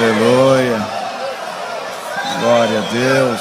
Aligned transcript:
Aleluia. 0.00 0.86
Glória 2.40 2.78
a 2.78 2.82
Deus. 2.92 3.40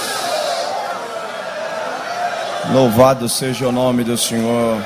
Louvado 2.74 3.30
seja 3.30 3.68
o 3.68 3.72
nome 3.72 4.04
do 4.04 4.18
Senhor. 4.18 4.84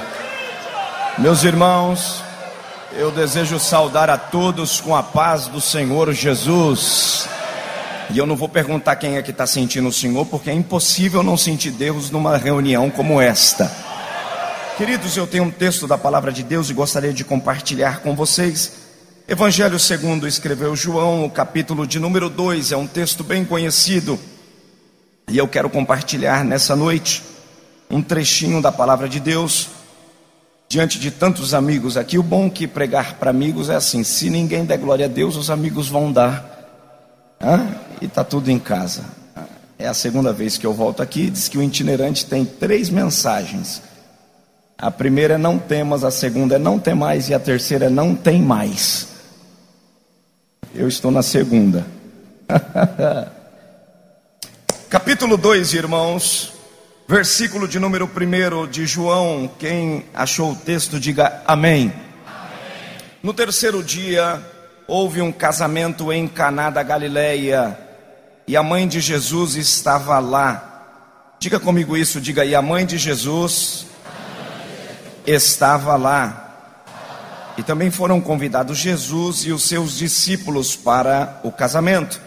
Meus 1.18 1.46
irmãos, 1.46 2.22
eu 2.92 3.10
desejo 3.10 3.58
saudar 3.58 4.10
a 4.10 4.18
todos 4.18 4.82
com 4.82 4.94
a 4.94 5.02
paz 5.02 5.48
do 5.48 5.62
Senhor 5.62 6.12
Jesus. 6.12 7.30
E 8.10 8.18
eu 8.18 8.26
não 8.26 8.36
vou 8.36 8.50
perguntar 8.50 8.98
quem 8.98 9.16
é 9.16 9.22
que 9.22 9.32
está 9.32 9.48
sentindo 9.48 9.88
o 9.88 9.94
Senhor, 9.94 10.26
porque 10.26 10.50
é 10.50 10.54
impossível 10.54 11.24
não 11.24 11.38
sentir 11.38 11.72
Deus 11.72 12.12
numa 12.12 12.36
reunião 12.36 12.90
como 12.90 13.22
esta. 13.22 13.72
Queridos, 14.76 15.16
eu 15.16 15.26
tenho 15.26 15.46
um 15.46 15.52
texto 15.52 15.88
da 15.88 15.98
palavra 15.98 16.34
de 16.34 16.44
Deus 16.44 16.70
e 16.70 16.74
gostaria 16.74 17.14
de 17.14 17.24
compartilhar 17.24 18.02
com 18.02 18.14
vocês. 18.14 18.81
Evangelho 19.32 19.80
segundo 19.80 20.28
escreveu 20.28 20.76
João, 20.76 21.24
o 21.24 21.30
capítulo 21.30 21.88
de 21.88 22.02
número 22.02 22.30
2, 22.30 22.74
é 22.74 22.76
um 22.76 22.86
texto 22.86 23.24
bem 23.24 23.46
conhecido. 23.46 24.20
E 25.30 25.38
eu 25.38 25.48
quero 25.48 25.70
compartilhar 25.70 26.44
nessa 26.44 26.76
noite 26.76 27.24
um 27.90 28.02
trechinho 28.02 28.62
da 28.62 28.74
palavra 28.74 29.08
de 29.08 29.22
Deus 29.22 29.70
diante 30.68 31.00
de 31.00 31.10
tantos 31.12 31.54
amigos 31.54 31.96
aqui. 31.96 32.18
O 32.18 32.24
bom 32.24 32.50
que 32.50 32.68
pregar 32.68 33.14
para 33.20 33.30
amigos 33.30 33.70
é 33.70 33.76
assim: 33.76 34.04
se 34.04 34.30
ninguém 34.30 34.66
der 34.66 34.78
glória 34.78 35.06
a 35.06 35.10
Deus, 35.10 35.38
os 35.38 35.50
amigos 35.50 35.88
vão 35.88 36.12
dar. 36.12 37.40
Hã? 37.42 37.70
E 38.02 38.08
está 38.08 38.26
tudo 38.26 38.52
em 38.52 38.60
casa. 38.60 39.06
É 39.80 39.88
a 39.88 39.94
segunda 39.94 40.34
vez 40.34 40.58
que 40.58 40.68
eu 40.68 40.74
volto 40.74 41.02
aqui. 41.02 41.30
Diz 41.30 41.48
que 41.48 41.58
o 41.58 41.64
itinerante 41.64 42.26
tem 42.26 42.44
três 42.44 42.90
mensagens. 42.90 43.82
A 44.78 44.92
primeira 44.92 45.36
é 45.36 45.38
não 45.38 45.58
temas, 45.58 46.04
a 46.04 46.12
segunda 46.12 46.56
é 46.56 46.60
não 46.60 46.78
tem 46.78 46.96
mais 46.96 47.30
e 47.30 47.34
a 47.34 47.40
terceira 47.40 47.86
é 47.86 47.90
não 47.90 48.14
tem 48.14 48.42
mais. 48.42 49.11
Eu 50.74 50.88
estou 50.88 51.12
na 51.12 51.22
segunda. 51.22 51.86
Capítulo 54.90 55.36
2, 55.36 55.74
irmãos, 55.74 56.54
versículo 57.06 57.68
de 57.68 57.78
número 57.78 58.06
1 58.10 58.68
de 58.68 58.86
João. 58.86 59.52
Quem 59.60 60.06
achou 60.14 60.54
o 60.54 60.56
texto, 60.56 60.98
diga 60.98 61.44
amém. 61.46 61.92
amém. 62.26 62.98
No 63.22 63.34
terceiro 63.34 63.84
dia, 63.84 64.42
houve 64.88 65.22
um 65.22 65.30
casamento 65.30 66.12
em 66.12 66.26
Caná 66.26 66.70
da 66.70 66.84
Galileia, 66.84 67.78
e 68.48 68.56
a 68.56 68.64
mãe 68.64 68.88
de 68.88 69.02
Jesus 69.02 69.56
estava 69.56 70.20
lá. 70.20 71.36
Diga 71.38 71.60
comigo 71.60 71.98
isso, 71.98 72.22
diga 72.22 72.44
aí, 72.44 72.56
a 72.56 72.62
mãe 72.62 72.86
de 72.86 72.98
Jesus 72.98 73.88
estava 75.28 75.98
lá. 75.98 76.51
E 77.58 77.64
também 77.64 77.92
foram 77.92 78.22
convidados 78.22 78.78
Jesus 78.78 79.46
e 79.46 79.52
os 79.52 79.64
seus 79.64 79.98
discípulos 79.98 80.76
para 80.76 81.40
o 81.44 81.52
casamento. 81.52 82.20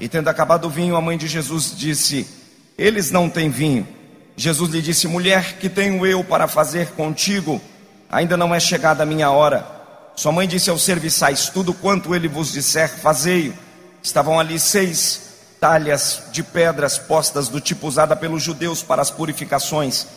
E 0.00 0.08
tendo 0.08 0.28
acabado 0.28 0.66
o 0.66 0.70
vinho, 0.70 0.96
a 0.96 1.00
mãe 1.00 1.16
de 1.16 1.26
Jesus 1.26 1.72
disse: 1.76 2.26
Eles 2.76 3.10
não 3.10 3.28
têm 3.28 3.50
vinho. 3.50 3.86
Jesus 4.36 4.70
lhe 4.70 4.80
disse: 4.80 5.06
Mulher, 5.06 5.58
que 5.58 5.68
tenho 5.68 6.04
eu 6.06 6.24
para 6.24 6.48
fazer 6.48 6.88
contigo? 6.92 7.60
Ainda 8.10 8.36
não 8.36 8.54
é 8.54 8.60
chegada 8.60 9.02
a 9.02 9.06
minha 9.06 9.30
hora. 9.30 9.66
Sua 10.16 10.32
mãe 10.32 10.48
disse 10.48 10.70
aos 10.70 10.82
serviçais: 10.82 11.48
Tudo 11.48 11.74
quanto 11.74 12.14
ele 12.14 12.28
vos 12.28 12.52
disser, 12.52 12.88
fazei-o. 12.88 13.54
Estavam 14.02 14.40
ali 14.40 14.58
seis 14.58 15.32
talhas 15.60 16.24
de 16.32 16.42
pedras 16.42 16.98
postas 16.98 17.48
do 17.48 17.60
tipo 17.60 17.86
usada 17.86 18.16
pelos 18.16 18.42
judeus 18.42 18.82
para 18.82 19.00
as 19.00 19.12
purificações 19.12 20.08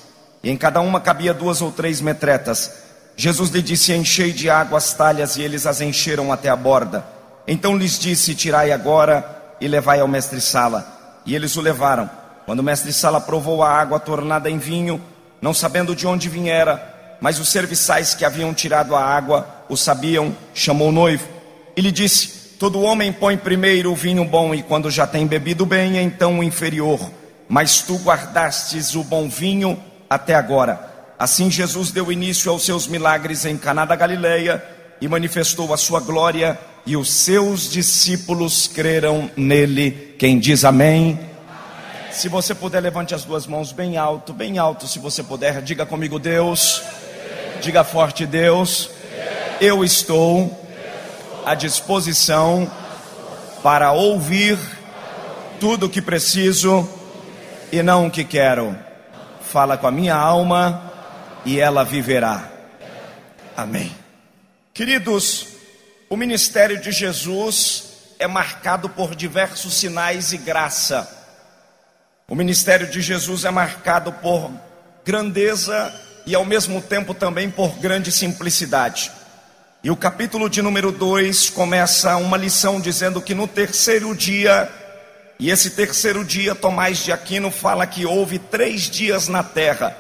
e 0.46 0.50
em 0.52 0.58
cada 0.58 0.80
uma 0.80 1.02
cabia 1.02 1.34
duas 1.34 1.60
ou 1.60 1.72
três 1.72 2.00
metretas. 2.00 2.85
Jesus 3.16 3.50
lhe 3.50 3.62
disse: 3.62 3.94
Enchei 3.94 4.32
de 4.32 4.50
água 4.50 4.78
as 4.78 4.94
talhas, 4.94 5.38
e 5.38 5.42
eles 5.42 5.66
as 5.66 5.82
encheram 5.82 6.32
até 6.32 6.50
a 6.50 6.56
borda. 6.56 7.06
Então 7.48 7.78
lhes 7.78 7.98
disse: 7.98 8.36
Tirai 8.36 8.72
agora 8.72 9.56
e 9.60 9.68
levai 9.68 10.00
ao 10.00 10.08
mestre-sala. 10.08 11.22
E 11.26 11.36
eles 11.36 11.56
o 11.56 11.62
levaram. 11.62 12.10
Quando 12.46 12.60
o 12.60 12.64
mestre-sala 12.64 13.20
provou 13.20 13.64
a 13.64 13.72
água 13.72 14.00
tornada 14.00 14.50
em 14.50 14.60
vinho, 14.60 15.02
não 15.42 15.54
sabendo 15.54 15.96
de 15.96 16.06
onde 16.06 16.30
viera, 16.30 17.18
mas 17.20 17.40
os 17.40 17.50
serviçais 17.50 18.14
que 18.14 18.24
haviam 18.24 18.54
tirado 18.54 18.96
a 18.96 19.04
água 19.04 19.48
o 19.68 19.76
sabiam, 19.76 20.36
chamou 20.54 20.90
o 20.90 20.92
noivo 20.92 21.36
e 21.76 21.82
lhe 21.82 21.92
disse: 21.92 22.56
Todo 22.58 22.82
homem 22.82 23.12
põe 23.12 23.38
primeiro 23.38 23.92
o 23.92 23.96
vinho 23.96 24.24
bom, 24.24 24.56
e 24.56 24.64
quando 24.64 24.90
já 24.90 25.06
tem 25.06 25.28
bebido 25.28 25.66
bem, 25.66 25.98
então 25.98 26.40
o 26.40 26.44
inferior. 26.44 27.00
Mas 27.48 27.82
tu 27.82 27.98
guardastes 27.98 28.96
o 28.96 29.04
bom 29.04 29.30
vinho 29.30 29.78
até 30.10 30.34
agora. 30.34 30.95
Assim 31.18 31.50
Jesus 31.50 31.92
deu 31.92 32.12
início 32.12 32.52
aos 32.52 32.66
seus 32.66 32.88
milagres 32.88 33.46
em 33.46 33.58
Caná 33.58 33.86
da 33.86 33.96
Galileia 33.96 34.64
e 35.00 35.08
manifestou 35.08 35.74
a 35.74 35.78
sua 35.78 36.00
glória 36.00 36.60
e 36.86 36.98
os 36.98 37.10
seus 37.10 37.70
discípulos 37.70 38.68
creram 38.68 39.32
nele. 39.36 40.16
Quem 40.20 40.38
diz 40.38 40.66
amém? 40.66 41.14
amém? 41.14 42.12
Se 42.12 42.28
você 42.28 42.54
puder, 42.54 42.82
levante 42.82 43.16
as 43.16 43.24
duas 43.24 43.48
mãos 43.48 43.72
bem 43.72 43.96
alto, 43.96 44.34
bem 44.34 44.58
alto, 44.58 44.88
se 44.88 45.00
você 45.00 45.24
puder, 45.24 45.62
diga 45.62 45.86
comigo, 45.86 46.20
Deus. 46.20 46.82
Diga 47.62 47.84
forte, 47.84 48.26
Deus. 48.26 48.90
Eu 49.62 49.86
estou 49.86 50.68
à 51.46 51.56
disposição 51.56 52.70
para 53.64 53.94
ouvir 53.94 54.58
tudo 55.60 55.86
o 55.86 55.90
que 55.90 56.02
preciso 56.02 56.88
e 57.72 57.82
não 57.82 58.08
o 58.08 58.12
que 58.12 58.24
quero 58.26 58.76
fala 59.56 59.78
com 59.78 59.88
a 59.88 59.92
minha 59.92 60.14
alma 60.14 60.85
e 61.46 61.60
ela 61.60 61.86
viverá. 61.86 62.52
Amém. 63.56 63.96
Queridos, 64.74 65.48
o 66.10 66.18
ministério 66.18 66.82
de 66.82 66.92
Jesus 66.92 68.16
é 68.20 68.28
marcado 68.28 68.90
por 68.90 69.16
diversos 69.16 69.74
sinais 69.76 70.34
e 70.34 70.38
graça. 70.38 71.10
O 72.28 72.36
ministério 72.36 72.90
de 72.90 73.02
Jesus 73.02 73.46
é 73.46 73.52
marcado 73.52 74.12
por 74.12 74.52
grandeza 75.06 75.94
e 76.26 76.34
ao 76.34 76.44
mesmo 76.44 76.82
tempo 76.82 77.14
também 77.14 77.50
por 77.50 77.78
grande 77.78 78.12
simplicidade. 78.12 79.12
E 79.84 79.92
o 79.92 79.96
capítulo 79.96 80.50
de 80.50 80.62
número 80.62 80.92
2 80.92 81.52
começa 81.52 82.18
uma 82.18 82.36
lição 82.36 82.82
dizendo 82.82 83.22
que 83.22 83.36
no 83.36 83.48
terceiro 83.48 84.16
dia 84.16 84.68
e 85.38 85.50
esse 85.50 85.72
terceiro 85.72 86.24
dia, 86.24 86.56
Tomás 86.56 87.00
de 87.00 87.12
Aquino 87.12 87.52
fala 87.52 87.86
que 87.86 88.06
houve 88.06 88.40
três 88.40 88.84
dias 88.84 89.28
na 89.28 89.44
terra. 89.44 89.96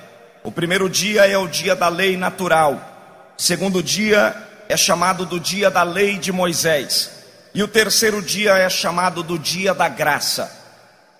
O 0.45 0.51
primeiro 0.51 0.87
dia 0.87 1.25
é 1.25 1.35
o 1.35 1.47
dia 1.47 1.75
da 1.75 1.89
lei 1.89 2.15
natural. 2.15 3.33
O 3.35 3.41
segundo 3.41 3.81
dia 3.81 4.35
é 4.69 4.77
chamado 4.77 5.25
do 5.25 5.39
dia 5.39 5.71
da 5.71 5.81
lei 5.81 6.19
de 6.19 6.31
Moisés. 6.31 7.09
E 7.51 7.63
o 7.63 7.67
terceiro 7.67 8.21
dia 8.21 8.55
é 8.55 8.69
chamado 8.69 9.23
do 9.23 9.39
dia 9.39 9.73
da 9.73 9.89
graça. 9.89 10.55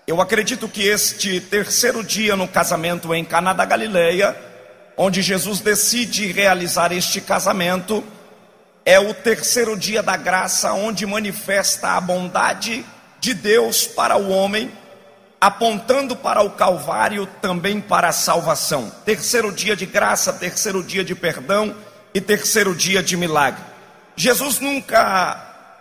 Eu 0.06 0.20
acredito 0.20 0.68
que 0.68 0.86
este 0.86 1.40
terceiro 1.40 2.04
dia 2.04 2.36
no 2.36 2.46
casamento 2.46 3.12
em 3.12 3.24
Caná 3.24 3.52
da 3.52 3.64
Galileia, 3.64 4.36
onde 4.96 5.20
Jesus 5.22 5.58
decide 5.58 6.30
realizar 6.30 6.92
este 6.92 7.20
casamento, 7.20 8.04
é 8.84 9.00
o 9.00 9.12
terceiro 9.12 9.76
dia 9.76 10.04
da 10.04 10.16
graça, 10.16 10.72
onde 10.72 11.04
manifesta 11.04 11.96
a 11.96 12.00
bondade 12.00 12.86
de 13.18 13.34
Deus 13.34 13.88
para 13.88 14.16
o 14.16 14.30
homem, 14.30 14.70
apontando 15.46 16.16
para 16.16 16.42
o 16.42 16.50
Calvário 16.50 17.24
também 17.40 17.80
para 17.80 18.08
a 18.08 18.12
salvação. 18.12 18.90
Terceiro 19.04 19.52
dia 19.52 19.76
de 19.76 19.86
graça, 19.86 20.32
terceiro 20.32 20.82
dia 20.82 21.04
de 21.04 21.14
perdão 21.14 21.72
e 22.12 22.20
terceiro 22.20 22.74
dia 22.74 23.00
de 23.00 23.16
milagre. 23.16 23.62
Jesus 24.16 24.58
nunca 24.58 25.36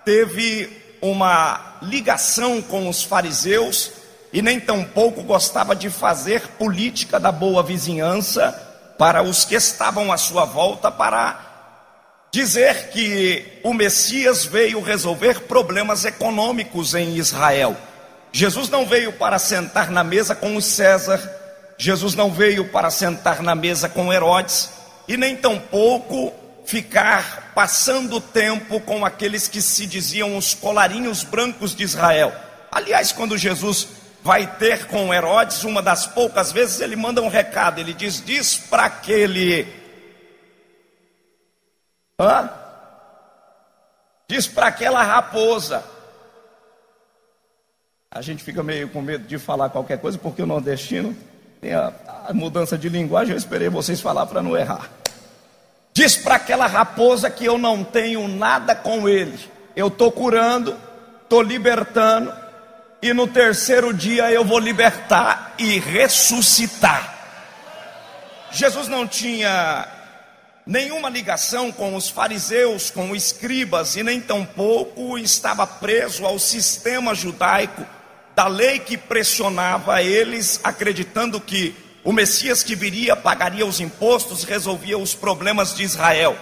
teve 0.05 0.69
uma 1.01 1.77
ligação 1.81 2.61
com 2.61 2.87
os 2.87 3.01
fariseus 3.01 3.91
e 4.31 4.39
nem 4.39 4.59
tampouco 4.59 5.23
gostava 5.23 5.75
de 5.75 5.89
fazer 5.89 6.41
política 6.59 7.19
da 7.19 7.31
boa 7.31 7.63
vizinhança 7.63 8.51
para 8.99 9.23
os 9.23 9.45
que 9.45 9.55
estavam 9.55 10.11
à 10.11 10.17
sua 10.17 10.45
volta 10.45 10.91
para 10.91 11.39
dizer 12.31 12.89
que 12.89 13.61
o 13.63 13.73
Messias 13.73 14.45
veio 14.45 14.79
resolver 14.79 15.39
problemas 15.41 16.05
econômicos 16.05 16.93
em 16.93 17.15
Israel. 17.15 17.75
Jesus 18.35 18.67
não 18.67 18.85
veio 18.85 19.13
para 19.13 19.39
sentar 19.39 19.89
na 19.89 20.03
mesa 20.03 20.35
com 20.35 20.57
o 20.57 20.61
César, 20.61 21.21
Jesus 21.77 22.15
não 22.15 22.29
veio 22.29 22.67
para 22.67 22.91
sentar 22.91 23.41
na 23.41 23.55
mesa 23.55 23.87
com 23.87 24.11
Herodes, 24.11 24.71
e 25.07 25.15
nem 25.15 25.37
tampouco 25.37 26.33
ficar 26.65 27.53
passando 27.55 28.19
tempo 28.19 28.81
com 28.81 29.05
aqueles 29.05 29.47
que 29.47 29.61
se 29.61 29.85
diziam 29.85 30.35
os 30.35 30.53
colarinhos 30.53 31.23
brancos 31.23 31.73
de 31.73 31.83
Israel. 31.83 32.35
Aliás, 32.69 33.13
quando 33.13 33.37
Jesus 33.37 33.87
vai 34.21 34.45
ter 34.57 34.87
com 34.87 35.13
Herodes, 35.13 35.63
uma 35.63 35.81
das 35.81 36.05
poucas 36.05 36.51
vezes 36.51 36.81
ele 36.81 36.97
manda 36.97 37.21
um 37.21 37.29
recado, 37.29 37.79
ele 37.79 37.93
diz: 37.93 38.21
diz 38.21 38.57
para 38.57 38.83
aquele 38.83 39.65
Hã? 42.19 42.49
Diz 44.27 44.45
para 44.45 44.67
aquela 44.67 45.01
raposa. 45.03 45.94
A 48.11 48.21
gente 48.21 48.43
fica 48.43 48.63
meio 48.63 48.89
com 48.89 49.01
medo 49.01 49.27
de 49.27 49.37
falar 49.37 49.69
qualquer 49.69 49.99
coisa, 49.99 50.17
porque 50.17 50.41
o 50.41 50.45
nordestino 50.45 51.15
tem 51.59 51.73
a, 51.73 51.91
a 52.27 52.33
mudança 52.33 52.77
de 52.77 52.89
linguagem. 52.89 53.33
Eu 53.33 53.37
esperei 53.37 53.69
vocês 53.69 53.99
falar 53.99 54.25
para 54.25 54.41
não 54.41 54.57
errar. 54.57 54.89
Diz 55.93 56.17
para 56.17 56.35
aquela 56.35 56.67
raposa 56.67 57.29
que 57.29 57.45
eu 57.45 57.57
não 57.57 57.83
tenho 57.83 58.27
nada 58.27 58.75
com 58.75 59.07
ele. 59.07 59.37
Eu 59.75 59.87
estou 59.87 60.11
curando, 60.11 60.75
estou 61.23 61.41
libertando, 61.41 62.33
e 63.01 63.13
no 63.13 63.27
terceiro 63.27 63.93
dia 63.93 64.31
eu 64.31 64.43
vou 64.43 64.59
libertar 64.59 65.53
e 65.57 65.79
ressuscitar. 65.79 67.13
Jesus 68.51 68.87
não 68.87 69.07
tinha 69.07 69.87
nenhuma 70.65 71.09
ligação 71.09 71.71
com 71.71 71.95
os 71.95 72.09
fariseus, 72.09 72.89
com 72.89 73.11
os 73.11 73.23
escribas, 73.23 73.95
e 73.95 74.03
nem 74.03 74.19
tampouco 74.19 75.17
estava 75.17 75.67
preso 75.67 76.25
ao 76.25 76.39
sistema 76.39 77.13
judaico 77.13 77.85
da 78.35 78.47
lei 78.47 78.79
que 78.79 78.97
pressionava 78.97 80.01
eles, 80.01 80.59
acreditando 80.63 81.39
que 81.39 81.75
o 82.03 82.11
Messias 82.11 82.61
que 82.63 82.75
viria 82.75 83.15
pagaria 83.15 83.65
os 83.65 83.79
impostos, 83.79 84.43
resolvia 84.43 84.97
os 84.97 85.15
problemas 85.15 85.73
de 85.73 85.83
Israel. 85.83 86.37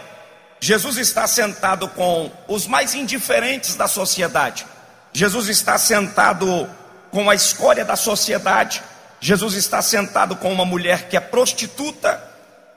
Jesus 0.59 0.97
está 0.97 1.27
sentado 1.27 1.87
com 1.89 2.31
os 2.47 2.65
mais 2.65 2.95
indiferentes 2.95 3.75
da 3.75 3.87
sociedade. 3.87 4.65
Jesus 5.11 5.47
está 5.49 5.77
sentado 5.77 6.69
com 7.11 7.29
a 7.29 7.35
escória 7.35 7.85
da 7.85 7.95
sociedade. 7.95 8.81
Jesus 9.19 9.53
está 9.53 9.81
sentado 9.81 10.35
com 10.35 10.51
uma 10.51 10.65
mulher 10.65 11.07
que 11.07 11.15
é 11.15 11.19
prostituta 11.19 12.32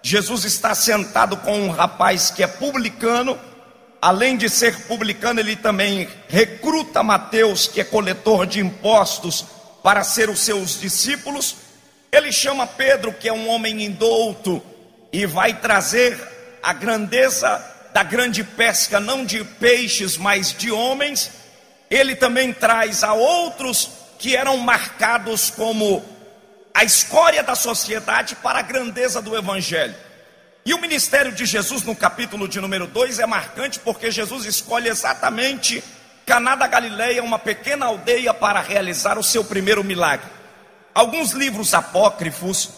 Jesus 0.08 0.44
está 0.44 0.72
sentado 0.72 1.36
com 1.38 1.62
um 1.62 1.68
rapaz 1.68 2.30
que 2.30 2.40
é 2.40 2.46
publicano, 2.46 3.36
além 4.00 4.36
de 4.36 4.48
ser 4.48 4.82
publicano, 4.82 5.40
ele 5.40 5.56
também 5.56 6.08
recruta 6.28 7.02
Mateus, 7.02 7.66
que 7.66 7.80
é 7.80 7.84
coletor 7.84 8.46
de 8.46 8.60
impostos, 8.60 9.44
para 9.82 10.04
ser 10.04 10.30
os 10.30 10.38
seus 10.38 10.78
discípulos. 10.78 11.56
Ele 12.12 12.30
chama 12.30 12.68
Pedro, 12.68 13.12
que 13.14 13.28
é 13.28 13.32
um 13.32 13.48
homem 13.48 13.82
indouto, 13.82 14.62
e 15.12 15.26
vai 15.26 15.54
trazer 15.54 16.16
a 16.62 16.72
grandeza 16.72 17.60
da 17.92 18.04
grande 18.04 18.44
pesca, 18.44 19.00
não 19.00 19.24
de 19.24 19.42
peixes, 19.42 20.16
mas 20.16 20.52
de 20.56 20.70
homens. 20.70 21.32
Ele 21.90 22.14
também 22.14 22.52
traz 22.52 23.02
a 23.02 23.12
outros 23.12 23.90
que 24.20 24.36
eram 24.36 24.56
marcados 24.58 25.50
como 25.50 26.00
a 26.76 26.84
escória 26.84 27.42
da 27.42 27.54
sociedade 27.54 28.36
para 28.36 28.58
a 28.58 28.62
grandeza 28.62 29.22
do 29.22 29.34
Evangelho. 29.34 29.94
E 30.62 30.74
o 30.74 30.78
ministério 30.78 31.32
de 31.32 31.46
Jesus, 31.46 31.82
no 31.84 31.96
capítulo 31.96 32.46
de 32.46 32.60
número 32.60 32.86
2, 32.86 33.18
é 33.18 33.24
marcante 33.24 33.78
porque 33.78 34.10
Jesus 34.10 34.44
escolhe 34.44 34.86
exatamente 34.86 35.82
Caná 36.26 36.54
da 36.54 36.66
Galileia, 36.66 37.22
uma 37.22 37.38
pequena 37.38 37.86
aldeia, 37.86 38.34
para 38.34 38.60
realizar 38.60 39.16
o 39.18 39.22
seu 39.22 39.42
primeiro 39.42 39.82
milagre. 39.82 40.26
Alguns 40.94 41.30
livros 41.30 41.72
apócrifos 41.72 42.68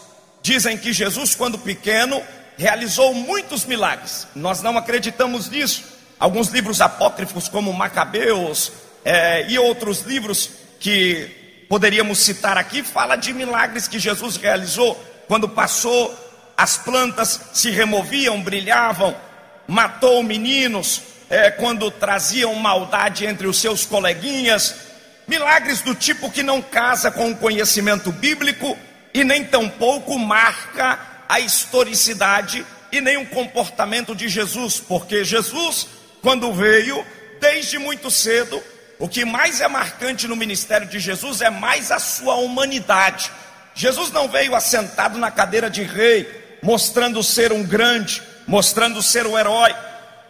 dizem 0.43 0.79
que 0.79 0.93
Jesus, 0.93 1.35
quando 1.35 1.59
pequeno, 1.59 2.23
realizou 2.57 3.13
muitos 3.13 3.65
milagres. 3.65 4.29
Nós 4.33 4.63
não 4.63 4.79
acreditamos 4.79 5.51
nisso. 5.51 5.83
Alguns 6.21 6.51
livros 6.51 6.81
apócrifos, 6.81 7.49
como 7.49 7.73
Macabeus 7.73 8.71
é, 9.05 9.51
e 9.51 9.59
outros 9.59 10.03
livros 10.03 10.51
que 10.79 11.48
poderíamos 11.69 12.19
citar 12.19 12.57
aqui, 12.57 12.83
fala 12.83 13.17
de 13.17 13.33
milagres 13.33 13.87
que 13.87 13.99
Jesus 13.99 14.37
realizou 14.37 14.95
quando 15.29 15.49
passou, 15.49 16.17
as 16.57 16.79
plantas 16.79 17.41
se 17.53 17.71
removiam, 17.71 18.41
brilhavam, 18.43 19.15
matou 19.67 20.23
meninos 20.23 21.03
é, 21.29 21.51
quando 21.51 21.91
traziam 21.91 22.55
maldade 22.55 23.27
entre 23.27 23.47
os 23.47 23.61
seus 23.61 23.85
coleguinhas, 23.85 24.75
milagres 25.27 25.83
do 25.83 25.95
tipo 25.95 26.31
que 26.31 26.43
não 26.43 26.63
casa 26.63 27.11
com 27.11 27.31
o 27.31 27.37
conhecimento 27.37 28.11
bíblico 28.11 28.77
e 29.13 29.23
nem 29.23 29.45
tampouco 29.45 30.19
marca 30.19 30.99
a 31.29 31.39
historicidade 31.39 32.65
e 32.91 33.01
nem 33.03 33.19
o 33.19 33.27
comportamento 33.27 34.15
de 34.15 34.29
Jesus, 34.29 34.81
porque 34.81 35.23
Jesus, 35.23 35.87
quando 36.23 36.53
veio, 36.55 37.05
desde 37.39 37.79
muito 37.79 38.11
cedo, 38.11 38.63
o 38.99 39.09
que 39.09 39.25
mais 39.25 39.61
é 39.61 39.69
marcante 39.69 40.27
no 40.27 40.35
ministério 40.35 40.87
de 40.87 40.99
Jesus 40.99 41.41
é 41.41 41.51
mais 41.51 41.93
a 41.93 42.01
sua 42.01 42.35
humanidade. 42.35 43.31
Jesus 43.73 44.11
não 44.11 44.29
veio 44.29 44.57
assentado 44.57 45.19
na 45.19 45.31
cadeira 45.31 45.71
de 45.71 45.85
rei, 45.85 46.59
mostrando 46.61 47.23
ser 47.23 47.53
um 47.53 47.63
grande, 47.63 48.21
mostrando 48.45 49.01
ser 49.01 49.25
um 49.25 49.39
herói. 49.39 49.73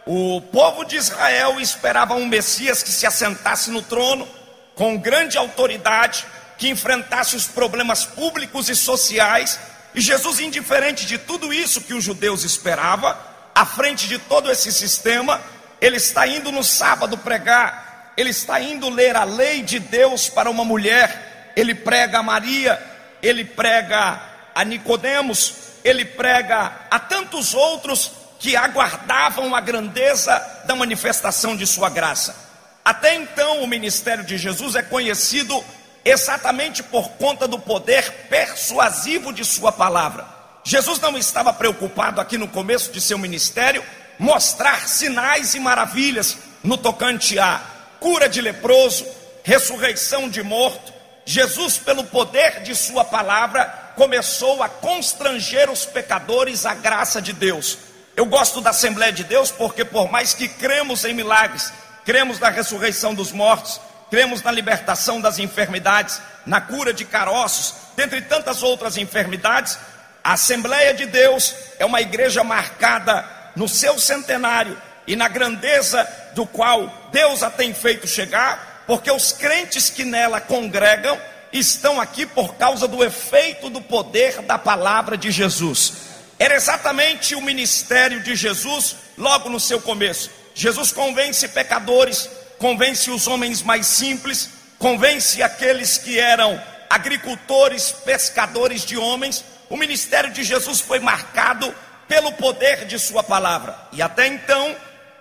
O 0.05 0.39
povo 0.39 0.83
de 0.85 0.97
Israel 0.97 1.59
esperava 1.59 2.13
um 2.13 2.27
Messias 2.27 2.83
que 2.83 2.91
se 2.91 3.07
assentasse 3.07 3.71
no 3.71 3.81
trono, 3.81 4.27
com 4.75 4.97
grande 4.97 5.35
autoridade, 5.35 6.27
que 6.59 6.69
enfrentasse 6.69 7.35
os 7.35 7.47
problemas 7.47 8.05
públicos 8.05 8.69
e 8.69 8.75
sociais. 8.75 9.59
E 9.95 10.01
Jesus, 10.01 10.39
indiferente 10.39 11.07
de 11.07 11.17
tudo 11.17 11.51
isso 11.51 11.81
que 11.81 11.95
os 11.95 12.03
judeus 12.03 12.43
esperavam, 12.43 13.17
à 13.55 13.65
frente 13.65 14.07
de 14.07 14.19
todo 14.19 14.51
esse 14.51 14.71
sistema, 14.71 15.41
ele 15.81 15.97
está 15.97 16.27
indo 16.27 16.51
no 16.51 16.63
sábado 16.63 17.17
pregar 17.17 17.88
ele 18.17 18.29
está 18.29 18.59
indo 18.59 18.89
ler 18.89 19.15
a 19.15 19.23
lei 19.23 19.61
de 19.61 19.79
Deus 19.79 20.29
para 20.29 20.49
uma 20.49 20.65
mulher, 20.65 21.53
ele 21.55 21.73
prega 21.73 22.19
a 22.19 22.23
Maria, 22.23 22.81
ele 23.21 23.45
prega 23.45 24.21
a 24.53 24.63
Nicodemos, 24.63 25.53
ele 25.83 26.05
prega 26.05 26.71
a 26.89 26.99
tantos 26.99 27.53
outros 27.53 28.11
que 28.39 28.55
aguardavam 28.55 29.53
a 29.53 29.59
grandeza 29.59 30.63
da 30.65 30.75
manifestação 30.75 31.55
de 31.55 31.67
sua 31.67 31.89
graça. 31.89 32.35
Até 32.83 33.15
então, 33.15 33.61
o 33.61 33.67
ministério 33.67 34.23
de 34.23 34.37
Jesus 34.37 34.75
é 34.75 34.81
conhecido 34.81 35.63
exatamente 36.03 36.81
por 36.81 37.09
conta 37.11 37.47
do 37.47 37.59
poder 37.59 38.27
persuasivo 38.29 39.33
de 39.33 39.43
sua 39.43 39.71
palavra. 39.71 40.25
Jesus 40.63 40.99
não 40.99 41.17
estava 41.17 41.53
preocupado 41.53 42.21
aqui 42.21 42.37
no 42.37 42.47
começo 42.47 42.91
de 42.91 43.01
seu 43.01 43.17
ministério 43.17 43.83
mostrar 44.17 44.87
sinais 44.87 45.53
e 45.55 45.59
maravilhas 45.59 46.37
no 46.63 46.77
tocante 46.77 47.39
a 47.39 47.61
cura 47.99 48.29
de 48.29 48.41
leproso, 48.41 49.05
ressurreição 49.43 50.29
de 50.29 50.41
morto, 50.41 50.93
Jesus, 51.25 51.77
pelo 51.77 52.03
poder 52.03 52.63
de 52.63 52.73
Sua 52.73 53.05
palavra, 53.05 53.65
começou 53.95 54.63
a 54.63 54.69
constranger 54.69 55.69
os 55.69 55.85
pecadores 55.85 56.65
à 56.65 56.73
graça 56.73 57.21
de 57.21 57.33
Deus. 57.33 57.77
Eu 58.15 58.25
gosto 58.25 58.61
da 58.61 58.71
Assembleia 58.71 59.11
de 59.11 59.23
Deus 59.23 59.51
porque, 59.51 59.85
por 59.85 60.11
mais 60.11 60.33
que 60.33 60.47
cremos 60.47 61.05
em 61.05 61.13
milagres, 61.13 61.71
cremos 62.03 62.39
na 62.39 62.49
ressurreição 62.49 63.13
dos 63.13 63.31
mortos, 63.31 63.79
cremos 64.09 64.41
na 64.41 64.51
libertação 64.51 65.21
das 65.21 65.37
enfermidades, 65.37 66.19
na 66.45 66.59
cura 66.59 66.91
de 66.91 67.05
caroços, 67.05 67.75
dentre 67.95 68.21
tantas 68.21 68.63
outras 68.63 68.97
enfermidades, 68.97 69.77
a 70.23 70.33
Assembleia 70.33 70.93
de 70.93 71.05
Deus 71.05 71.53
é 71.77 71.85
uma 71.85 72.01
igreja 72.01 72.43
marcada 72.43 73.25
no 73.55 73.67
seu 73.67 73.99
centenário 73.99 74.75
e 75.05 75.15
na 75.15 75.27
grandeza 75.27 76.07
do 76.33 76.45
qual 76.45 77.09
Deus 77.11 77.43
a 77.43 77.49
tem 77.49 77.73
feito 77.73 78.07
chegar, 78.07 78.83
porque 78.87 79.11
os 79.11 79.31
crentes 79.31 79.89
que 79.89 80.03
nela 80.03 80.41
congregam 80.41 81.19
estão 81.51 81.99
aqui 81.99 82.25
por 82.25 82.55
causa 82.55 82.87
do 82.87 83.03
efeito 83.03 83.69
do 83.69 83.81
poder 83.81 84.41
da 84.43 84.57
palavra 84.57 85.17
de 85.17 85.31
Jesus. 85.31 85.93
Era 86.37 86.55
exatamente 86.55 87.35
o 87.35 87.41
ministério 87.41 88.21
de 88.21 88.35
Jesus 88.35 88.95
logo 89.17 89.49
no 89.49 89.59
seu 89.59 89.81
começo. 89.81 90.29
Jesus 90.53 90.91
convence 90.91 91.47
pecadores, 91.49 92.29
convence 92.57 93.09
os 93.11 93.27
homens 93.27 93.61
mais 93.61 93.87
simples, 93.87 94.49
convence 94.77 95.43
aqueles 95.43 95.97
que 95.97 96.19
eram 96.19 96.61
agricultores, 96.89 97.91
pescadores 97.91 98.85
de 98.85 98.97
homens. 98.97 99.43
O 99.69 99.77
ministério 99.77 100.31
de 100.31 100.43
Jesus 100.43 100.79
foi 100.79 100.99
marcado 100.99 101.73
pelo 102.07 102.31
poder 102.33 102.85
de 102.85 102.97
Sua 102.97 103.23
palavra. 103.23 103.77
E 103.91 104.01
até 104.01 104.25
então, 104.27 104.75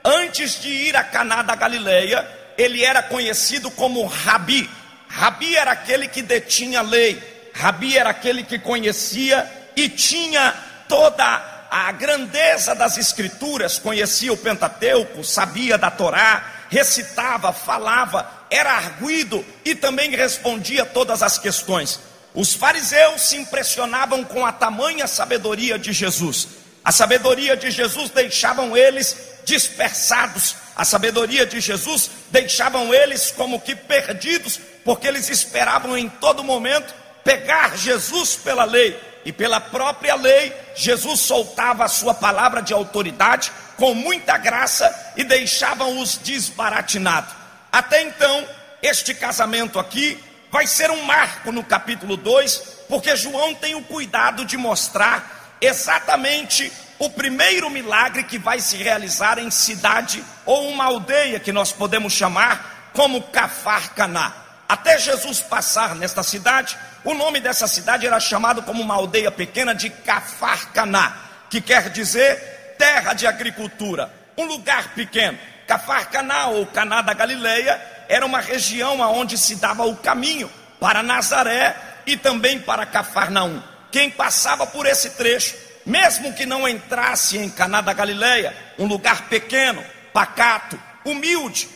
Antes 0.08 0.62
de 0.62 0.70
ir 0.70 0.96
a 0.96 1.04
Caná 1.04 1.42
da 1.42 1.54
Galileia, 1.54 2.26
ele 2.56 2.82
era 2.82 3.02
conhecido 3.02 3.70
como 3.70 4.06
Rabi. 4.06 4.68
Rabi 5.06 5.54
era 5.54 5.72
aquele 5.72 6.08
que 6.08 6.22
detinha 6.22 6.78
a 6.78 6.82
lei. 6.82 7.22
Rabi 7.54 7.98
era 7.98 8.08
aquele 8.08 8.42
que 8.42 8.58
conhecia 8.58 9.46
e 9.76 9.86
tinha 9.86 10.54
toda 10.88 11.66
a 11.70 11.92
grandeza 11.92 12.74
das 12.74 12.96
escrituras, 12.96 13.78
conhecia 13.78 14.32
o 14.32 14.36
Pentateuco, 14.38 15.22
sabia 15.22 15.76
da 15.76 15.90
Torá, 15.90 16.64
recitava, 16.70 17.52
falava, 17.52 18.26
era 18.50 18.72
arguído 18.72 19.44
e 19.62 19.74
também 19.74 20.16
respondia 20.16 20.86
todas 20.86 21.22
as 21.22 21.38
questões. 21.38 22.00
Os 22.34 22.54
fariseus 22.54 23.28
se 23.28 23.36
impressionavam 23.36 24.24
com 24.24 24.46
a 24.46 24.52
tamanha 24.52 25.06
sabedoria 25.06 25.78
de 25.78 25.92
Jesus. 25.92 26.48
A 26.82 26.92
sabedoria 26.92 27.54
de 27.54 27.70
Jesus 27.70 28.08
deixavam 28.08 28.74
eles 28.74 29.36
dispersados. 29.48 30.54
A 30.76 30.84
sabedoria 30.84 31.44
de 31.44 31.58
Jesus 31.58 32.10
deixavam 32.30 32.94
eles 32.94 33.32
como 33.32 33.60
que 33.60 33.74
perdidos, 33.74 34.60
porque 34.84 35.08
eles 35.08 35.28
esperavam 35.28 35.96
em 35.96 36.08
todo 36.08 36.44
momento 36.44 36.94
pegar 37.24 37.76
Jesus 37.76 38.36
pela 38.36 38.64
lei. 38.64 39.08
E 39.24 39.32
pela 39.32 39.60
própria 39.60 40.14
lei, 40.14 40.54
Jesus 40.76 41.20
soltava 41.20 41.84
a 41.84 41.88
sua 41.88 42.14
palavra 42.14 42.62
de 42.62 42.72
autoridade 42.72 43.50
com 43.76 43.92
muita 43.94 44.38
graça 44.38 45.12
e 45.16 45.24
deixavam-os 45.24 46.18
desbaratinados. 46.18 47.34
Até 47.72 48.02
então, 48.02 48.46
este 48.80 49.14
casamento 49.14 49.78
aqui 49.78 50.22
vai 50.50 50.66
ser 50.66 50.90
um 50.90 51.02
marco 51.02 51.52
no 51.52 51.62
capítulo 51.64 52.16
2, 52.16 52.84
porque 52.88 53.16
João 53.16 53.54
tem 53.54 53.74
o 53.74 53.82
cuidado 53.82 54.44
de 54.44 54.56
mostrar 54.56 55.37
exatamente 55.60 56.72
o 56.98 57.08
primeiro 57.10 57.70
milagre 57.70 58.24
que 58.24 58.38
vai 58.38 58.60
se 58.60 58.76
realizar 58.76 59.38
em 59.38 59.50
cidade 59.50 60.22
ou 60.44 60.68
uma 60.68 60.84
aldeia 60.84 61.38
que 61.38 61.52
nós 61.52 61.72
podemos 61.72 62.12
chamar 62.12 62.90
como 62.92 63.22
Cafarcaná. 63.22 64.32
Até 64.68 64.98
Jesus 64.98 65.40
passar 65.40 65.94
nesta 65.94 66.22
cidade, 66.22 66.76
o 67.04 67.14
nome 67.14 67.40
dessa 67.40 67.66
cidade 67.66 68.06
era 68.06 68.18
chamado 68.20 68.62
como 68.62 68.82
uma 68.82 68.94
aldeia 68.94 69.30
pequena 69.30 69.74
de 69.74 69.88
Cafarcaná, 69.88 71.16
que 71.48 71.60
quer 71.60 71.88
dizer 71.90 72.76
terra 72.76 73.14
de 73.14 73.26
agricultura, 73.26 74.12
um 74.36 74.44
lugar 74.44 74.94
pequeno. 74.94 75.38
Cafarcaná 75.66 76.48
ou 76.48 76.66
Caná 76.66 77.02
da 77.02 77.12
Galileia 77.14 77.80
era 78.08 78.24
uma 78.24 78.40
região 78.40 79.02
aonde 79.02 79.38
se 79.38 79.56
dava 79.56 79.84
o 79.84 79.96
caminho 79.96 80.50
para 80.80 81.02
Nazaré 81.02 81.76
e 82.06 82.16
também 82.16 82.58
para 82.58 82.86
Cafarnaum. 82.86 83.62
Quem 83.90 84.10
passava 84.10 84.66
por 84.66 84.86
esse 84.86 85.10
trecho, 85.10 85.56
mesmo 85.84 86.32
que 86.34 86.44
não 86.44 86.68
entrasse 86.68 87.38
em 87.38 87.48
Caná 87.48 87.80
da 87.80 87.92
Galileia, 87.92 88.54
um 88.78 88.86
lugar 88.86 89.28
pequeno, 89.28 89.84
pacato, 90.12 90.78
humilde, 91.04 91.68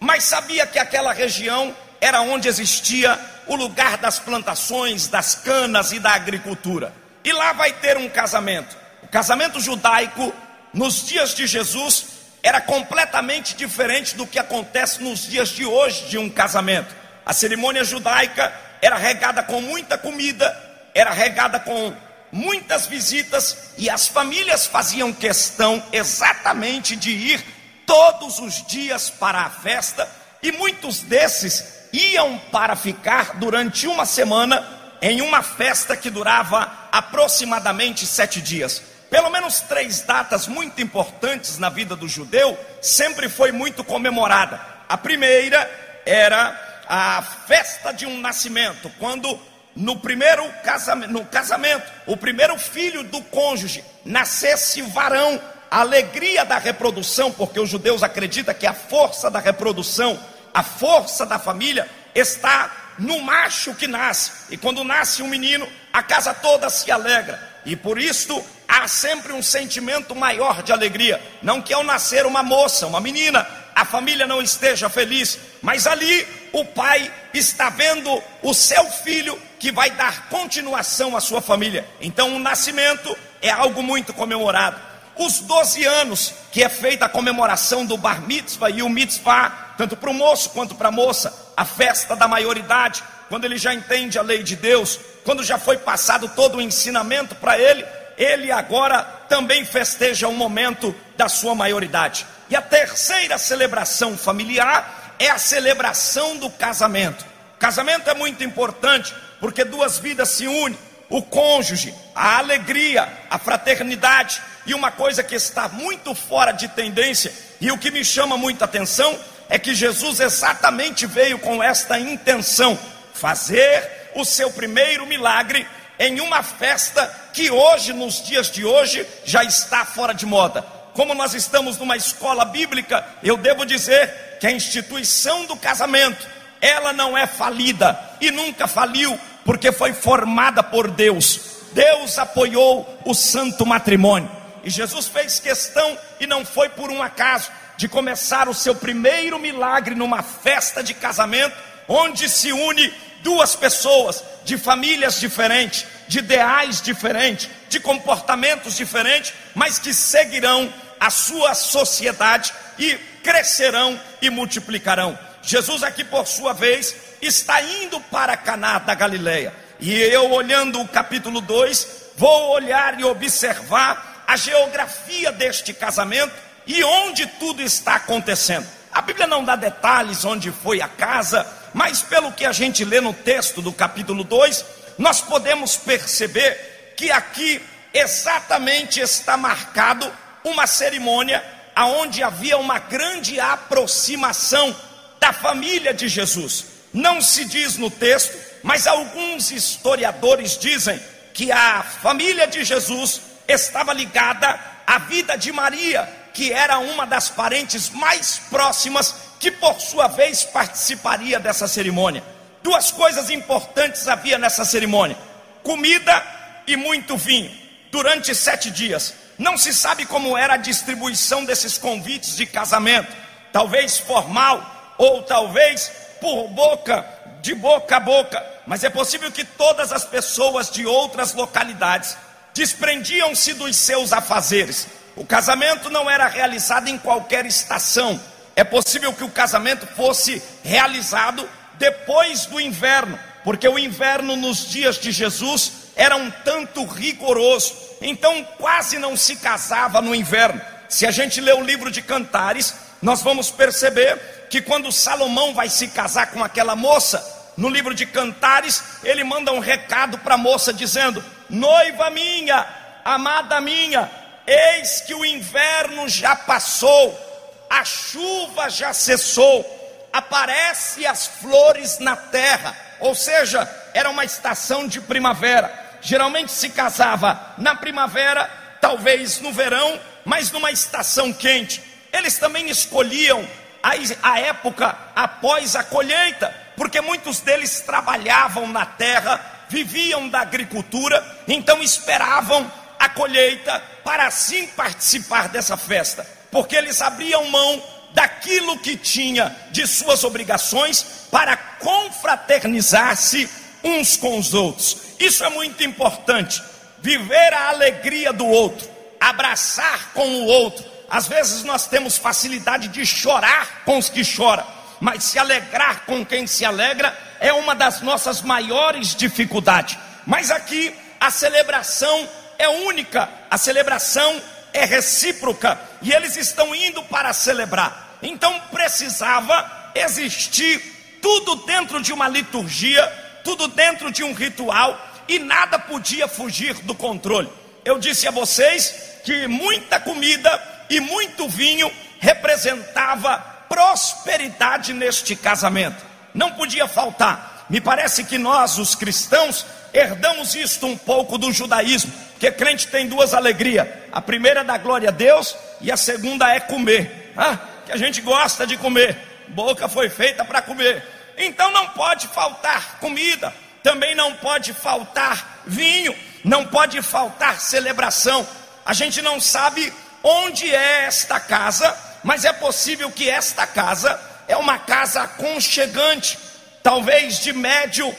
mas 0.00 0.24
sabia 0.24 0.66
que 0.66 0.78
aquela 0.78 1.12
região 1.12 1.74
era 2.00 2.22
onde 2.22 2.48
existia 2.48 3.18
o 3.46 3.54
lugar 3.54 3.98
das 3.98 4.18
plantações, 4.18 5.08
das 5.08 5.34
canas 5.34 5.92
e 5.92 5.98
da 5.98 6.12
agricultura. 6.12 6.92
E 7.22 7.32
lá 7.32 7.52
vai 7.52 7.72
ter 7.72 7.96
um 7.96 8.08
casamento. 8.08 8.76
O 9.02 9.08
casamento 9.08 9.60
judaico, 9.60 10.32
nos 10.72 11.06
dias 11.06 11.34
de 11.34 11.46
Jesus, 11.46 12.06
era 12.42 12.60
completamente 12.60 13.54
diferente 13.54 14.16
do 14.16 14.26
que 14.26 14.38
acontece 14.38 15.02
nos 15.02 15.26
dias 15.26 15.50
de 15.50 15.64
hoje 15.64 16.06
de 16.06 16.16
um 16.16 16.30
casamento. 16.30 16.94
A 17.26 17.32
cerimônia 17.32 17.84
judaica 17.84 18.52
era 18.80 18.96
regada 18.96 19.42
com 19.42 19.60
muita 19.60 19.98
comida, 19.98 20.69
era 20.94 21.10
regada 21.10 21.60
com 21.60 21.92
muitas 22.32 22.86
visitas 22.86 23.72
e 23.76 23.90
as 23.90 24.06
famílias 24.06 24.66
faziam 24.66 25.12
questão 25.12 25.82
exatamente 25.92 26.94
de 26.96 27.10
ir 27.10 27.44
todos 27.86 28.38
os 28.38 28.64
dias 28.66 29.10
para 29.10 29.40
a 29.40 29.50
festa 29.50 30.08
e 30.42 30.52
muitos 30.52 31.00
desses 31.00 31.80
iam 31.92 32.38
para 32.52 32.76
ficar 32.76 33.36
durante 33.36 33.86
uma 33.86 34.06
semana 34.06 34.64
em 35.02 35.20
uma 35.22 35.42
festa 35.42 35.96
que 35.96 36.10
durava 36.10 36.70
aproximadamente 36.92 38.06
sete 38.06 38.40
dias. 38.40 38.82
Pelo 39.10 39.30
menos 39.30 39.60
três 39.62 40.02
datas 40.02 40.46
muito 40.46 40.80
importantes 40.80 41.58
na 41.58 41.68
vida 41.68 41.96
do 41.96 42.06
judeu 42.06 42.56
sempre 42.80 43.28
foi 43.28 43.50
muito 43.50 43.82
comemorada. 43.82 44.60
A 44.88 44.96
primeira 44.96 45.68
era 46.06 46.82
a 46.88 47.22
festa 47.22 47.92
de 47.92 48.06
um 48.06 48.20
nascimento, 48.20 48.90
quando 48.98 49.40
no 49.74 49.96
primeiro 49.98 50.46
casamento, 50.64 51.12
no 51.12 51.24
casamento, 51.24 51.90
o 52.06 52.16
primeiro 52.16 52.58
filho 52.58 53.02
do 53.04 53.22
cônjuge 53.22 53.84
nascesse 54.04 54.82
varão, 54.82 55.40
a 55.70 55.80
alegria 55.80 56.44
da 56.44 56.58
reprodução, 56.58 57.30
porque 57.30 57.60
os 57.60 57.68
judeus 57.68 58.02
acreditam 58.02 58.54
que 58.54 58.66
a 58.66 58.74
força 58.74 59.30
da 59.30 59.38
reprodução, 59.38 60.18
a 60.52 60.62
força 60.62 61.24
da 61.24 61.38
família 61.38 61.88
está 62.14 62.94
no 62.98 63.20
macho 63.20 63.74
que 63.74 63.86
nasce. 63.86 64.32
E 64.50 64.56
quando 64.56 64.84
nasce 64.84 65.22
um 65.22 65.28
menino, 65.28 65.66
a 65.92 66.02
casa 66.02 66.34
toda 66.34 66.68
se 66.68 66.90
alegra. 66.90 67.50
E 67.64 67.76
por 67.76 67.98
isso 67.98 68.44
há 68.66 68.88
sempre 68.88 69.32
um 69.32 69.42
sentimento 69.42 70.14
maior 70.14 70.62
de 70.62 70.72
alegria. 70.72 71.20
Não 71.42 71.62
que 71.62 71.72
ao 71.72 71.84
nascer 71.84 72.26
uma 72.26 72.42
moça, 72.42 72.86
uma 72.86 73.00
menina, 73.00 73.46
a 73.74 73.84
família 73.84 74.26
não 74.26 74.42
esteja 74.42 74.88
feliz, 74.88 75.38
mas 75.62 75.86
ali 75.86 76.26
o 76.52 76.64
pai 76.64 77.10
está 77.32 77.70
vendo 77.70 78.22
o 78.42 78.52
seu 78.52 78.84
filho 78.90 79.40
que 79.58 79.70
vai 79.70 79.90
dar 79.90 80.28
continuação 80.28 81.16
à 81.16 81.20
sua 81.20 81.40
família. 81.40 81.86
Então 82.00 82.34
o 82.34 82.38
nascimento 82.38 83.16
é 83.40 83.50
algo 83.50 83.82
muito 83.82 84.12
comemorado. 84.12 84.80
Os 85.16 85.40
12 85.40 85.84
anos, 85.84 86.32
que 86.50 86.62
é 86.62 86.68
feita 86.68 87.04
a 87.04 87.08
comemoração 87.08 87.84
do 87.84 87.96
bar 87.96 88.22
mitzvah 88.22 88.70
e 88.70 88.82
o 88.82 88.88
mitzvah, 88.88 89.74
tanto 89.76 89.96
para 89.96 90.10
o 90.10 90.14
moço 90.14 90.50
quanto 90.50 90.74
para 90.74 90.88
a 90.88 90.92
moça, 90.92 91.52
a 91.56 91.64
festa 91.64 92.16
da 92.16 92.26
maioridade, 92.26 93.02
quando 93.28 93.44
ele 93.44 93.58
já 93.58 93.74
entende 93.74 94.18
a 94.18 94.22
lei 94.22 94.42
de 94.42 94.56
Deus, 94.56 94.98
quando 95.24 95.44
já 95.44 95.58
foi 95.58 95.76
passado 95.76 96.28
todo 96.34 96.56
o 96.56 96.60
ensinamento 96.60 97.34
para 97.34 97.58
ele, 97.58 97.84
ele 98.16 98.50
agora 98.50 99.02
também 99.28 99.64
festeja 99.64 100.26
o 100.26 100.34
momento 100.34 100.94
da 101.16 101.28
sua 101.28 101.54
maioridade. 101.54 102.26
E 102.50 102.56
a 102.56 102.60
terceira 102.60 103.38
celebração 103.38 104.18
familiar 104.18 105.14
é 105.20 105.30
a 105.30 105.38
celebração 105.38 106.36
do 106.36 106.50
casamento. 106.50 107.24
Casamento 107.58 108.10
é 108.10 108.14
muito 108.14 108.42
importante 108.42 109.14
porque 109.38 109.64
duas 109.64 109.98
vidas 109.98 110.30
se 110.30 110.48
unem: 110.48 110.76
o 111.08 111.22
cônjuge, 111.22 111.94
a 112.14 112.38
alegria, 112.38 113.08
a 113.30 113.38
fraternidade. 113.38 114.42
E 114.66 114.74
uma 114.74 114.90
coisa 114.90 115.22
que 115.22 115.36
está 115.36 115.68
muito 115.68 116.14
fora 116.14 116.52
de 116.52 116.68
tendência 116.68 117.32
e 117.60 117.70
o 117.70 117.78
que 117.78 117.90
me 117.90 118.04
chama 118.04 118.36
muita 118.36 118.64
atenção 118.64 119.18
é 119.48 119.58
que 119.58 119.74
Jesus 119.74 120.20
exatamente 120.20 121.06
veio 121.06 121.38
com 121.38 121.62
esta 121.62 121.98
intenção 121.98 122.78
fazer 123.14 124.10
o 124.14 124.24
seu 124.24 124.50
primeiro 124.50 125.06
milagre 125.06 125.66
em 125.98 126.20
uma 126.20 126.42
festa 126.42 127.06
que 127.32 127.50
hoje, 127.50 127.92
nos 127.92 128.24
dias 128.24 128.50
de 128.50 128.64
hoje, 128.64 129.06
já 129.24 129.44
está 129.44 129.84
fora 129.84 130.12
de 130.12 130.26
moda. 130.26 130.79
Como 131.00 131.14
nós 131.14 131.32
estamos 131.32 131.78
numa 131.78 131.96
escola 131.96 132.44
bíblica, 132.44 133.02
eu 133.22 133.38
devo 133.38 133.64
dizer 133.64 134.36
que 134.38 134.46
a 134.46 134.50
instituição 134.50 135.46
do 135.46 135.56
casamento, 135.56 136.28
ela 136.60 136.92
não 136.92 137.16
é 137.16 137.26
falida 137.26 137.98
e 138.20 138.30
nunca 138.30 138.68
faliu, 138.68 139.18
porque 139.42 139.72
foi 139.72 139.94
formada 139.94 140.62
por 140.62 140.90
Deus. 140.90 141.40
Deus 141.72 142.18
apoiou 142.18 143.00
o 143.02 143.14
santo 143.14 143.64
matrimônio. 143.64 144.30
E 144.62 144.68
Jesus 144.68 145.08
fez 145.08 145.40
questão, 145.40 145.96
e 146.20 146.26
não 146.26 146.44
foi 146.44 146.68
por 146.68 146.90
um 146.90 147.02
acaso, 147.02 147.50
de 147.78 147.88
começar 147.88 148.46
o 148.46 148.52
seu 148.52 148.74
primeiro 148.74 149.38
milagre 149.38 149.94
numa 149.94 150.22
festa 150.22 150.82
de 150.82 150.92
casamento, 150.92 151.56
onde 151.88 152.28
se 152.28 152.52
une 152.52 152.92
duas 153.22 153.56
pessoas 153.56 154.22
de 154.44 154.58
famílias 154.58 155.18
diferentes, 155.18 155.86
de 156.06 156.18
ideais 156.18 156.82
diferentes, 156.82 157.48
de 157.70 157.80
comportamentos 157.80 158.76
diferentes, 158.76 159.32
mas 159.54 159.78
que 159.78 159.94
seguirão 159.94 160.70
a 161.00 161.08
sua 161.08 161.54
sociedade 161.54 162.52
e 162.78 162.94
crescerão 163.24 163.98
e 164.20 164.28
multiplicarão. 164.28 165.18
Jesus 165.42 165.82
aqui 165.82 166.04
por 166.04 166.26
sua 166.26 166.52
vez 166.52 166.94
está 167.22 167.62
indo 167.62 167.98
para 168.02 168.36
Caná 168.36 168.78
da 168.78 168.94
Galileia. 168.94 169.54
E 169.80 169.90
eu 169.92 170.30
olhando 170.30 170.78
o 170.80 170.86
capítulo 170.86 171.40
2, 171.40 172.12
vou 172.16 172.50
olhar 172.50 173.00
e 173.00 173.04
observar 173.04 174.24
a 174.26 174.36
geografia 174.36 175.32
deste 175.32 175.72
casamento 175.72 176.34
e 176.66 176.84
onde 176.84 177.26
tudo 177.26 177.62
está 177.62 177.94
acontecendo. 177.94 178.66
A 178.92 179.00
Bíblia 179.00 179.26
não 179.26 179.42
dá 179.42 179.56
detalhes 179.56 180.24
onde 180.24 180.50
foi 180.50 180.82
a 180.82 180.88
casa, 180.88 181.46
mas 181.72 182.02
pelo 182.02 182.32
que 182.32 182.44
a 182.44 182.52
gente 182.52 182.84
lê 182.84 183.00
no 183.00 183.14
texto 183.14 183.62
do 183.62 183.72
capítulo 183.72 184.22
2, 184.22 184.64
nós 184.98 185.20
podemos 185.20 185.76
perceber 185.76 186.94
que 186.96 187.10
aqui 187.10 187.62
exatamente 187.94 189.00
está 189.00 189.36
marcado 189.36 190.12
uma 190.44 190.66
cerimônia 190.66 191.42
aonde 191.74 192.22
havia 192.22 192.58
uma 192.58 192.78
grande 192.78 193.38
aproximação 193.40 194.74
da 195.18 195.32
família 195.32 195.94
de 195.94 196.08
Jesus. 196.08 196.66
Não 196.92 197.20
se 197.20 197.44
diz 197.44 197.76
no 197.76 197.90
texto, 197.90 198.36
mas 198.62 198.86
alguns 198.86 199.50
historiadores 199.50 200.58
dizem 200.58 201.00
que 201.32 201.52
a 201.52 201.82
família 201.82 202.46
de 202.46 202.64
Jesus 202.64 203.20
estava 203.46 203.92
ligada 203.92 204.58
à 204.86 204.98
vida 204.98 205.36
de 205.36 205.52
Maria, 205.52 206.08
que 206.34 206.52
era 206.52 206.78
uma 206.78 207.06
das 207.06 207.30
parentes 207.30 207.90
mais 207.90 208.40
próximas 208.50 209.14
que 209.38 209.50
por 209.50 209.80
sua 209.80 210.08
vez 210.08 210.44
participaria 210.44 211.38
dessa 211.38 211.66
cerimônia. 211.66 212.22
Duas 212.62 212.90
coisas 212.90 213.30
importantes 213.30 214.06
havia 214.08 214.36
nessa 214.36 214.64
cerimônia: 214.64 215.16
comida 215.62 216.22
e 216.66 216.76
muito 216.76 217.16
vinho, 217.16 217.50
durante 217.90 218.34
sete 218.34 218.70
dias. 218.70 219.14
Não 219.40 219.56
se 219.56 219.72
sabe 219.72 220.04
como 220.04 220.36
era 220.36 220.52
a 220.52 220.58
distribuição 220.58 221.46
desses 221.46 221.78
convites 221.78 222.36
de 222.36 222.44
casamento, 222.44 223.10
talvez 223.50 223.96
formal 223.98 224.94
ou 224.98 225.22
talvez 225.22 225.90
por 226.20 226.48
boca, 226.48 227.06
de 227.40 227.54
boca 227.54 227.96
a 227.96 228.00
boca, 228.00 228.44
mas 228.66 228.84
é 228.84 228.90
possível 228.90 229.32
que 229.32 229.42
todas 229.42 229.92
as 229.92 230.04
pessoas 230.04 230.70
de 230.70 230.84
outras 230.84 231.32
localidades 231.32 232.18
desprendiam-se 232.52 233.54
dos 233.54 233.76
seus 233.76 234.12
afazeres. 234.12 234.88
O 235.16 235.24
casamento 235.24 235.88
não 235.88 236.10
era 236.10 236.28
realizado 236.28 236.88
em 236.88 236.98
qualquer 236.98 237.46
estação, 237.46 238.20
é 238.54 238.62
possível 238.62 239.10
que 239.14 239.24
o 239.24 239.30
casamento 239.30 239.86
fosse 239.86 240.42
realizado 240.62 241.48
depois 241.78 242.44
do 242.44 242.60
inverno, 242.60 243.18
porque 243.42 243.66
o 243.66 243.78
inverno 243.78 244.36
nos 244.36 244.68
dias 244.68 244.98
de 244.98 245.10
Jesus 245.10 245.79
era 246.00 246.16
um 246.16 246.30
tanto 246.30 246.84
rigoroso, 246.86 247.74
então 248.00 248.42
quase 248.56 248.98
não 248.98 249.16
se 249.16 249.36
casava 249.36 250.00
no 250.00 250.14
inverno. 250.14 250.60
Se 250.88 251.06
a 251.06 251.10
gente 251.10 251.40
lê 251.40 251.52
o 251.52 251.62
livro 251.62 251.90
de 251.90 252.00
Cantares, 252.00 252.74
nós 253.02 253.22
vamos 253.22 253.50
perceber 253.50 254.46
que 254.48 254.62
quando 254.62 254.90
Salomão 254.90 255.52
vai 255.52 255.68
se 255.68 255.88
casar 255.88 256.30
com 256.30 256.42
aquela 256.42 256.74
moça, 256.74 257.52
no 257.56 257.68
livro 257.68 257.94
de 257.94 258.06
Cantares, 258.06 258.82
ele 259.04 259.22
manda 259.22 259.52
um 259.52 259.58
recado 259.58 260.16
para 260.18 260.34
a 260.34 260.38
moça 260.38 260.72
dizendo: 260.72 261.22
Noiva 261.50 262.08
minha, 262.08 262.66
amada 263.04 263.60
minha, 263.60 264.10
eis 264.46 265.02
que 265.02 265.14
o 265.14 265.24
inverno 265.24 266.08
já 266.08 266.34
passou 266.34 267.30
a 267.70 267.84
chuva 267.84 268.68
já 268.68 268.92
cessou, 268.92 269.64
aparece 270.12 271.06
as 271.06 271.28
flores 271.28 272.00
na 272.00 272.16
terra, 272.16 272.76
ou 272.98 273.14
seja, 273.14 273.68
era 273.94 274.10
uma 274.10 274.24
estação 274.24 274.88
de 274.88 275.00
primavera. 275.00 275.89
Geralmente 276.00 276.52
se 276.52 276.70
casava 276.70 277.54
na 277.58 277.74
primavera, 277.74 278.48
talvez 278.80 279.40
no 279.40 279.52
verão, 279.52 280.00
mas 280.24 280.50
numa 280.50 280.70
estação 280.70 281.32
quente. 281.32 281.82
Eles 282.12 282.38
também 282.38 282.68
escolhiam 282.68 283.46
a, 283.82 284.38
época 284.38 284.96
após 285.14 285.76
a 285.76 285.82
colheita, 285.82 286.54
porque 286.76 287.00
muitos 287.00 287.40
deles 287.40 287.80
trabalhavam 287.80 288.66
na 288.68 288.84
terra, 288.84 289.40
viviam 289.68 290.28
da 290.28 290.40
agricultura, 290.40 291.24
então 291.46 291.82
esperavam 291.82 292.70
a 292.98 293.08
colheita 293.08 293.82
para 294.04 294.26
assim 294.26 294.66
participar 294.68 295.48
dessa 295.48 295.76
festa, 295.76 296.26
porque 296.50 296.76
eles 296.76 297.00
abriam 297.00 297.44
mão 297.46 297.82
daquilo 298.12 298.78
que 298.78 298.96
tinha 298.96 299.54
de 299.70 299.86
suas 299.86 300.24
obrigações 300.24 301.28
para 301.30 301.56
confraternizar-se 301.56 303.48
uns 303.82 304.16
com 304.16 304.38
os 304.38 304.54
outros. 304.54 304.96
Isso 305.18 305.44
é 305.44 305.48
muito 305.50 305.82
importante. 305.82 306.62
Viver 307.02 307.54
a 307.54 307.68
alegria 307.68 308.32
do 308.32 308.46
outro, 308.46 308.88
abraçar 309.18 310.12
com 310.12 310.26
o 310.26 310.46
outro. 310.46 310.84
Às 311.08 311.26
vezes 311.26 311.64
nós 311.64 311.86
temos 311.86 312.18
facilidade 312.18 312.88
de 312.88 313.04
chorar 313.04 313.82
com 313.84 313.98
os 313.98 314.08
que 314.08 314.22
choram, 314.22 314.66
mas 315.00 315.24
se 315.24 315.38
alegrar 315.38 316.04
com 316.04 316.24
quem 316.24 316.46
se 316.46 316.64
alegra 316.64 317.16
é 317.40 317.52
uma 317.52 317.74
das 317.74 318.00
nossas 318.00 318.42
maiores 318.42 319.14
dificuldades. 319.14 319.98
Mas 320.26 320.50
aqui 320.50 320.94
a 321.18 321.30
celebração 321.30 322.28
é 322.58 322.68
única, 322.68 323.28
a 323.50 323.58
celebração 323.58 324.40
é 324.72 324.84
recíproca 324.84 325.80
e 326.02 326.12
eles 326.12 326.36
estão 326.36 326.74
indo 326.74 327.02
para 327.04 327.32
celebrar. 327.32 328.18
Então 328.22 328.60
precisava 328.70 329.90
existir 329.94 331.18
tudo 331.20 331.56
dentro 331.66 332.00
de 332.02 332.12
uma 332.12 332.28
liturgia, 332.28 333.29
tudo 333.44 333.68
dentro 333.68 334.10
de 334.10 334.22
um 334.22 334.32
ritual 334.32 334.98
e 335.28 335.38
nada 335.38 335.78
podia 335.78 336.26
fugir 336.26 336.74
do 336.82 336.94
controle. 336.94 337.48
Eu 337.84 337.98
disse 337.98 338.26
a 338.26 338.30
vocês 338.30 339.20
que 339.24 339.46
muita 339.46 340.00
comida 340.00 340.50
e 340.88 341.00
muito 341.00 341.48
vinho 341.48 341.90
representava 342.18 343.38
prosperidade 343.68 344.92
neste 344.92 345.36
casamento. 345.36 346.04
Não 346.34 346.52
podia 346.52 346.88
faltar. 346.88 347.66
Me 347.70 347.80
parece 347.80 348.24
que 348.24 348.36
nós, 348.36 348.78
os 348.78 348.96
cristãos, 348.96 349.64
herdamos 349.94 350.54
isto 350.54 350.86
um 350.86 350.98
pouco 350.98 351.38
do 351.38 351.52
judaísmo, 351.52 352.12
que 352.38 352.50
crente 352.50 352.88
tem 352.88 353.06
duas 353.06 353.32
alegrias: 353.32 353.86
a 354.10 354.20
primeira 354.20 354.60
é 354.60 354.64
da 354.64 354.76
glória 354.76 355.08
a 355.08 355.12
Deus 355.12 355.56
e 355.80 355.90
a 355.90 355.96
segunda 355.96 356.52
é 356.52 356.58
comer. 356.58 357.32
Ah, 357.36 357.58
que 357.86 357.92
a 357.92 357.96
gente 357.96 358.20
gosta 358.20 358.66
de 358.66 358.76
comer, 358.76 359.16
boca 359.48 359.88
foi 359.88 360.08
feita 360.08 360.44
para 360.44 360.60
comer. 360.60 361.19
Então 361.40 361.72
não 361.72 361.88
pode 361.88 362.28
faltar 362.28 362.98
comida, 363.00 363.52
também 363.82 364.14
não 364.14 364.34
pode 364.34 364.74
faltar 364.74 365.62
vinho, 365.66 366.14
não 366.44 366.66
pode 366.66 367.00
faltar 367.00 367.58
celebração. 367.58 368.46
A 368.84 368.92
gente 368.92 369.22
não 369.22 369.40
sabe 369.40 369.90
onde 370.22 370.72
é 370.72 371.04
esta 371.04 371.40
casa, 371.40 371.96
mas 372.22 372.44
é 372.44 372.52
possível 372.52 373.10
que 373.10 373.30
esta 373.30 373.66
casa 373.66 374.20
é 374.46 374.54
uma 374.54 374.78
casa 374.78 375.22
aconchegante, 375.22 376.38
talvez 376.82 377.40
de 377.40 377.54
médio 377.54 378.14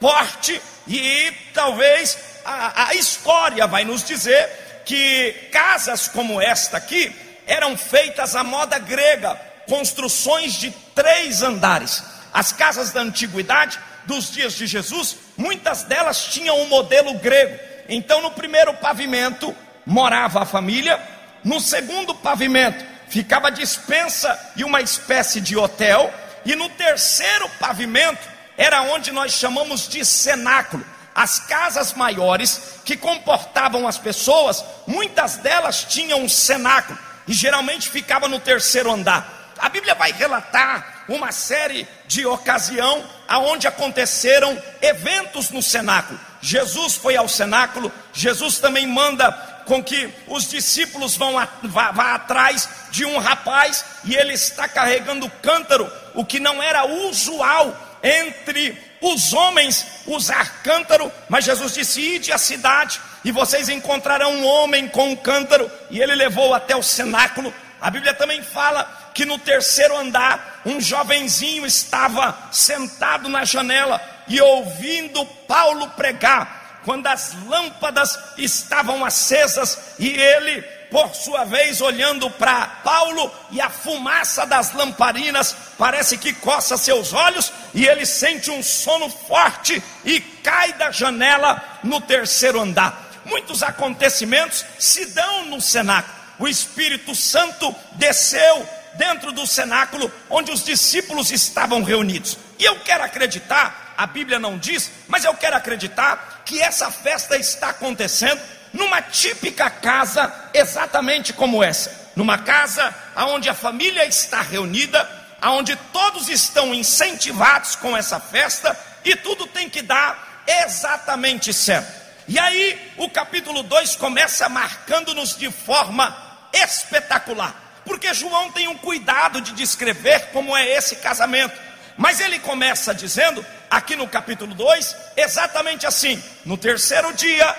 porte, 0.00 0.60
e 0.88 1.32
talvez 1.54 2.18
a, 2.44 2.88
a 2.88 2.94
história 2.94 3.64
vai 3.68 3.84
nos 3.84 4.02
dizer 4.02 4.82
que 4.84 5.32
casas 5.52 6.08
como 6.08 6.40
esta 6.40 6.78
aqui 6.78 7.14
eram 7.46 7.76
feitas 7.76 8.34
à 8.34 8.42
moda 8.42 8.76
grega, 8.78 9.40
construções 9.68 10.54
de 10.54 10.72
três 10.94 11.42
andares. 11.42 12.15
As 12.36 12.52
casas 12.52 12.92
da 12.92 13.00
antiguidade, 13.00 13.80
dos 14.04 14.30
dias 14.30 14.52
de 14.52 14.66
Jesus, 14.66 15.16
muitas 15.38 15.84
delas 15.84 16.26
tinham 16.26 16.60
um 16.60 16.68
modelo 16.68 17.14
grego. 17.14 17.58
Então, 17.88 18.20
no 18.20 18.30
primeiro 18.30 18.74
pavimento 18.74 19.56
morava 19.86 20.42
a 20.42 20.44
família, 20.44 21.00
no 21.42 21.58
segundo 21.58 22.14
pavimento 22.14 22.84
ficava 23.08 23.46
a 23.48 23.50
dispensa 23.50 24.38
e 24.54 24.64
uma 24.64 24.82
espécie 24.82 25.40
de 25.40 25.56
hotel, 25.56 26.12
e 26.44 26.54
no 26.54 26.68
terceiro 26.68 27.48
pavimento 27.58 28.28
era 28.54 28.82
onde 28.82 29.12
nós 29.12 29.32
chamamos 29.32 29.88
de 29.88 30.04
cenáculo. 30.04 30.84
As 31.14 31.38
casas 31.38 31.94
maiores 31.94 32.80
que 32.84 32.98
comportavam 32.98 33.88
as 33.88 33.96
pessoas, 33.96 34.62
muitas 34.86 35.38
delas 35.38 35.86
tinham 35.88 36.20
um 36.20 36.28
cenáculo 36.28 36.98
e 37.26 37.32
geralmente 37.32 37.88
ficava 37.88 38.28
no 38.28 38.38
terceiro 38.38 38.92
andar. 38.92 39.45
A 39.58 39.68
Bíblia 39.68 39.94
vai 39.94 40.12
relatar 40.12 41.04
uma 41.08 41.32
série 41.32 41.86
de 42.06 42.26
ocasião 42.26 43.04
aonde 43.26 43.66
aconteceram 43.66 44.60
eventos 44.82 45.50
no 45.50 45.62
cenáculo. 45.62 46.18
Jesus 46.40 46.94
foi 46.94 47.16
ao 47.16 47.28
cenáculo, 47.28 47.90
Jesus 48.12 48.58
também 48.58 48.86
manda 48.86 49.32
com 49.66 49.82
que 49.82 50.08
os 50.28 50.48
discípulos 50.48 51.16
vão 51.16 51.38
a, 51.38 51.48
vá, 51.62 51.90
vá 51.90 52.14
atrás 52.14 52.68
de 52.90 53.04
um 53.04 53.18
rapaz 53.18 53.84
e 54.04 54.14
ele 54.14 54.32
está 54.32 54.68
carregando 54.68 55.30
cântaro, 55.42 55.90
o 56.14 56.24
que 56.24 56.38
não 56.38 56.62
era 56.62 56.86
usual 56.86 57.76
entre 58.02 58.78
os 59.00 59.32
homens 59.32 59.86
usar 60.06 60.62
cântaro, 60.62 61.10
mas 61.28 61.44
Jesus 61.44 61.74
disse: 61.74 62.00
Ide 62.00 62.32
à 62.32 62.38
cidade 62.38 63.00
e 63.24 63.32
vocês 63.32 63.68
encontrarão 63.68 64.32
um 64.32 64.46
homem 64.46 64.88
com 64.88 65.10
um 65.10 65.16
cântaro, 65.16 65.70
e 65.90 66.00
ele 66.00 66.14
levou 66.14 66.54
até 66.54 66.76
o 66.76 66.82
cenáculo. 66.82 67.52
A 67.80 67.90
Bíblia 67.90 68.14
também 68.14 68.42
fala 68.42 69.05
que 69.16 69.24
no 69.24 69.38
terceiro 69.38 69.96
andar, 69.96 70.60
um 70.66 70.78
jovenzinho 70.78 71.64
estava 71.64 72.36
sentado 72.52 73.30
na 73.30 73.46
janela 73.46 73.98
e 74.28 74.38
ouvindo 74.42 75.24
Paulo 75.48 75.88
pregar, 75.92 76.82
quando 76.84 77.06
as 77.06 77.34
lâmpadas 77.46 78.18
estavam 78.36 79.02
acesas 79.06 79.94
e 79.98 80.10
ele 80.10 80.60
por 80.90 81.14
sua 81.14 81.44
vez, 81.44 81.80
olhando 81.80 82.30
para 82.30 82.66
Paulo 82.84 83.32
e 83.50 83.58
a 83.58 83.70
fumaça 83.70 84.44
das 84.44 84.72
lamparinas 84.74 85.56
parece 85.78 86.18
que 86.18 86.34
coça 86.34 86.76
seus 86.76 87.14
olhos 87.14 87.50
e 87.72 87.86
ele 87.86 88.04
sente 88.04 88.50
um 88.50 88.62
sono 88.62 89.08
forte 89.08 89.82
e 90.04 90.20
cai 90.20 90.74
da 90.74 90.90
janela 90.90 91.80
no 91.82 92.02
terceiro 92.02 92.60
andar. 92.60 93.10
Muitos 93.24 93.62
acontecimentos 93.62 94.64
se 94.78 95.06
dão 95.06 95.46
no 95.46 95.60
cenáculo. 95.60 96.14
O 96.38 96.46
Espírito 96.46 97.14
Santo 97.14 97.74
desceu 97.94 98.75
dentro 98.96 99.32
do 99.32 99.46
cenáculo 99.46 100.10
onde 100.28 100.50
os 100.50 100.64
discípulos 100.64 101.30
estavam 101.30 101.82
reunidos. 101.82 102.38
E 102.58 102.64
eu 102.64 102.80
quero 102.80 103.04
acreditar, 103.04 103.94
a 103.96 104.06
Bíblia 104.06 104.38
não 104.38 104.58
diz, 104.58 104.90
mas 105.08 105.24
eu 105.24 105.34
quero 105.34 105.56
acreditar 105.56 106.42
que 106.44 106.60
essa 106.60 106.90
festa 106.90 107.36
está 107.36 107.70
acontecendo 107.70 108.40
numa 108.72 109.00
típica 109.02 109.70
casa 109.70 110.32
exatamente 110.52 111.32
como 111.32 111.62
essa, 111.62 112.10
numa 112.14 112.38
casa 112.38 112.94
onde 113.16 113.48
a 113.48 113.54
família 113.54 114.04
está 114.04 114.40
reunida, 114.42 115.08
onde 115.42 115.76
todos 115.92 116.28
estão 116.28 116.74
incentivados 116.74 117.76
com 117.76 117.96
essa 117.96 118.20
festa 118.20 118.78
e 119.04 119.14
tudo 119.16 119.46
tem 119.46 119.68
que 119.68 119.82
dar 119.82 120.44
exatamente 120.46 121.52
certo. 121.52 122.06
E 122.28 122.38
aí 122.38 122.92
o 122.96 123.08
capítulo 123.08 123.62
2 123.62 123.96
começa 123.96 124.48
marcando-nos 124.48 125.36
de 125.36 125.50
forma 125.50 126.16
espetacular, 126.52 127.54
porque 127.86 128.12
João 128.12 128.50
tem 128.50 128.66
um 128.68 128.76
cuidado 128.76 129.40
de 129.40 129.52
descrever 129.52 130.26
como 130.32 130.54
é 130.54 130.68
esse 130.68 130.96
casamento. 130.96 131.58
Mas 131.96 132.20
ele 132.20 132.38
começa 132.40 132.92
dizendo, 132.92 133.46
aqui 133.70 133.96
no 133.96 134.06
capítulo 134.08 134.54
2, 134.54 134.96
exatamente 135.16 135.86
assim: 135.86 136.22
no 136.44 136.58
terceiro 136.58 137.12
dia 137.14 137.56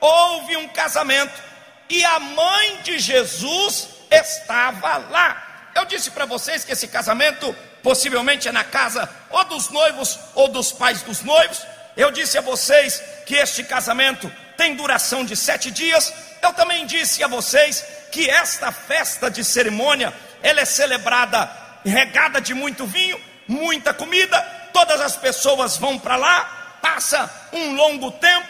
houve 0.00 0.56
um 0.56 0.68
casamento 0.68 1.40
e 1.88 2.04
a 2.04 2.18
mãe 2.18 2.80
de 2.82 2.98
Jesus 2.98 3.88
estava 4.10 4.96
lá. 4.96 5.70
Eu 5.74 5.84
disse 5.84 6.10
para 6.10 6.24
vocês 6.24 6.64
que 6.64 6.72
esse 6.72 6.88
casamento 6.88 7.54
possivelmente 7.82 8.48
é 8.48 8.52
na 8.52 8.64
casa 8.64 9.08
ou 9.30 9.44
dos 9.44 9.68
noivos 9.70 10.18
ou 10.34 10.48
dos 10.48 10.72
pais 10.72 11.02
dos 11.02 11.22
noivos. 11.22 11.62
Eu 11.96 12.10
disse 12.10 12.36
a 12.36 12.40
vocês 12.40 13.02
que 13.26 13.36
este 13.36 13.62
casamento 13.62 14.32
tem 14.56 14.74
duração 14.74 15.24
de 15.24 15.36
sete 15.36 15.70
dias. 15.70 16.12
Eu 16.42 16.52
também 16.52 16.86
disse 16.86 17.22
a 17.22 17.28
vocês 17.28 17.84
que 18.16 18.30
esta 18.30 18.72
festa 18.72 19.30
de 19.30 19.44
cerimônia 19.44 20.10
ela 20.42 20.62
é 20.62 20.64
celebrada 20.64 21.50
regada 21.84 22.40
de 22.40 22.54
muito 22.54 22.86
vinho, 22.86 23.20
muita 23.46 23.92
comida. 23.92 24.40
Todas 24.72 25.02
as 25.02 25.16
pessoas 25.16 25.76
vão 25.76 25.98
para 25.98 26.16
lá, 26.16 26.78
passa 26.80 27.30
um 27.52 27.74
longo 27.74 28.10
tempo 28.12 28.48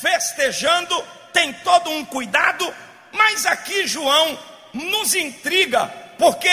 festejando, 0.00 1.04
tem 1.32 1.52
todo 1.52 1.90
um 1.90 2.04
cuidado, 2.04 2.72
mas 3.10 3.44
aqui 3.44 3.88
João 3.88 4.38
nos 4.72 5.16
intriga, 5.16 5.92
porque 6.16 6.48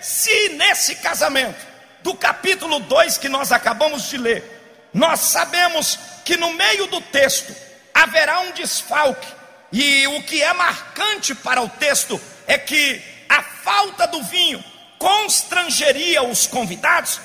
se 0.00 0.48
nesse 0.50 0.94
casamento, 0.96 1.66
do 2.02 2.14
capítulo 2.14 2.80
2 2.80 3.18
que 3.18 3.28
nós 3.28 3.52
acabamos 3.52 4.08
de 4.08 4.16
ler, 4.16 4.88
nós 4.94 5.20
sabemos 5.20 5.98
que 6.24 6.38
no 6.38 6.54
meio 6.54 6.86
do 6.86 6.98
texto 7.02 7.54
haverá 7.92 8.40
um 8.40 8.52
desfalque, 8.52 9.28
e 9.72 10.06
o 10.08 10.22
que 10.22 10.42
é 10.42 10.52
marcante 10.52 11.34
para 11.34 11.60
o 11.60 11.68
texto 11.68 12.20
é 12.46 12.56
que 12.56 13.02
a 13.28 13.42
falta 13.42 14.06
do 14.06 14.22
vinho 14.22 14.62
constrangeria 14.98 16.22
os 16.22 16.46
convidados? 16.46 17.20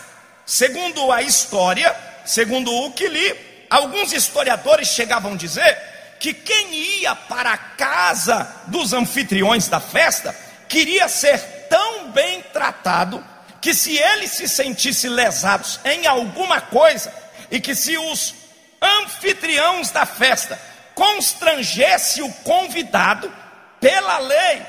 Segundo 0.46 1.12
a 1.12 1.22
história, 1.22 1.96
segundo 2.26 2.74
o 2.74 2.92
que 2.92 3.08
li, 3.08 3.66
alguns 3.70 4.12
historiadores 4.12 4.90
chegavam 4.90 5.34
a 5.34 5.38
dizer 5.38 5.78
que 6.20 6.34
quem 6.34 6.74
ia 6.74 7.16
para 7.16 7.54
a 7.54 7.58
casa 7.58 8.48
dos 8.68 8.94
anfitriões 8.94 9.68
da 9.68 9.80
festa 9.80 10.36
queria 10.68 11.08
ser 11.08 11.40
tão 11.70 12.12
bem 12.12 12.42
tratado 12.54 13.26
que 13.62 13.74
se 13.74 13.98
ele 13.98 14.28
se 14.28 14.48
sentisse 14.48 15.08
lesados 15.08 15.80
em 15.86 16.08
alguma 16.08 16.60
coisa 16.60 17.14
e 17.50 17.60
que 17.60 17.76
se 17.76 17.98
os 17.98 18.34
anfitriões 18.82 19.92
da 19.92 20.06
festa 20.06 20.60
constrangesse 21.02 22.22
o 22.22 22.32
convidado, 22.44 23.34
pela 23.80 24.20
lei 24.20 24.62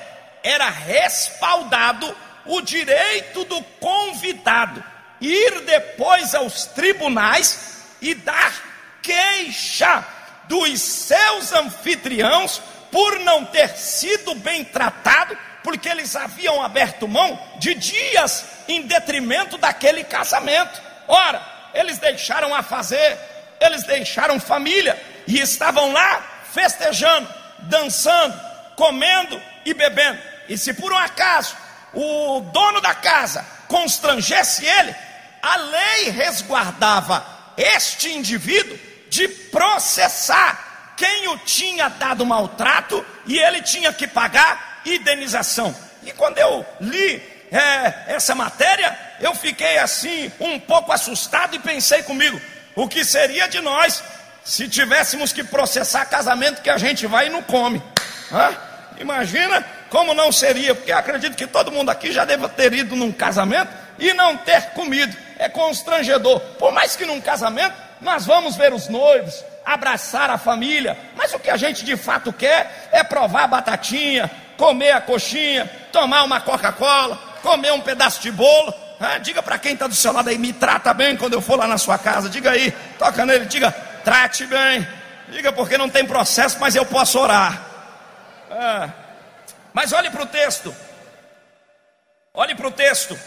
era 0.42 0.70
respaldado 0.70 2.16
o 2.46 2.62
direito 2.62 3.44
do 3.44 3.62
convidado 3.78 4.82
ir 5.20 5.60
depois 5.60 6.34
aos 6.34 6.64
tribunais 6.64 7.82
e 8.00 8.14
dar 8.14 8.50
queixa 9.02 10.02
dos 10.48 10.80
seus 10.80 11.52
anfitriãos 11.52 12.62
por 12.90 13.20
não 13.20 13.44
ter 13.44 13.68
sido 13.76 14.34
bem 14.36 14.64
tratado, 14.64 15.36
porque 15.62 15.86
eles 15.86 16.16
haviam 16.16 16.62
aberto 16.62 17.06
mão 17.06 17.38
de 17.58 17.74
dias 17.74 18.46
em 18.66 18.80
detrimento 18.82 19.58
daquele 19.58 20.02
casamento. 20.02 20.80
Ora, 21.06 21.42
eles 21.74 21.98
deixaram 21.98 22.54
a 22.54 22.62
fazer, 22.62 23.18
eles 23.62 23.84
deixaram 23.84 24.40
família 24.40 25.00
e 25.26 25.38
estavam 25.40 25.92
lá 25.92 26.22
festejando, 26.52 27.28
dançando, 27.60 28.38
comendo 28.76 29.40
e 29.64 29.72
bebendo. 29.72 30.18
E 30.48 30.58
se 30.58 30.74
por 30.74 30.92
um 30.92 30.98
acaso 30.98 31.56
o 31.94 32.40
dono 32.52 32.80
da 32.80 32.94
casa 32.94 33.46
constrangesse 33.68 34.66
ele, 34.66 34.94
a 35.40 35.56
lei 35.56 36.10
resguardava 36.10 37.24
este 37.56 38.10
indivíduo 38.10 38.78
de 39.08 39.28
processar 39.28 40.94
quem 40.96 41.28
o 41.28 41.38
tinha 41.38 41.88
dado 41.88 42.24
maltrato 42.24 43.04
e 43.26 43.38
ele 43.38 43.62
tinha 43.62 43.92
que 43.92 44.06
pagar 44.06 44.80
indenização. 44.84 45.74
E 46.02 46.12
quando 46.12 46.38
eu 46.38 46.64
li 46.80 47.22
é, 47.50 48.14
essa 48.14 48.34
matéria, 48.34 48.98
eu 49.20 49.34
fiquei 49.34 49.78
assim, 49.78 50.32
um 50.40 50.58
pouco 50.58 50.90
assustado 50.90 51.54
e 51.54 51.58
pensei 51.58 52.02
comigo: 52.02 52.40
o 52.74 52.88
que 52.88 53.04
seria 53.04 53.48
de 53.48 53.60
nós 53.60 54.02
se 54.44 54.68
tivéssemos 54.68 55.32
que 55.32 55.44
processar 55.44 56.04
casamento 56.06 56.62
que 56.62 56.70
a 56.70 56.78
gente 56.78 57.06
vai 57.06 57.26
e 57.26 57.30
não 57.30 57.42
come? 57.42 57.82
Hã? 58.32 58.56
Imagina 58.98 59.64
como 59.90 60.14
não 60.14 60.32
seria, 60.32 60.74
porque 60.74 60.92
acredito 60.92 61.36
que 61.36 61.46
todo 61.46 61.72
mundo 61.72 61.90
aqui 61.90 62.12
já 62.12 62.24
deve 62.24 62.48
ter 62.50 62.72
ido 62.72 62.96
num 62.96 63.12
casamento 63.12 63.70
e 63.98 64.12
não 64.14 64.36
ter 64.36 64.70
comido. 64.70 65.16
É 65.38 65.48
constrangedor. 65.48 66.40
Por 66.58 66.72
mais 66.72 66.96
que 66.96 67.04
num 67.04 67.20
casamento 67.20 67.74
nós 68.00 68.24
vamos 68.26 68.56
ver 68.56 68.72
os 68.72 68.88
noivos, 68.88 69.44
abraçar 69.64 70.30
a 70.30 70.38
família, 70.38 70.96
mas 71.16 71.32
o 71.32 71.38
que 71.38 71.50
a 71.50 71.56
gente 71.56 71.84
de 71.84 71.96
fato 71.96 72.32
quer 72.32 72.88
é 72.90 73.04
provar 73.04 73.44
a 73.44 73.48
batatinha, 73.48 74.30
comer 74.56 74.92
a 74.92 75.00
coxinha, 75.00 75.70
tomar 75.92 76.24
uma 76.24 76.40
Coca-Cola, 76.40 77.16
comer 77.42 77.72
um 77.72 77.80
pedaço 77.80 78.20
de 78.20 78.30
bolo. 78.30 78.74
Ah, 79.04 79.18
diga 79.18 79.42
para 79.42 79.58
quem 79.58 79.72
está 79.72 79.88
do 79.88 79.94
seu 79.96 80.12
lado 80.12 80.28
aí, 80.28 80.38
me 80.38 80.52
trata 80.52 80.94
bem 80.94 81.16
quando 81.16 81.32
eu 81.32 81.40
for 81.40 81.58
lá 81.58 81.66
na 81.66 81.76
sua 81.76 81.98
casa. 81.98 82.30
Diga 82.30 82.52
aí, 82.52 82.70
toca 82.96 83.26
nele, 83.26 83.46
diga, 83.46 83.72
trate 84.04 84.46
bem. 84.46 84.86
Diga 85.28 85.52
porque 85.52 85.76
não 85.76 85.90
tem 85.90 86.06
processo, 86.06 86.56
mas 86.60 86.76
eu 86.76 86.86
posso 86.86 87.18
orar. 87.18 87.60
Ah, 88.48 88.90
mas 89.72 89.92
olhe 89.92 90.08
para 90.08 90.22
o 90.22 90.26
texto. 90.26 90.72
Olhe 92.32 92.54
para 92.54 92.68
o 92.68 92.70
texto. 92.70 93.18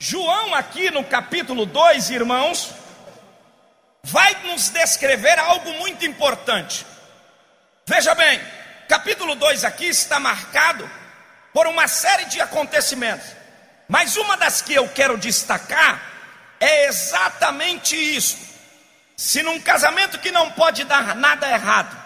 João, 0.00 0.52
aqui 0.54 0.90
no 0.90 1.04
capítulo 1.04 1.64
2, 1.64 2.10
irmãos, 2.10 2.72
vai 4.02 4.34
nos 4.46 4.68
descrever 4.68 5.38
algo 5.38 5.72
muito 5.74 6.04
importante. 6.04 6.84
Veja 7.86 8.14
bem, 8.16 8.40
capítulo 8.88 9.36
2 9.36 9.64
aqui 9.64 9.86
está 9.86 10.18
marcado 10.18 10.90
por 11.52 11.66
uma 11.66 11.86
série 11.86 12.24
de 12.24 12.40
acontecimentos, 12.40 13.26
mas 13.90 14.16
uma 14.16 14.36
das 14.36 14.62
que 14.62 14.72
eu 14.72 14.88
quero 14.88 15.18
destacar 15.18 16.00
é 16.60 16.86
exatamente 16.86 17.96
isso. 17.96 18.38
Se 19.16 19.42
num 19.42 19.58
casamento 19.60 20.20
que 20.20 20.30
não 20.30 20.52
pode 20.52 20.84
dar 20.84 21.16
nada 21.16 21.50
errado, 21.50 22.00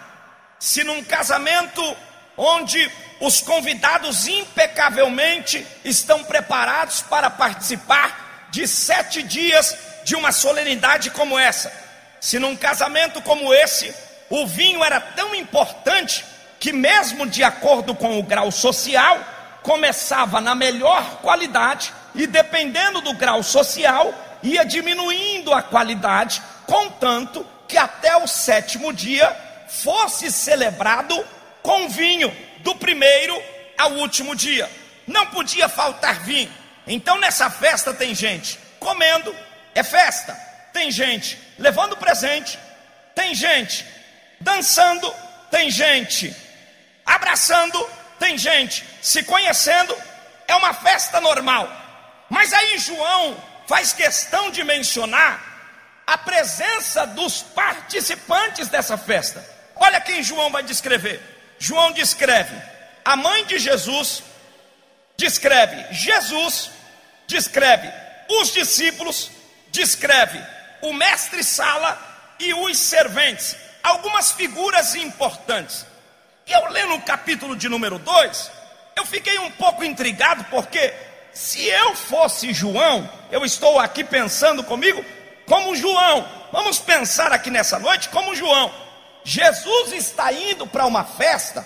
se 0.59 0.83
num 0.83 1.03
casamento 1.03 1.95
onde 2.35 2.91
os 3.19 3.39
convidados 3.39 4.27
impecavelmente 4.27 5.65
estão 5.85 6.23
preparados 6.23 7.03
para 7.03 7.29
participar 7.29 8.47
de 8.49 8.67
sete 8.67 9.21
dias 9.21 9.77
de 10.03 10.15
uma 10.15 10.31
solenidade 10.31 11.11
como 11.11 11.37
essa, 11.37 11.71
se 12.19 12.39
num 12.39 12.55
casamento 12.55 13.21
como 13.21 13.53
esse, 13.53 13.93
o 14.27 14.47
vinho 14.47 14.83
era 14.83 14.99
tão 14.99 15.35
importante 15.35 16.25
que, 16.59 16.73
mesmo 16.73 17.27
de 17.27 17.43
acordo 17.43 17.93
com 17.93 18.17
o 18.17 18.23
grau 18.23 18.51
social, 18.51 19.34
começava 19.65 20.39
na 20.39 20.53
melhor 20.53 21.17
qualidade 21.21 21.91
e, 22.13 22.27
dependendo 22.27 23.01
do 23.01 23.13
grau 23.13 23.41
social, 23.41 24.13
ia 24.43 24.63
diminuindo 24.63 25.51
a 25.51 25.61
qualidade, 25.61 26.39
contanto 26.67 27.45
que 27.67 27.77
até 27.77 28.15
o 28.15 28.27
sétimo 28.27 28.93
dia 28.93 29.35
fosse 29.67 30.31
celebrado 30.31 31.25
com 31.63 31.89
vinho, 31.89 32.31
do 32.59 32.75
primeiro 32.75 33.35
ao 33.75 33.93
último 33.93 34.35
dia. 34.35 34.69
Não 35.07 35.25
podia 35.27 35.67
faltar 35.67 36.19
vinho. 36.19 36.51
Então, 36.85 37.17
nessa 37.17 37.49
festa, 37.49 37.91
tem 37.91 38.13
gente 38.13 38.59
comendo, 38.79 39.35
é 39.73 39.81
festa 39.81 40.45
tem 40.75 40.91
gente 40.91 41.39
levando 41.57 41.95
presente, 41.95 42.59
tem 43.15 43.33
gente 43.33 43.85
dançando, 44.41 45.09
tem 45.49 45.71
gente 45.71 46.35
abraçando, 47.05 47.89
tem 48.19 48.37
gente 48.37 48.85
se 49.01 49.23
conhecendo, 49.23 49.95
é 50.47 50.55
uma 50.55 50.73
festa 50.73 51.19
normal. 51.19 51.69
Mas 52.29 52.53
aí 52.53 52.77
João 52.77 53.41
faz 53.67 53.93
questão 53.93 54.51
de 54.51 54.63
mencionar 54.63 55.55
a 56.05 56.17
presença 56.17 57.05
dos 57.05 57.41
participantes 57.41 58.67
dessa 58.67 58.97
festa. 58.97 59.43
Olha 59.75 59.99
quem 60.01 60.23
João 60.23 60.51
vai 60.51 60.63
descrever. 60.63 61.21
João 61.57 61.91
descreve 61.91 62.55
a 63.03 63.15
mãe 63.15 63.45
de 63.45 63.59
Jesus, 63.59 64.23
descreve 65.17 65.93
Jesus, 65.93 66.71
descreve 67.27 67.91
os 68.29 68.53
discípulos, 68.53 69.31
descreve 69.71 70.41
o 70.81 70.93
mestre-sala 70.93 72.35
e 72.39 72.53
os 72.53 72.77
serventes, 72.77 73.55
algumas 73.83 74.31
figuras 74.31 74.95
importantes. 74.95 75.85
E 76.47 76.51
eu 76.51 76.69
lendo 76.69 76.93
o 76.93 77.01
capítulo 77.01 77.55
de 77.55 77.67
número 77.67 77.97
2, 77.97 78.51
eu 78.95 79.05
fiquei 79.05 79.39
um 79.39 79.49
pouco 79.51 79.83
intrigado, 79.83 80.43
porque 80.45 80.93
se 81.33 81.65
eu 81.67 81.95
fosse 81.95 82.53
João, 82.53 83.09
eu 83.31 83.43
estou 83.43 83.79
aqui 83.79 84.03
pensando 84.03 84.63
comigo 84.63 85.03
como 85.47 85.75
João. 85.75 86.27
Vamos 86.51 86.77
pensar 86.77 87.33
aqui 87.33 87.49
nessa 87.49 87.79
noite 87.79 88.09
como 88.09 88.35
João. 88.35 88.71
Jesus 89.23 89.91
está 89.91 90.31
indo 90.31 90.67
para 90.67 90.85
uma 90.85 91.03
festa, 91.03 91.65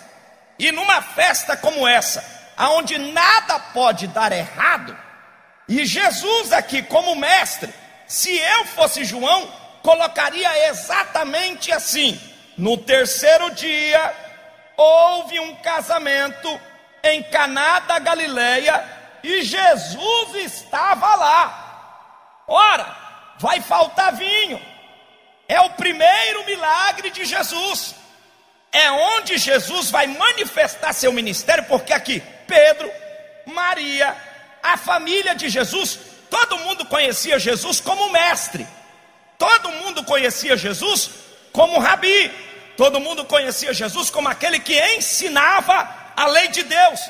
e 0.58 0.72
numa 0.72 1.02
festa 1.02 1.58
como 1.58 1.86
essa, 1.86 2.24
aonde 2.56 2.98
nada 2.98 3.60
pode 3.60 4.08
dar 4.08 4.32
errado, 4.32 4.98
e 5.68 5.86
Jesus 5.86 6.54
aqui 6.54 6.82
como 6.82 7.16
mestre, 7.16 7.74
se 8.08 8.36
eu 8.36 8.66
fosse 8.66 9.04
João, 9.04 9.52
colocaria 9.84 10.70
exatamente 10.70 11.70
assim: 11.70 12.20
no 12.58 12.78
terceiro 12.78 13.52
dia 13.52 14.29
houve 14.82 15.40
um 15.40 15.56
casamento 15.56 16.60
em 17.04 17.24
Caná 17.24 17.80
da 17.80 18.00
Galileia 18.00 18.84
e 19.24 19.42
Jesus 19.42 20.36
estava 20.36 21.16
lá. 21.16 22.44
Ora, 22.48 22.96
vai 23.40 23.62
faltar 23.62 24.16
vinho. 24.16 24.62
É 25.48 25.60
o 25.62 25.72
primeiro 25.72 26.46
milagre 26.46 27.10
de 27.10 27.26
Jesus. 27.26 27.96
É 28.72 28.92
onde 28.92 29.38
Jesus 29.38 29.90
vai 29.90 30.08
manifestar 30.08 30.94
seu 30.94 31.12
ministério, 31.12 31.64
porque 31.66 31.92
aqui 31.92 32.22
Pedro, 32.48 32.92
Maria, 33.48 34.16
a 34.62 34.78
família 34.78 35.34
de 35.34 35.50
Jesus 35.50 36.10
Todo 36.30 36.60
mundo 36.60 36.86
conhecia 36.86 37.40
Jesus 37.40 37.82
como 37.82 38.12
mestre. 38.12 38.68
Todo 39.38 39.72
mundo 39.72 40.04
conhecia 40.04 40.56
Jesus 40.56 41.10
como 41.52 41.80
rabi. 41.80 42.32
Todo 42.80 42.98
mundo 43.02 43.26
conhecia 43.26 43.74
Jesus 43.74 44.10
como 44.10 44.30
aquele 44.30 44.58
que 44.58 44.74
ensinava 44.96 46.14
a 46.16 46.28
lei 46.28 46.48
de 46.48 46.64
Deus. 46.64 47.02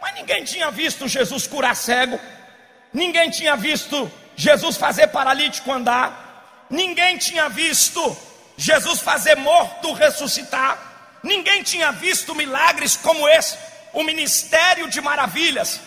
Mas 0.00 0.14
ninguém 0.14 0.42
tinha 0.42 0.68
visto 0.68 1.06
Jesus 1.06 1.46
curar 1.46 1.76
cego. 1.76 2.18
Ninguém 2.92 3.30
tinha 3.30 3.54
visto 3.54 4.10
Jesus 4.34 4.76
fazer 4.76 5.06
paralítico 5.06 5.70
andar. 5.70 6.66
Ninguém 6.68 7.18
tinha 7.18 7.48
visto 7.48 8.16
Jesus 8.56 8.98
fazer 8.98 9.36
morto 9.36 9.92
ressuscitar. 9.92 10.76
Ninguém 11.22 11.62
tinha 11.62 11.92
visto 11.92 12.34
milagres 12.34 12.96
como 12.96 13.28
esse, 13.28 13.56
o 13.92 14.02
ministério 14.02 14.90
de 14.90 15.00
maravilhas 15.00 15.80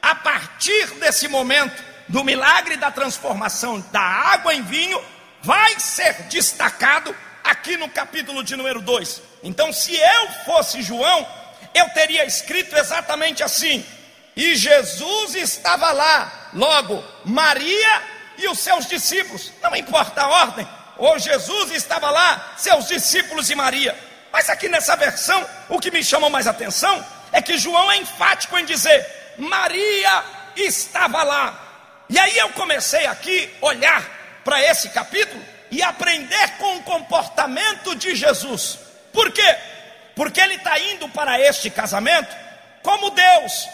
a 0.00 0.14
partir 0.14 0.86
desse 1.00 1.26
momento, 1.26 1.82
do 2.06 2.22
milagre 2.22 2.76
da 2.76 2.92
transformação 2.92 3.80
da 3.90 4.00
água 4.00 4.54
em 4.54 4.62
vinho, 4.62 5.02
vai 5.42 5.80
ser 5.80 6.12
destacado 6.28 7.12
aqui 7.46 7.76
no 7.76 7.88
capítulo 7.88 8.42
de 8.42 8.56
número 8.56 8.80
2. 8.80 9.22
Então, 9.42 9.72
se 9.72 9.94
eu 9.96 10.28
fosse 10.44 10.82
João, 10.82 11.26
eu 11.72 11.88
teria 11.90 12.24
escrito 12.24 12.76
exatamente 12.76 13.42
assim: 13.42 13.84
e 14.36 14.54
Jesus 14.56 15.34
estava 15.34 15.92
lá, 15.92 16.50
logo, 16.52 17.02
Maria 17.24 18.02
e 18.36 18.48
os 18.48 18.58
seus 18.58 18.86
discípulos, 18.86 19.52
não 19.62 19.74
importa 19.74 20.22
a 20.22 20.28
ordem, 20.28 20.68
ou 20.98 21.18
Jesus 21.18 21.70
estava 21.70 22.10
lá, 22.10 22.54
seus 22.56 22.88
discípulos 22.88 23.48
e 23.48 23.54
Maria. 23.54 23.96
Mas 24.32 24.50
aqui 24.50 24.68
nessa 24.68 24.96
versão, 24.96 25.46
o 25.68 25.78
que 25.78 25.90
me 25.90 26.02
chamou 26.02 26.28
mais 26.28 26.46
atenção 26.46 27.04
é 27.32 27.40
que 27.40 27.56
João 27.56 27.90
é 27.92 27.98
enfático 27.98 28.58
em 28.58 28.64
dizer: 28.64 29.34
Maria 29.38 30.24
estava 30.56 31.22
lá. 31.22 31.62
E 32.08 32.18
aí 32.18 32.38
eu 32.38 32.50
comecei 32.50 33.06
aqui 33.06 33.52
olhar 33.60 34.04
para 34.44 34.62
esse 34.62 34.88
capítulo 34.90 35.55
e 35.70 35.82
aprender 35.82 36.52
com 36.58 36.76
o 36.76 36.82
comportamento 36.82 37.94
de 37.94 38.14
Jesus. 38.14 38.78
Por 39.12 39.30
quê? 39.32 39.56
Porque 40.14 40.40
ele 40.40 40.54
está 40.54 40.78
indo 40.78 41.08
para 41.08 41.40
este 41.40 41.70
casamento 41.70 42.34
como 42.82 43.10
Deus, 43.10 43.68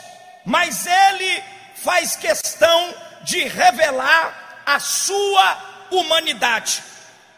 mas 0.44 0.86
ele 0.86 1.44
faz 1.76 2.16
questão 2.16 2.94
de 3.22 3.46
revelar 3.46 4.62
a 4.64 4.80
sua 4.80 5.86
humanidade. 5.90 6.82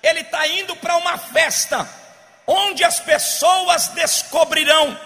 Ele 0.03 0.21
está 0.21 0.47
indo 0.47 0.77
para 0.77 0.97
uma 0.97 1.19
festa 1.19 1.89
onde 2.47 2.85
as 2.85 3.01
pessoas 3.01 3.89
descobrirão 3.89 4.99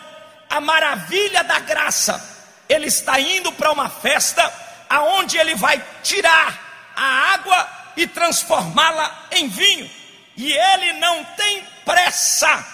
a 0.50 0.60
maravilha 0.60 1.44
da 1.44 1.60
graça. 1.60 2.20
Ele 2.68 2.86
está 2.86 3.18
indo 3.20 3.52
para 3.52 3.70
uma 3.70 3.88
festa 3.88 4.52
aonde 4.88 5.38
ele 5.38 5.54
vai 5.54 5.82
tirar 6.02 6.92
a 6.96 7.32
água 7.34 7.77
e 7.98 8.06
transformá-la 8.06 9.26
em 9.32 9.48
vinho. 9.48 9.90
E 10.36 10.52
ele 10.52 10.92
não 10.94 11.24
tem 11.24 11.64
pressa 11.84 12.64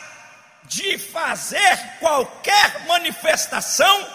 de 0.64 0.98
fazer 0.98 1.78
qualquer 1.98 2.84
manifestação 2.86 4.06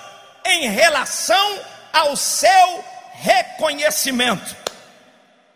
em 0.45 0.69
relação 0.69 1.59
ao 1.91 2.15
seu 2.15 2.85
reconhecimento. 3.13 4.55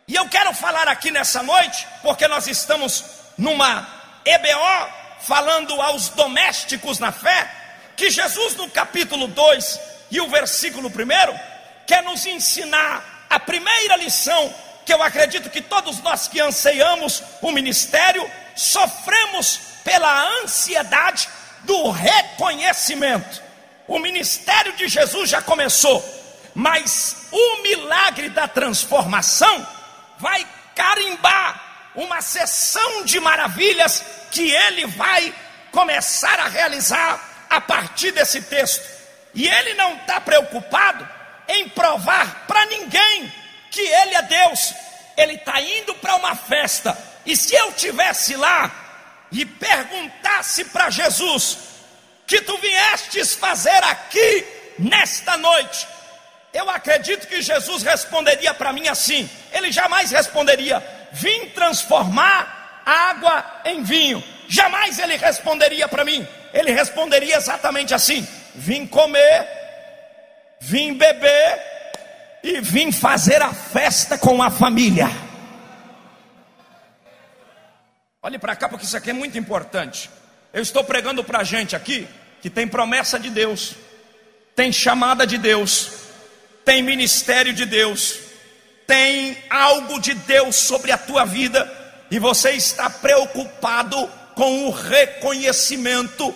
E 0.07 0.15
eu 0.15 0.27
quero 0.27 0.55
falar 0.55 0.87
aqui 0.87 1.11
nessa 1.11 1.43
noite, 1.43 1.87
porque 2.01 2.27
nós 2.27 2.47
estamos 2.47 3.05
numa 3.37 3.87
EBO 4.25 4.89
falando 5.21 5.79
aos 5.79 6.09
domésticos 6.09 6.97
na 6.97 7.11
fé, 7.11 7.49
que 7.95 8.09
Jesus 8.09 8.55
no 8.55 8.67
capítulo 8.71 9.27
2 9.27 9.79
e 10.09 10.19
o 10.19 10.27
versículo 10.29 10.89
1 10.89 10.93
quer 11.85 12.01
nos 12.01 12.25
ensinar 12.25 13.27
a 13.29 13.39
primeira 13.39 13.95
lição 13.97 14.53
que 14.85 14.93
eu 14.93 15.01
acredito 15.01 15.49
que 15.49 15.61
todos 15.61 15.99
nós 16.01 16.27
que 16.27 16.39
anseiamos 16.39 17.23
o 17.41 17.51
ministério 17.51 18.29
sofremos 18.55 19.59
pela 19.83 20.41
ansiedade 20.41 21.27
do 21.61 21.89
reconhecimento. 21.91 23.41
O 23.87 23.99
ministério 23.99 24.73
de 24.73 24.87
Jesus 24.87 25.29
já 25.29 25.41
começou, 25.41 26.03
mas 26.53 27.27
o 27.31 27.61
milagre 27.63 28.29
da 28.29 28.47
transformação 28.47 29.67
vai 30.19 30.45
carimbar 30.75 31.91
uma 31.95 32.21
sessão 32.21 33.03
de 33.05 33.19
maravilhas 33.19 34.03
que 34.31 34.51
ele 34.51 34.87
vai 34.87 35.33
começar 35.71 36.39
a 36.39 36.47
realizar 36.47 37.45
a 37.49 37.61
partir 37.61 38.11
desse 38.11 38.41
texto. 38.41 38.83
E 39.33 39.47
ele 39.47 39.73
não 39.73 39.95
está 39.95 40.21
preocupado 40.21 41.07
em 41.47 41.67
provar 41.69 42.45
para 42.47 42.65
ninguém 42.67 43.31
que 43.73 43.81
ele 43.81 44.15
é 44.15 44.21
Deus. 44.21 44.73
Ele 45.17 45.33
está 45.33 45.59
indo 45.59 45.95
para 45.95 46.15
uma 46.15 46.35
festa. 46.35 46.95
E 47.25 47.35
se 47.35 47.55
eu 47.55 47.73
tivesse 47.73 48.35
lá 48.35 48.71
e 49.31 49.45
perguntasse 49.45 50.65
para 50.65 50.89
Jesus: 50.89 51.57
que 52.27 52.41
tu 52.41 52.57
viestes 52.59 53.33
fazer 53.33 53.83
aqui 53.83 54.45
nesta 54.77 55.35
noite? 55.37 55.87
Eu 56.53 56.69
acredito 56.69 57.27
que 57.27 57.41
Jesus 57.41 57.81
responderia 57.81 58.53
para 58.53 58.71
mim 58.71 58.87
assim. 58.87 59.29
Ele 59.51 59.71
jamais 59.71 60.11
responderia: 60.11 60.81
vim 61.11 61.49
transformar 61.49 62.83
água 62.85 63.61
em 63.65 63.81
vinho. 63.83 64.23
Jamais 64.47 64.99
ele 64.99 65.17
responderia 65.17 65.87
para 65.87 66.05
mim. 66.05 66.27
Ele 66.53 66.71
responderia 66.71 67.37
exatamente 67.37 67.93
assim: 67.93 68.27
vim 68.53 68.85
comer, 68.85 69.47
vim 70.59 70.93
beber 70.93 71.72
e 72.43 72.59
vim 72.59 72.91
fazer 72.91 73.41
a 73.41 73.53
festa 73.53 74.17
com 74.17 74.43
a 74.43 74.51
família. 74.51 75.09
Olhe 78.21 78.37
para 78.37 78.55
cá, 78.55 78.67
porque 78.67 78.85
isso 78.85 78.97
aqui 78.97 79.11
é 79.11 79.13
muito 79.13 79.37
importante. 79.37 80.09
Eu 80.51 80.61
estou 80.61 80.83
pregando 80.83 81.23
para 81.23 81.39
a 81.39 81.43
gente 81.43 81.75
aqui 81.75 82.07
que 82.41 82.49
tem 82.49 82.67
promessa 82.67 83.17
de 83.17 83.29
Deus, 83.29 83.75
tem 84.53 84.71
chamada 84.71 85.25
de 85.25 85.37
Deus, 85.37 85.91
tem 86.65 86.83
ministério 86.83 87.53
de 87.53 87.65
Deus, 87.65 88.19
tem 88.85 89.37
algo 89.49 89.99
de 89.99 90.13
Deus 90.13 90.57
sobre 90.57 90.91
a 90.91 90.97
tua 90.97 91.23
vida, 91.23 91.71
e 92.11 92.19
você 92.19 92.51
está 92.51 92.89
preocupado 92.89 94.09
com 94.35 94.67
o 94.67 94.71
reconhecimento, 94.71 96.35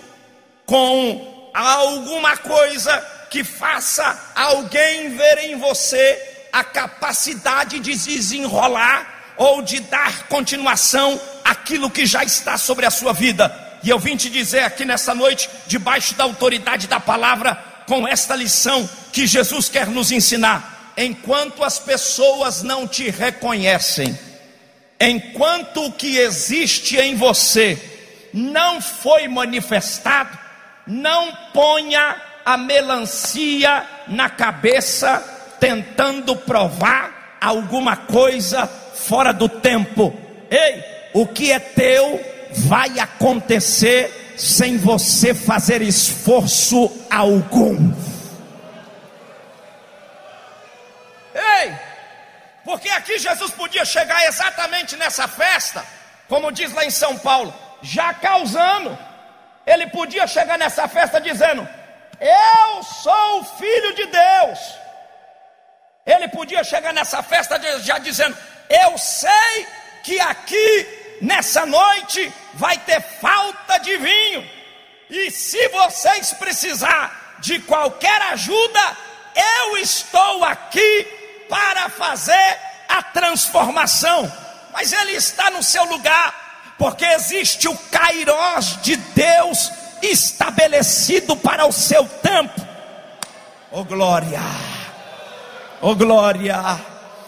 com 0.65 1.52
alguma 1.54 2.38
coisa 2.38 3.16
que 3.30 3.44
faça 3.44 4.32
alguém 4.36 5.16
ver 5.16 5.38
em 5.40 5.58
você 5.58 6.48
a 6.52 6.63
capacidade 6.63 7.80
de 7.80 7.96
desenrolar 7.96 9.34
ou 9.38 9.62
de 9.62 9.80
dar 9.82 10.28
continuação 10.28 11.20
àquilo 11.44 11.92
que 11.92 12.06
já 12.06 12.24
está 12.24 12.58
sobre 12.58 12.86
a 12.86 12.92
sua 12.92 13.13
vida. 13.13 13.80
E 13.84 13.90
eu 13.90 14.00
vim 14.00 14.18
te 14.18 14.30
dizer 14.30 14.63
aqui 14.63 14.84
nessa 14.84 15.13
noite, 15.13 15.50
debaixo 15.68 16.16
da 16.16 16.24
autoridade 16.24 16.88
da 16.88 17.00
palavra, 17.00 17.56
com 17.86 18.08
esta 18.08 18.36
lição 18.36 18.90
que 19.13 19.28
Jesus 19.28 19.70
quer 19.70 19.88
nos 19.88 20.12
ensinar. 20.12 20.94
Enquanto 20.98 21.63
as 21.63 21.78
pessoas 21.78 22.63
não 22.63 22.88
te 22.88 23.10
reconhecem, 23.10 24.18
enquanto 25.00 25.86
o 25.86 25.92
que 25.92 26.18
existe 26.18 26.98
em 26.98 27.16
você 27.16 27.78
não 28.34 28.82
foi 28.82 29.28
manifestado, 29.28 30.38
não 30.86 31.34
ponha 31.54 32.16
a 32.47 32.55
melancia 32.55 33.86
na 34.07 34.29
cabeça 34.29 35.21
tentando 35.60 36.33
provar 36.33 37.38
alguma 37.41 37.97
coisa 37.97 38.65
fora 38.65 39.33
do 39.33 39.49
tempo. 39.49 40.17
Ei, 40.49 40.81
o 41.13 41.27
que 41.27 41.51
é 41.51 41.60
teu 41.60 42.21
vai 42.51 42.99
acontecer 42.99 44.36
sem 44.38 44.77
você 44.77 45.33
fazer 45.33 45.81
esforço 45.81 46.89
algum. 47.12 47.91
Ei, 51.36 51.75
porque 52.63 52.88
aqui 52.88 53.19
Jesus 53.19 53.51
podia 53.51 53.83
chegar 53.83 54.25
exatamente 54.25 54.95
nessa 54.95 55.27
festa, 55.27 55.83
como 56.29 56.49
diz 56.53 56.71
lá 56.71 56.86
em 56.86 56.91
São 56.91 57.17
Paulo, 57.17 57.53
já 57.81 58.13
causando. 58.13 58.97
Ele 59.65 59.88
podia 59.88 60.25
chegar 60.25 60.57
nessa 60.57 60.88
festa 60.88 61.19
dizendo: 61.19 61.67
Eu 62.19 62.84
sou 62.84 63.39
o 63.39 63.43
filho 63.43 63.93
de 63.93 64.06
Deus. 64.06 64.60
Ele 66.06 66.27
podia 66.30 66.63
chegar 66.63 66.93
nessa 66.93 67.21
festa 67.21 67.60
já 67.82 67.97
dizendo: 67.97 68.38
Eu 68.69 68.97
sei 68.97 69.67
que 70.03 70.19
aqui 70.19 71.17
nessa 71.21 71.65
noite 71.65 72.32
vai 72.53 72.77
ter 72.77 73.01
falta 73.01 73.77
de 73.80 73.97
vinho. 73.97 74.49
E 75.10 75.30
se 75.32 75.67
vocês 75.69 76.34
precisar 76.34 77.38
de 77.39 77.60
qualquer 77.60 78.21
ajuda, 78.34 78.97
eu 79.36 79.77
estou 79.77 80.43
aqui 80.43 81.08
para 81.49 81.89
fazer 81.89 82.58
a 82.88 83.01
transformação. 83.03 84.32
Mas 84.71 84.91
ele 84.91 85.13
está 85.13 85.49
no 85.49 85.63
seu 85.63 85.84
lugar, 85.86 86.73
porque 86.77 87.06
existe 87.06 87.67
o 87.67 87.77
Kairós 87.77 88.82
de 88.82 88.95
Deus 88.95 89.71
estabelecido 90.01 91.36
para 91.36 91.65
o 91.65 91.71
seu 91.71 92.05
tempo. 92.05 92.62
Oh 93.71 93.83
glória! 93.83 94.41
Oh 95.81 95.95
glória! 95.95 96.79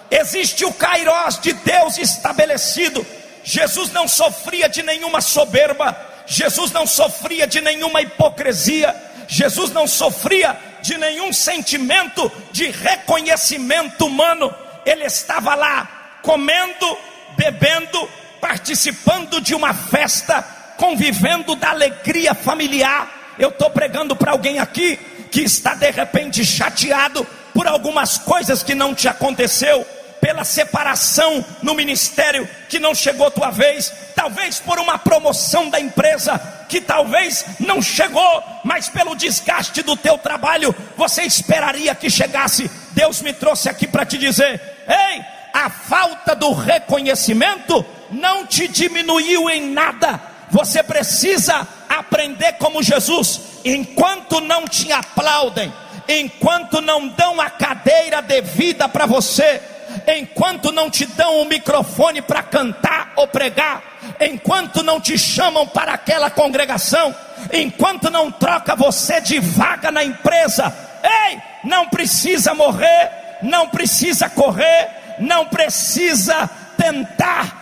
Existe 0.09 0.65
o 0.65 0.73
Kairós 0.73 1.39
de 1.39 1.53
Deus 1.53 1.97
estabelecido 1.97 3.05
Jesus 3.43 3.91
não 3.91 4.07
sofria 4.07 4.67
de 4.69 4.83
nenhuma 4.83 5.21
soberba, 5.21 5.97
Jesus 6.25 6.71
não 6.71 6.85
sofria 6.85 7.47
de 7.47 7.61
nenhuma 7.61 8.01
hipocrisia, 8.01 8.95
Jesus 9.27 9.71
não 9.71 9.87
sofria 9.87 10.55
de 10.81 10.97
nenhum 10.97 11.31
sentimento 11.33 12.31
de 12.51 12.69
reconhecimento 12.69 14.05
humano, 14.05 14.53
ele 14.85 15.03
estava 15.03 15.55
lá 15.55 16.19
comendo, 16.21 16.97
bebendo, 17.35 18.07
participando 18.39 19.41
de 19.41 19.55
uma 19.55 19.73
festa, 19.73 20.45
convivendo 20.79 21.55
da 21.55 21.71
alegria 21.71 22.33
familiar. 22.33 23.35
Eu 23.37 23.49
estou 23.49 23.69
pregando 23.69 24.15
para 24.15 24.31
alguém 24.31 24.59
aqui 24.59 24.95
que 25.29 25.41
está 25.41 25.75
de 25.75 25.91
repente 25.91 26.43
chateado 26.43 27.27
por 27.53 27.67
algumas 27.67 28.17
coisas 28.17 28.63
que 28.63 28.73
não 28.73 28.95
te 28.95 29.07
aconteceu, 29.07 29.85
pela 30.21 30.43
separação 30.43 31.45
no 31.61 31.73
ministério 31.73 32.47
que 32.69 32.79
não 32.79 32.95
chegou 32.95 33.27
a 33.27 33.31
tua 33.31 33.51
vez, 33.51 33.91
talvez 34.15 34.59
por 34.59 34.79
uma 34.79 34.97
promoção 34.97 35.69
da 35.69 35.79
empresa 35.79 36.39
que 36.69 36.79
talvez 36.79 37.45
não 37.59 37.81
chegou, 37.81 38.43
mas 38.63 38.89
pelo 38.89 39.15
desgaste 39.15 39.81
do 39.81 39.97
teu 39.97 40.17
trabalho, 40.17 40.73
você 40.95 41.23
esperaria 41.23 41.95
que 41.95 42.09
chegasse. 42.09 42.69
Deus 42.91 43.21
me 43.21 43.33
trouxe 43.33 43.69
aqui 43.69 43.87
para 43.87 44.05
te 44.05 44.17
dizer: 44.17 44.61
ei, 44.87 45.21
a 45.53 45.69
falta 45.69 46.35
do 46.35 46.53
reconhecimento 46.53 47.85
não 48.11 48.45
te 48.45 48.67
diminuiu 48.67 49.49
em 49.49 49.71
nada. 49.71 50.28
Você 50.51 50.81
precisa 50.81 51.67
aprender 51.87 52.53
como 52.53 52.81
Jesus, 52.81 53.41
enquanto 53.63 54.39
não 54.41 54.67
te 54.67 54.91
aplaudem, 54.91 55.71
enquanto 56.07 56.81
não 56.81 57.07
dão 57.07 57.39
a 57.39 57.49
cadeira 57.49 58.21
devida 58.21 58.89
para 58.89 59.05
você, 59.05 59.61
enquanto 60.07 60.71
não 60.71 60.89
te 60.89 61.05
dão 61.05 61.41
o 61.41 61.45
microfone 61.45 62.21
para 62.21 62.41
cantar 62.41 63.13
ou 63.15 63.27
pregar, 63.27 63.83
enquanto 64.19 64.83
não 64.83 64.99
te 64.99 65.17
chamam 65.17 65.67
para 65.67 65.93
aquela 65.93 66.29
congregação, 66.29 67.15
enquanto 67.53 68.09
não 68.09 68.31
troca 68.31 68.75
você 68.75 69.21
de 69.21 69.39
vaga 69.39 69.91
na 69.91 70.03
empresa, 70.03 70.73
ei, 71.03 71.39
não 71.63 71.87
precisa 71.87 72.53
morrer, 72.53 73.11
não 73.41 73.67
precisa 73.69 74.29
correr, 74.29 74.89
não 75.19 75.45
precisa 75.45 76.49
tentar 76.77 77.59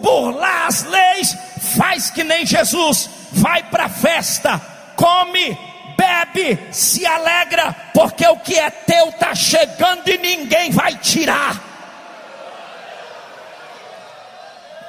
burlar 0.00 0.66
as 0.66 0.82
leis, 0.82 1.38
faz 1.62 2.10
que 2.10 2.24
nem 2.24 2.44
Jesus, 2.44 3.08
vai 3.30 3.62
para 3.62 3.84
a 3.84 3.88
festa, 3.88 4.60
come, 4.96 5.56
bebe, 5.96 6.58
se 6.72 7.06
alegra, 7.06 7.74
porque 7.94 8.26
o 8.26 8.36
que 8.36 8.58
é 8.58 8.68
teu 8.68 9.08
está 9.08 9.34
chegando 9.34 10.08
e 10.08 10.18
ninguém 10.18 10.72
vai 10.72 10.96
tirar. 10.96 11.70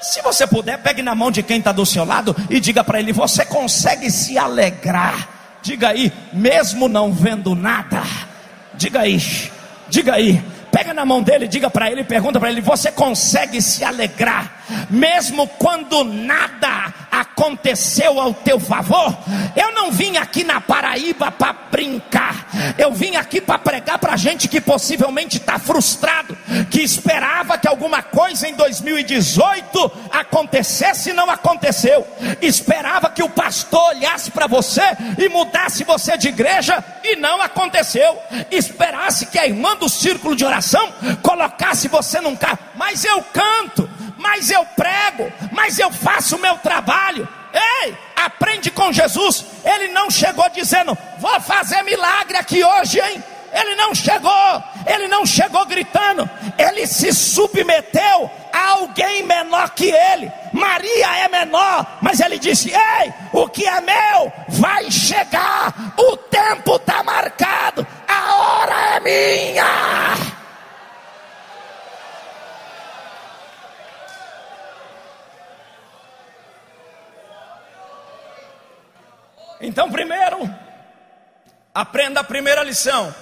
Se 0.02 0.22
você 0.22 0.46
puder, 0.46 0.80
pegue 0.80 1.02
na 1.02 1.16
mão 1.16 1.32
de 1.32 1.42
quem 1.44 1.60
está 1.60 1.72
do 1.72 1.86
seu 1.86 2.04
lado 2.04 2.36
e 2.50 2.60
diga 2.60 2.84
para 2.84 3.00
ele: 3.00 3.14
Você 3.14 3.46
consegue 3.46 4.12
se 4.12 4.38
alegrar? 4.38 5.30
Diga 5.62 5.90
aí, 5.90 6.12
mesmo 6.34 6.90
não 6.90 7.14
vendo 7.14 7.56
nada. 7.56 8.04
Diga 8.74 9.02
aí, 9.02 9.22
diga 9.88 10.16
aí, 10.16 10.44
Pega 10.74 10.92
na 10.92 11.06
mão 11.06 11.22
dele, 11.22 11.48
diga 11.48 11.70
para 11.70 11.92
ele, 11.92 12.04
pergunta 12.04 12.40
para 12.40 12.50
ele: 12.50 12.60
você 12.60 12.92
consegue 12.92 13.62
se 13.62 13.84
alegrar, 13.84 14.63
mesmo 14.90 15.48
quando 15.48 16.04
nada 16.04 16.94
aconteceu 17.12 18.20
ao 18.20 18.34
teu 18.34 18.60
favor? 18.60 19.18
Eu 19.56 19.72
não 19.74 19.92
vim 19.92 20.18
aqui 20.18 20.44
na 20.44 20.60
Paraíba 20.60 21.32
para 21.32 21.54
brincar, 21.54 22.48
eu 22.78 22.92
vim 22.94 23.16
aqui 23.16 23.40
para 23.40 23.60
pregar 23.60 23.98
para 24.00 24.16
gente 24.16 24.48
que 24.48 24.62
possivelmente 24.62 25.38
está 25.38 25.60
frustrado, 25.60 26.38
que 26.70 26.82
esperava 26.82 27.58
que 27.58 27.68
alguma 27.68 28.02
coisa 28.02 28.48
em 28.48 28.56
2018 28.56 29.92
acontecesse 30.12 31.10
e 31.10 31.14
não 31.14 31.30
aconteceu, 31.30 32.08
esperava 32.42 33.10
que 33.10 33.24
o 33.24 33.30
pastor 33.30 33.90
olhasse 33.90 34.32
para 34.32 34.48
você 34.48 34.82
e 35.18 35.30
mudasse 35.30 35.84
você 35.84 36.18
de 36.18 36.30
igreja 36.30 36.84
e 37.04 37.16
não 37.16 37.42
aconteceu, 37.42 38.18
esperasse 38.52 39.26
que 39.28 39.40
a 39.40 39.46
irmã 39.46 39.76
do 39.76 39.90
círculo 39.90 40.36
de 40.36 40.46
oração 40.46 40.92
colocasse 41.22 41.88
você 41.88 42.20
num 42.22 42.36
carro, 42.36 42.60
mas 42.76 43.04
eu 43.04 43.22
canto, 43.34 43.90
mas 44.18 44.50
eu 44.50 44.63
prego, 44.66 45.32
mas 45.52 45.80
eu 45.80 45.92
faço 45.92 46.36
o 46.36 46.40
meu 46.40 46.58
trabalho. 46.58 47.28
Ei, 47.54 47.96
aprende 48.16 48.72
com 48.72 48.92
Jesus. 48.92 49.46
Ele 49.64 49.90
não 49.90 50.10
chegou 50.10 50.50
dizendo, 50.50 50.98
vou 51.20 51.40
fazer 51.42 51.84
milagre 51.84 52.38
aqui 52.38 52.64
hoje, 52.64 53.00
hein? 53.00 53.24
Ele 53.54 53.76
não 53.76 53.94
chegou, 53.94 54.64
ele 54.88 55.08
não 55.08 55.28
chegou 55.28 55.64
gritando, 55.68 56.28
ele 56.58 56.88
se 56.88 57.14
submeteu 57.14 58.32
a 58.52 58.70
alguém 58.70 59.22
menor 59.24 59.70
que 59.70 59.92
ele. 59.92 60.32
Maria 60.52 61.18
é 61.18 61.28
menor, 61.28 62.00
mas 62.02 62.20
ele 62.20 62.40
disse: 62.40 62.72
Ei, 62.72 63.14
o 63.32 63.48
que 63.48 63.68
é 63.68 63.80
meu 63.80 64.34
vai 64.50 64.90
chegar, 64.90 65.94
o 65.96 66.18
tempo 66.18 66.78
está 66.78 67.04
marcado, 67.04 67.86
a 68.08 68.36
hora 68.36 68.96
é 68.96 69.00
minha. 69.00 70.33
Então, 79.66 79.90
primeiro, 79.90 80.38
aprenda 81.74 82.20
a 82.20 82.24
primeira 82.24 82.62
lição. 82.64 83.16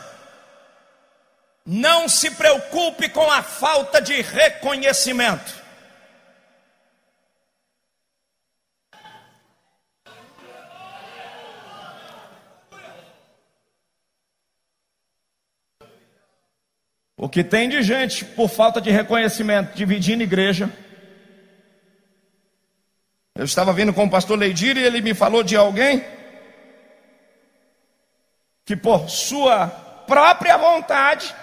Não 1.64 2.10
se 2.10 2.32
preocupe 2.32 3.08
com 3.10 3.30
a 3.30 3.44
falta 3.44 4.02
de 4.02 4.20
reconhecimento. 4.24 5.62
O 17.16 17.30
que 17.30 17.44
tem 17.44 17.70
de 17.70 17.84
gente 17.84 18.26
por 18.26 18.50
falta 18.50 18.82
de 18.82 18.90
reconhecimento 18.90 19.76
dividindo 19.76 20.24
igreja. 20.24 20.76
Eu 23.36 23.46
estava 23.46 23.72
vindo 23.72 23.94
com 23.94 24.06
o 24.06 24.10
pastor 24.10 24.40
Leidir 24.40 24.76
e 24.76 24.84
ele 24.84 25.02
me 25.02 25.14
falou 25.14 25.44
de 25.44 25.56
alguém 25.56 26.04
que 28.72 28.76
por 28.78 29.10
sua 29.10 29.68
própria 30.08 30.58
vontade 30.58 31.36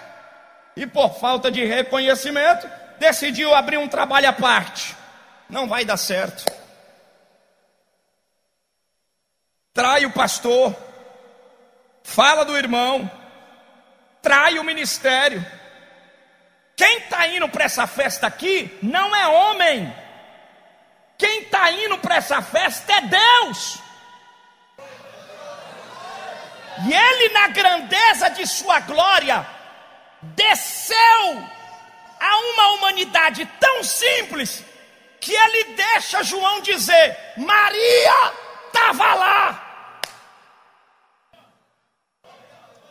e 0.75 0.87
por 0.87 1.13
falta 1.19 1.51
de 1.51 1.63
reconhecimento 1.63 2.67
decidiu 2.97 3.53
abrir 3.53 3.77
um 3.77 3.87
trabalho 3.87 4.27
à 4.27 4.33
parte. 4.33 4.95
Não 5.47 5.67
vai 5.67 5.85
dar 5.85 5.97
certo. 5.97 6.43
Trai 9.71 10.07
o 10.07 10.11
pastor, 10.11 10.75
fala 12.01 12.43
do 12.43 12.57
irmão, 12.57 13.07
trai 14.23 14.57
o 14.57 14.63
ministério. 14.63 15.45
Quem 16.75 16.97
está 16.97 17.27
indo 17.27 17.47
para 17.47 17.65
essa 17.65 17.85
festa 17.85 18.25
aqui 18.25 18.75
não 18.81 19.15
é 19.15 19.27
homem. 19.27 19.95
Quem 21.15 21.43
está 21.43 21.71
indo 21.73 21.99
para 21.99 22.15
essa 22.15 22.41
festa 22.41 22.91
é 22.91 23.01
Deus. 23.01 23.88
E 26.87 26.93
ele, 26.93 27.33
na 27.33 27.47
grandeza 27.49 28.29
de 28.29 28.45
sua 28.47 28.79
glória, 28.79 29.45
desceu 30.21 31.43
a 32.19 32.37
uma 32.37 32.69
humanidade 32.73 33.45
tão 33.59 33.83
simples 33.83 34.63
que 35.19 35.33
ele 35.33 35.75
deixa 35.75 36.23
João 36.23 36.61
dizer: 36.61 37.17
Maria 37.37 38.33
estava 38.67 39.13
lá. 39.13 39.65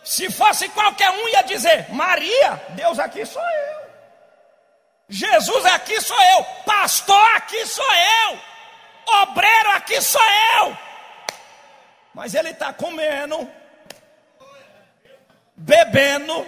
Se 0.05 0.31
fosse 0.31 0.69
qualquer 0.71 1.11
um, 1.11 1.29
ia 1.29 1.43
dizer: 1.43 1.91
Maria, 1.91 2.63
Deus 2.71 2.99
aqui 2.99 3.25
sou 3.25 3.43
eu. 3.43 3.79
Jesus 5.09 5.65
aqui 5.67 6.01
sou 6.01 6.21
eu. 6.21 6.45
Pastor 6.67 7.37
aqui 7.37 7.65
sou 7.67 7.95
eu. 7.95 8.39
Obreiro 9.23 9.71
aqui 9.71 10.01
sou 10.03 10.23
eu. 10.61 10.77
Mas 12.13 12.35
ele 12.35 12.51
está 12.51 12.73
comendo 12.73 13.51
bebendo 15.59 16.47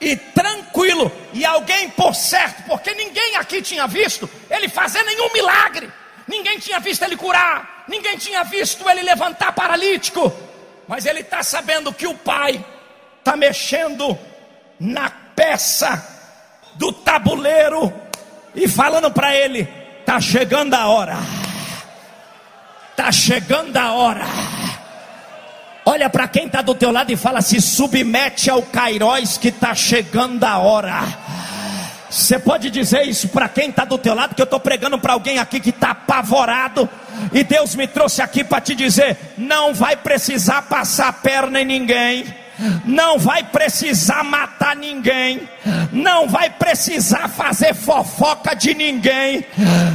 e 0.00 0.16
tranquilo, 0.16 1.12
e 1.32 1.44
alguém 1.44 1.88
por 1.90 2.14
certo, 2.14 2.64
porque 2.64 2.92
ninguém 2.94 3.36
aqui 3.36 3.62
tinha 3.62 3.86
visto 3.86 4.28
ele 4.50 4.68
fazer 4.68 5.02
nenhum 5.04 5.32
milagre, 5.32 5.92
ninguém 6.26 6.58
tinha 6.58 6.80
visto 6.80 7.04
ele 7.04 7.16
curar, 7.16 7.84
ninguém 7.86 8.16
tinha 8.16 8.42
visto 8.42 8.88
ele 8.88 9.02
levantar 9.02 9.52
paralítico, 9.52 10.32
mas 10.88 11.06
ele 11.06 11.20
está 11.20 11.42
sabendo 11.42 11.92
que 11.92 12.06
o 12.06 12.14
pai 12.14 12.64
está 13.18 13.36
mexendo 13.36 14.18
na 14.78 15.08
peça 15.10 16.04
do 16.74 16.92
tabuleiro 16.92 17.92
e 18.54 18.66
falando 18.66 19.10
para 19.10 19.36
ele: 19.36 19.68
está 20.00 20.20
chegando 20.20 20.74
a 20.74 20.88
hora, 20.88 21.16
está 22.92 23.12
chegando 23.12 23.76
a 23.76 23.92
hora 23.92 24.51
Olha 25.84 26.08
para 26.08 26.28
quem 26.28 26.46
está 26.46 26.62
do 26.62 26.74
teu 26.74 26.92
lado 26.92 27.10
e 27.12 27.16
fala: 27.16 27.40
se 27.40 27.60
submete 27.60 28.48
ao 28.50 28.62
Cairóis 28.62 29.36
que 29.36 29.48
está 29.48 29.74
chegando 29.74 30.44
a 30.44 30.58
hora. 30.58 31.02
Você 32.08 32.38
pode 32.38 32.70
dizer 32.70 33.08
isso 33.08 33.28
para 33.28 33.48
quem 33.48 33.70
está 33.70 33.84
do 33.84 33.96
teu 33.96 34.14
lado, 34.14 34.34
que 34.34 34.42
eu 34.42 34.44
estou 34.44 34.60
pregando 34.60 34.98
para 34.98 35.14
alguém 35.14 35.38
aqui 35.38 35.58
que 35.58 35.70
está 35.70 35.90
apavorado. 35.92 36.88
E 37.32 37.42
Deus 37.42 37.74
me 37.74 37.86
trouxe 37.86 38.22
aqui 38.22 38.44
para 38.44 38.60
te 38.60 38.74
dizer: 38.74 39.16
não 39.36 39.74
vai 39.74 39.96
precisar 39.96 40.62
passar 40.62 41.08
a 41.08 41.12
perna 41.12 41.60
em 41.60 41.64
ninguém 41.64 42.42
não 42.84 43.18
vai 43.18 43.42
precisar 43.42 44.22
matar 44.22 44.76
ninguém, 44.76 45.48
não 45.90 46.28
vai 46.28 46.50
precisar 46.50 47.28
fazer 47.28 47.74
fofoca 47.74 48.54
de 48.54 48.74
ninguém, 48.74 49.44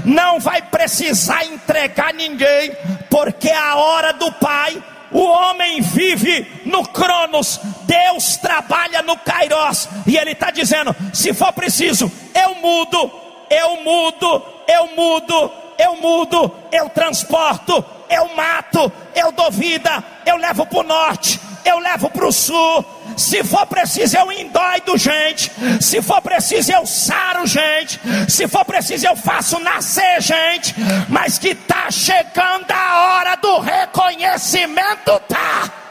não 0.03 0.39
vai 0.39 0.61
precisar 0.61 1.45
entregar 1.45 2.13
ninguém, 2.13 2.71
porque 3.09 3.49
a 3.49 3.75
hora 3.75 4.13
do 4.13 4.31
Pai 4.33 4.81
o 5.11 5.23
homem 5.23 5.81
vive 5.81 6.61
no 6.65 6.87
Cronos, 6.87 7.59
Deus 7.83 8.37
trabalha 8.37 9.01
no 9.01 9.17
Kairos, 9.17 9.87
e 10.05 10.17
Ele 10.17 10.31
está 10.31 10.51
dizendo: 10.51 10.95
se 11.13 11.33
for 11.33 11.53
preciso, 11.53 12.11
eu 12.33 12.55
mudo, 12.55 13.11
eu 13.49 13.83
mudo, 13.83 14.43
eu 14.67 14.95
mudo, 14.95 15.51
eu 15.77 15.95
mudo, 15.97 16.53
eu 16.71 16.89
transporto, 16.89 17.83
eu 18.09 18.35
mato, 18.35 18.91
eu 19.15 19.31
dou 19.31 19.51
vida, 19.51 20.03
eu 20.25 20.37
levo 20.37 20.65
para 20.65 20.79
o 20.79 20.83
norte, 20.83 21.39
eu 21.67 21.79
levo 21.79 22.09
para 22.09 22.27
o 22.27 22.31
sul. 22.31 22.85
Se 23.15 23.43
for 23.43 23.65
preciso, 23.65 24.17
eu 24.17 24.31
endoido 24.31 24.97
gente. 24.97 25.51
Se 25.81 26.01
for 26.01 26.21
preciso, 26.21 26.71
eu 26.71 26.85
saro 26.85 27.45
gente. 27.47 27.99
Se 28.29 28.47
for 28.47 28.63
preciso, 28.63 29.07
eu 29.07 29.15
faço 29.15 29.59
nascer 29.59 30.21
gente. 30.21 30.75
Mas 31.09 31.39
que 31.39 31.49
está 31.49 31.89
chegando 31.89 32.71
a 32.71 33.17
hora 33.17 33.35
do 33.37 33.59
reconhecimento, 33.59 35.19
tá? 35.27 35.86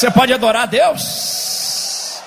Você 0.00 0.10
pode 0.10 0.32
adorar 0.32 0.62
a 0.62 0.66
Deus? 0.66 2.22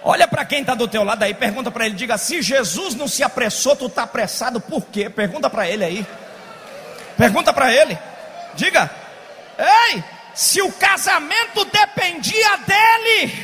Olha 0.00 0.28
para 0.28 0.44
quem 0.44 0.60
está 0.60 0.72
do 0.72 0.86
teu 0.86 1.02
lado 1.02 1.24
aí, 1.24 1.34
pergunta 1.34 1.72
para 1.72 1.86
ele, 1.86 1.96
diga: 1.96 2.16
se 2.16 2.40
Jesus 2.40 2.94
não 2.94 3.08
se 3.08 3.24
apressou, 3.24 3.74
tu 3.74 3.86
está 3.86 4.04
apressado 4.04 4.60
por 4.60 4.86
quê? 4.86 5.10
Pergunta 5.10 5.50
para 5.50 5.68
ele 5.68 5.84
aí. 5.84 6.06
Pergunta 7.16 7.52
para 7.52 7.72
ele. 7.72 7.98
Diga: 8.54 8.88
Ei, 9.58 10.04
se 10.36 10.62
o 10.62 10.70
casamento 10.70 11.64
dependia 11.64 12.56
dele, 12.58 13.34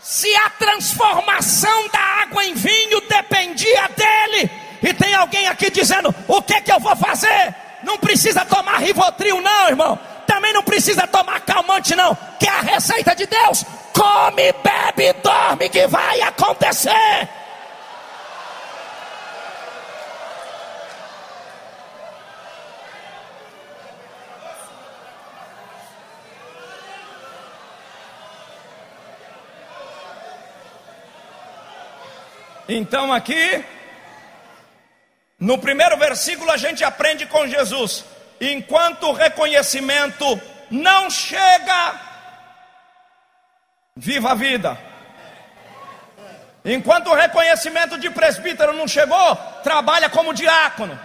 se 0.00 0.34
a 0.38 0.50
transformação 0.50 1.88
da 1.90 2.00
água 2.00 2.44
em 2.44 2.54
vinho 2.54 3.00
dependia 3.02 3.88
dele, 3.90 4.50
e 4.82 4.92
tem 4.92 5.14
alguém 5.14 5.46
aqui 5.46 5.70
dizendo: 5.70 6.12
o 6.26 6.42
que 6.42 6.60
que 6.62 6.72
eu 6.72 6.80
vou 6.80 6.96
fazer? 6.96 7.54
Não 7.84 7.96
precisa 7.96 8.44
tomar 8.44 8.78
Rivotril, 8.78 9.40
não, 9.40 9.68
irmão 9.68 10.17
também 10.28 10.52
não 10.52 10.62
precisa 10.62 11.06
tomar 11.06 11.40
calmante, 11.40 11.96
não. 11.96 12.14
Que 12.38 12.46
é 12.46 12.50
a 12.50 12.60
receita 12.60 13.16
de 13.16 13.26
Deus. 13.26 13.64
Come, 13.94 14.52
bebe, 14.52 15.12
dorme, 15.14 15.70
que 15.70 15.86
vai 15.86 16.20
acontecer. 16.20 17.28
Então 32.68 33.10
aqui, 33.10 33.64
no 35.40 35.56
primeiro 35.56 35.96
versículo, 35.96 36.50
a 36.50 36.58
gente 36.58 36.84
aprende 36.84 37.24
com 37.24 37.46
Jesus 37.46 38.04
enquanto 38.40 39.08
o 39.08 39.12
reconhecimento 39.12 40.40
não 40.70 41.10
chega, 41.10 41.94
viva 43.96 44.32
a 44.32 44.34
vida. 44.34 44.78
Enquanto 46.64 47.08
o 47.08 47.14
reconhecimento 47.14 47.98
de 47.98 48.10
presbítero 48.10 48.72
não 48.72 48.86
chegou, 48.86 49.36
trabalha 49.62 50.10
como 50.10 50.34
diácono. 50.34 50.98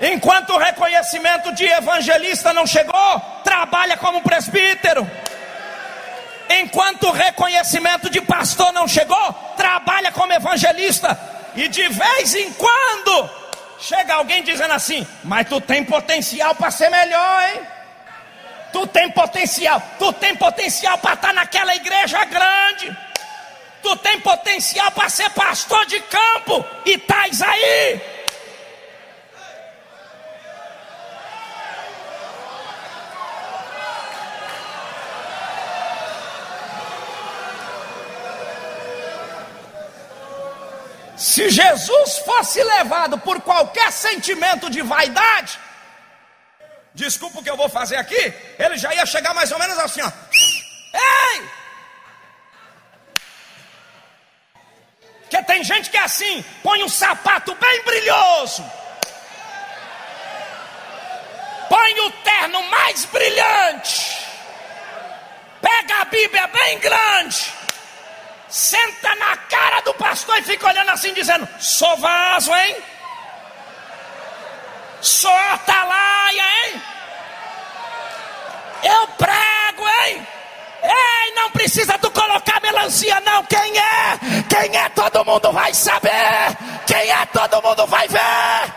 Enquanto 0.00 0.50
o 0.50 0.58
reconhecimento 0.58 1.54
de 1.54 1.64
evangelista 1.64 2.52
não 2.52 2.66
chegou, 2.66 3.20
trabalha 3.44 3.96
como 3.96 4.22
presbítero. 4.22 5.08
Enquanto 6.48 7.08
o 7.08 7.12
reconhecimento 7.12 8.10
de 8.10 8.20
pastor 8.20 8.72
não 8.72 8.86
chegou, 8.86 9.32
trabalha 9.56 10.12
como 10.12 10.32
evangelista. 10.32 11.18
E 11.54 11.68
de 11.68 11.88
vez 11.88 12.34
em 12.34 12.52
quando, 12.52 13.30
Chega 13.78 14.14
alguém 14.14 14.42
dizendo 14.42 14.72
assim: 14.72 15.06
Mas 15.24 15.48
tu 15.48 15.60
tem 15.60 15.84
potencial 15.84 16.54
para 16.54 16.70
ser 16.70 16.90
melhor, 16.90 17.48
hein? 17.48 17.60
Tu 18.72 18.86
tem 18.88 19.10
potencial, 19.10 19.82
tu 19.98 20.12
tem 20.12 20.36
potencial 20.36 20.98
para 20.98 21.14
estar 21.14 21.28
tá 21.28 21.34
naquela 21.34 21.74
igreja 21.74 22.24
grande. 22.24 22.96
Tu 23.82 23.96
tem 23.98 24.20
potencial 24.20 24.90
para 24.90 25.08
ser 25.08 25.30
pastor 25.30 25.86
de 25.86 26.00
campo 26.00 26.64
e 26.84 26.94
estás 26.94 27.40
aí. 27.40 28.15
Se 41.16 41.48
Jesus 41.48 42.18
fosse 42.18 42.62
levado 42.62 43.18
por 43.18 43.40
qualquer 43.40 43.90
sentimento 43.90 44.68
de 44.68 44.82
vaidade, 44.82 45.58
desculpa 46.94 47.38
o 47.38 47.42
que 47.42 47.50
eu 47.50 47.56
vou 47.56 47.70
fazer 47.70 47.96
aqui, 47.96 48.34
ele 48.58 48.76
já 48.76 48.94
ia 48.94 49.06
chegar 49.06 49.32
mais 49.32 49.50
ou 49.50 49.58
menos 49.58 49.78
assim, 49.78 50.02
ó. 50.02 50.12
Ei! 50.92 51.48
Porque 55.22 55.42
tem 55.44 55.64
gente 55.64 55.90
que 55.90 55.96
é 55.96 56.02
assim, 56.02 56.44
põe 56.62 56.84
um 56.84 56.88
sapato 56.88 57.54
bem 57.54 57.82
brilhoso, 57.82 58.64
põe 61.68 62.00
o 62.00 62.10
terno 62.22 62.62
mais 62.64 63.06
brilhante, 63.06 64.26
pega 65.60 66.02
a 66.02 66.04
Bíblia 66.04 66.46
bem 66.46 66.78
grande, 66.78 67.52
senta 68.56 69.14
na 69.16 69.36
cara 69.36 69.80
do 69.82 69.92
pastor 69.94 70.38
e 70.38 70.42
fica 70.42 70.66
olhando 70.66 70.90
assim, 70.90 71.12
dizendo: 71.12 71.46
Sou 71.60 71.94
vaso, 71.98 72.54
hein? 72.54 72.76
Sou 75.02 75.36
atalaia, 75.52 76.42
hein? 76.64 76.82
Eu 78.82 79.08
prego, 79.08 79.86
hein? 80.00 80.26
Ei, 80.82 81.34
não 81.34 81.50
precisa 81.50 81.98
tu 81.98 82.10
colocar 82.10 82.60
melancia, 82.62 83.20
não. 83.20 83.44
Quem 83.44 83.78
é? 83.78 84.18
Quem 84.48 84.74
é? 84.74 84.88
Todo 84.88 85.24
mundo 85.24 85.52
vai 85.52 85.74
saber. 85.74 86.56
Quem 86.86 87.10
é? 87.10 87.26
Todo 87.26 87.62
mundo 87.62 87.86
vai 87.86 88.08
ver. 88.08 88.75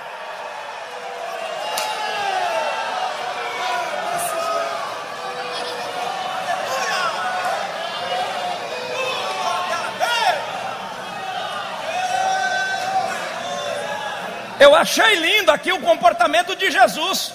Eu 14.60 14.76
achei 14.76 15.16
lindo 15.16 15.52
aqui 15.52 15.72
o 15.72 15.82
comportamento 15.82 16.56
de 16.56 16.70
Jesus. 16.70 17.34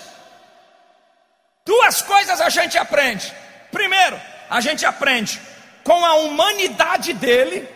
Duas 1.65 2.03
coisas 2.03 2.41
a 2.41 2.51
gente 2.51 2.77
aprende. 2.77 3.33
Primeiro, 3.73 4.21
a 4.51 4.61
gente 4.61 4.85
aprende 4.85 5.41
com 5.83 6.05
a 6.05 6.15
humanidade 6.17 7.15
dele, 7.15 7.67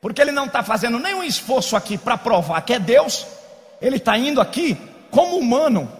porque 0.00 0.20
ele 0.20 0.30
não 0.30 0.46
está 0.46 0.62
fazendo 0.62 0.98
nenhum 0.98 1.24
esforço 1.24 1.76
aqui 1.76 1.98
para 1.98 2.16
provar 2.16 2.60
que 2.62 2.74
é 2.74 2.78
Deus, 2.78 3.26
ele 3.80 3.96
está 3.96 4.16
indo 4.16 4.40
aqui 4.40 4.76
como 5.10 5.36
humano, 5.36 5.90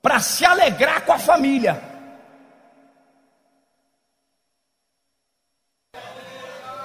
para 0.00 0.20
se 0.20 0.44
alegrar 0.44 1.02
com 1.02 1.12
a 1.12 1.18
família. 1.18 1.82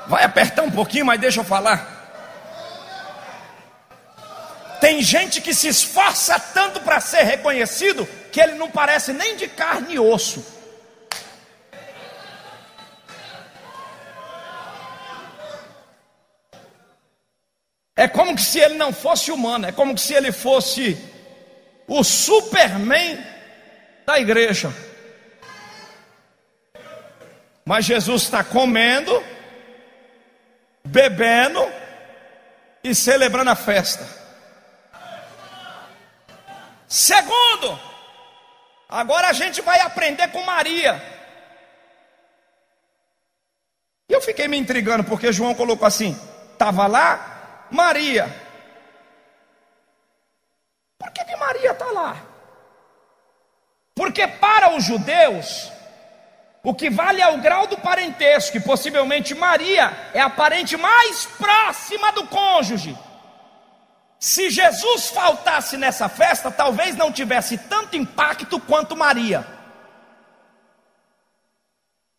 Vai 0.08 0.24
apertar 0.24 0.64
um 0.64 0.72
pouquinho, 0.72 1.06
mas 1.06 1.20
deixa 1.20 1.40
eu 1.40 1.44
falar. 1.44 1.95
Tem 4.80 5.02
gente 5.02 5.42
que 5.42 5.54
se 5.54 5.68
esforça 5.68 6.40
tanto 6.40 6.82
para 6.82 7.00
ser 7.00 7.24
reconhecido 7.24 8.08
que 8.32 8.40
ele 8.40 8.54
não 8.54 8.70
parece 8.70 9.14
nem 9.14 9.36
de 9.36 9.48
carne 9.48 9.96
e 9.96 10.00
osso. 10.00 10.46
É 17.96 18.08
como 18.08 18.38
se 18.38 18.60
ele 18.60 18.76
não 18.76 18.92
fosse 18.92 19.32
humano, 19.32 19.68
é 19.68 19.72
como 19.72 19.98
se 19.98 20.14
ele 20.14 20.32
fosse 20.32 20.98
o 21.88 22.04
Superman 22.04 23.24
da 24.06 24.20
igreja. 24.20 24.72
Mas 27.64 27.86
Jesus 27.86 28.24
está 28.24 28.44
comendo, 28.44 29.24
bebendo 30.84 31.66
e 32.84 32.94
celebrando 32.94 33.50
a 33.50 33.56
festa. 33.56 34.25
Segundo, 36.88 37.80
agora 38.88 39.30
a 39.30 39.34
gente 39.34 39.62
vai 39.62 39.80
aprender 39.80 40.28
com 40.30 40.44
Maria. 40.44 41.02
E 44.08 44.14
eu 44.14 44.22
fiquei 44.22 44.48
me 44.48 44.58
intrigando, 44.58 45.04
porque 45.04 45.34
João 45.34 45.56
colocou 45.56 45.88
assim: 45.88 46.20
estava 46.54 46.86
lá 46.88 47.68
Maria. 47.72 48.28
Por 50.98 51.12
que, 51.12 51.24
que 51.26 51.36
Maria 51.36 51.72
está 51.72 51.86
lá? 51.86 52.18
Porque 53.96 54.28
para 54.28 54.76
os 54.76 54.84
judeus, 54.84 55.72
o 56.64 56.74
que 56.74 56.90
vale 56.90 57.22
é 57.22 57.28
o 57.30 57.38
grau 57.38 57.66
do 57.68 57.78
parentesco, 57.78 58.58
e 58.58 58.60
possivelmente 58.60 59.34
Maria 59.34 59.92
é 60.14 60.20
a 60.20 60.30
parente 60.30 60.76
mais 60.76 61.26
próxima 61.26 62.12
do 62.12 62.28
cônjuge. 62.28 62.98
Se 64.26 64.50
Jesus 64.50 65.12
faltasse 65.12 65.78
nessa 65.78 66.10
festa, 66.10 66.50
talvez 66.50 66.96
não 66.96 67.12
tivesse 67.12 67.60
tanto 67.60 67.96
impacto 67.96 68.60
quanto 68.60 68.98
Maria. 68.98 69.46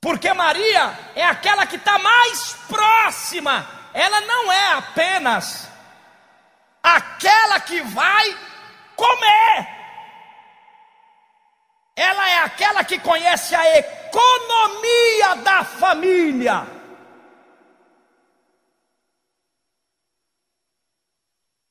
Porque 0.00 0.32
Maria 0.32 0.96
é 1.16 1.24
aquela 1.24 1.66
que 1.66 1.74
está 1.74 1.98
mais 1.98 2.52
próxima, 2.68 3.66
ela 3.92 4.20
não 4.20 4.52
é 4.52 4.74
apenas 4.74 5.68
aquela 6.80 7.59
que 7.59 7.82
vai 7.82 8.38
comer, 8.94 9.68
ela 11.96 12.30
é 12.30 12.38
aquela 12.38 12.84
que 12.84 13.00
conhece 13.00 13.52
a 13.52 13.78
economia 13.78 15.34
da 15.42 15.64
família. 15.64 16.76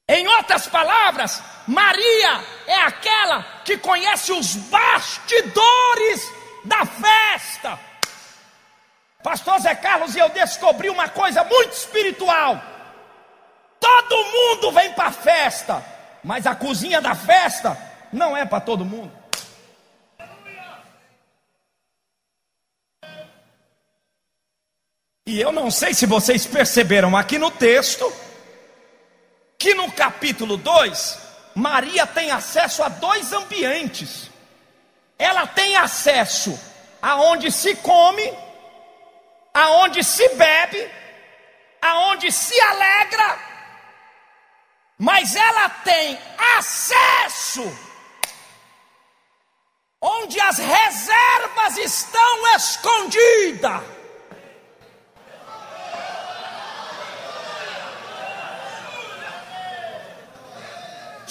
Em 0.08 0.28
outras 0.28 0.68
palavras, 0.68 1.42
Maria 1.68 2.44
é 2.68 2.76
aquela 2.76 3.44
que 3.64 3.78
conhece 3.78 4.32
os 4.32 4.56
bastidores 4.56 6.32
da 6.64 6.86
festa. 6.86 7.80
Pastor 9.24 9.60
Zé 9.60 9.74
Carlos 9.74 10.16
e 10.16 10.20
eu 10.20 10.30
descobri 10.30 10.90
uma 10.90 11.10
coisa 11.10 11.44
muito 11.44 11.72
espiritual. 11.72 12.62
Todo 13.80 14.26
mundo 14.26 14.72
vem 14.72 14.94
para 14.94 15.08
a 15.08 15.12
festa, 15.12 15.84
mas 16.24 16.46
a 16.46 16.56
cozinha 16.56 17.02
da 17.02 17.16
festa 17.16 17.76
não 18.14 18.38
é 18.38 18.46
para 18.46 18.62
todo 18.62 18.86
mundo. 18.86 19.12
E 25.28 25.42
eu 25.42 25.52
não 25.52 25.72
sei 25.72 25.96
se 25.96 26.06
vocês 26.06 26.46
perceberam 26.46 27.18
aqui 27.18 27.40
no 27.40 27.50
texto 27.50 28.25
que 29.66 29.74
no 29.74 29.92
capítulo 29.92 30.58
2, 30.58 31.18
Maria 31.56 32.06
tem 32.06 32.30
acesso 32.30 32.84
a 32.84 32.88
dois 32.88 33.34
ambientes. 33.34 34.30
Ela 35.18 35.48
tem 35.48 35.76
acesso 35.76 36.56
aonde 37.02 37.52
se 37.52 37.76
come, 37.78 38.32
aonde 39.52 40.04
se 40.04 40.30
bebe, 40.36 40.88
aonde 41.82 42.32
se 42.32 42.60
alegra, 42.62 43.40
mas 45.00 45.36
ela 45.36 45.68
tem 45.70 46.20
acesso 46.60 47.64
onde 50.00 50.40
as 50.40 50.60
reservas 50.60 51.78
estão 51.80 52.56
escondidas. 52.56 53.95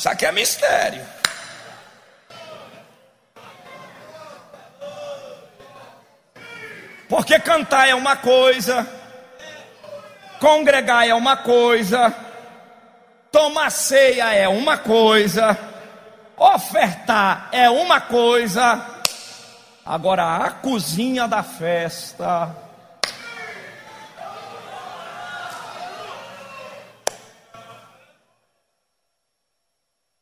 Isso 0.05 0.11
aqui 0.11 0.27
é 0.27 0.33
mistério. 0.33 1.03
Porque 7.09 7.39
cantar 7.39 7.89
é 7.89 7.95
uma 7.95 8.15
coisa, 8.15 8.87
congregar 10.39 11.09
é 11.09 11.15
uma 11.15 11.39
coisa, 11.39 12.15
tomar 13.33 13.71
ceia 13.71 14.31
é 14.35 14.47
uma 14.47 14.77
coisa, 14.77 15.59
ofertar 16.37 17.49
é 17.51 17.71
uma 17.71 17.99
coisa, 17.99 18.85
agora 19.87 20.37
a 20.37 20.51
cozinha 20.51 21.27
da 21.27 21.43
festa 21.43 22.64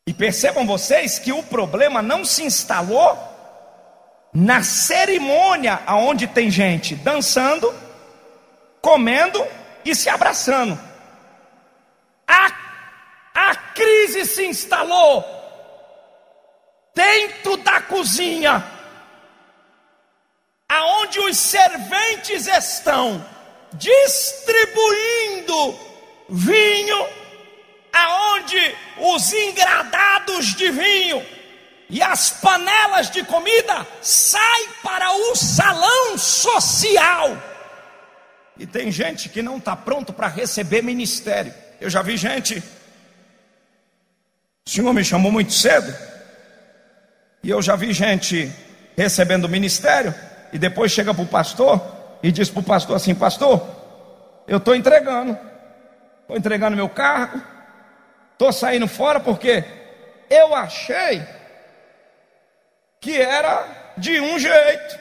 E 0.06 0.12
percebam 0.12 0.66
vocês 0.66 1.18
que 1.18 1.32
o 1.32 1.42
problema 1.44 2.02
não 2.02 2.24
se 2.24 2.42
instalou 2.42 3.16
na 4.34 4.62
cerimônia 4.62 5.80
aonde 5.86 6.26
tem 6.26 6.50
gente 6.50 6.96
dançando, 6.96 7.72
comendo 8.80 9.46
e 9.84 9.94
se 9.94 10.08
abraçando. 10.08 10.78
A, 12.26 12.50
a 13.34 13.54
crise 13.54 14.24
se 14.24 14.44
instalou 14.44 15.24
dentro 16.94 17.58
da 17.58 17.80
cozinha, 17.82 18.64
aonde 20.68 21.20
os 21.20 21.36
serventes 21.36 22.48
estão 22.48 23.24
distribuindo 23.74 25.78
vinho 26.28 27.21
aonde 27.92 28.74
os 28.98 29.32
engradados 29.32 30.54
de 30.54 30.70
vinho 30.70 31.24
e 31.92 32.02
as 32.02 32.30
panelas 32.30 33.10
de 33.10 33.22
comida 33.24 33.86
saem 34.00 34.68
para 34.82 35.12
o 35.12 35.36
salão 35.36 36.16
social. 36.16 37.36
E 38.58 38.66
tem 38.66 38.90
gente 38.90 39.28
que 39.28 39.42
não 39.42 39.58
está 39.58 39.76
pronto 39.76 40.12
para 40.12 40.26
receber 40.26 40.82
ministério. 40.82 41.52
Eu 41.80 41.90
já 41.90 42.00
vi 42.00 42.16
gente. 42.16 42.62
O 44.66 44.70
Senhor 44.70 44.92
me 44.94 45.04
chamou 45.04 45.30
muito 45.30 45.52
cedo. 45.52 45.94
E 47.42 47.50
eu 47.50 47.60
já 47.60 47.76
vi 47.76 47.92
gente 47.92 48.50
recebendo 48.96 49.48
ministério. 49.48 50.14
E 50.52 50.58
depois 50.58 50.92
chega 50.92 51.12
para 51.12 51.24
o 51.24 51.26
pastor 51.26 52.18
e 52.22 52.30
diz 52.30 52.48
para 52.48 52.60
o 52.60 52.64
pastor 52.64 52.96
assim: 52.96 53.14
Pastor, 53.14 53.66
eu 54.46 54.58
estou 54.58 54.74
entregando. 54.74 55.36
Estou 56.22 56.36
entregando 56.36 56.76
meu 56.76 56.88
cargo, 56.88 57.42
Estou 58.32 58.52
saindo 58.52 58.88
fora 58.88 59.20
porque 59.20 59.64
eu 60.28 60.54
achei 60.54 61.22
que 63.00 63.20
era 63.20 63.92
de 63.96 64.20
um 64.20 64.38
jeito, 64.38 64.98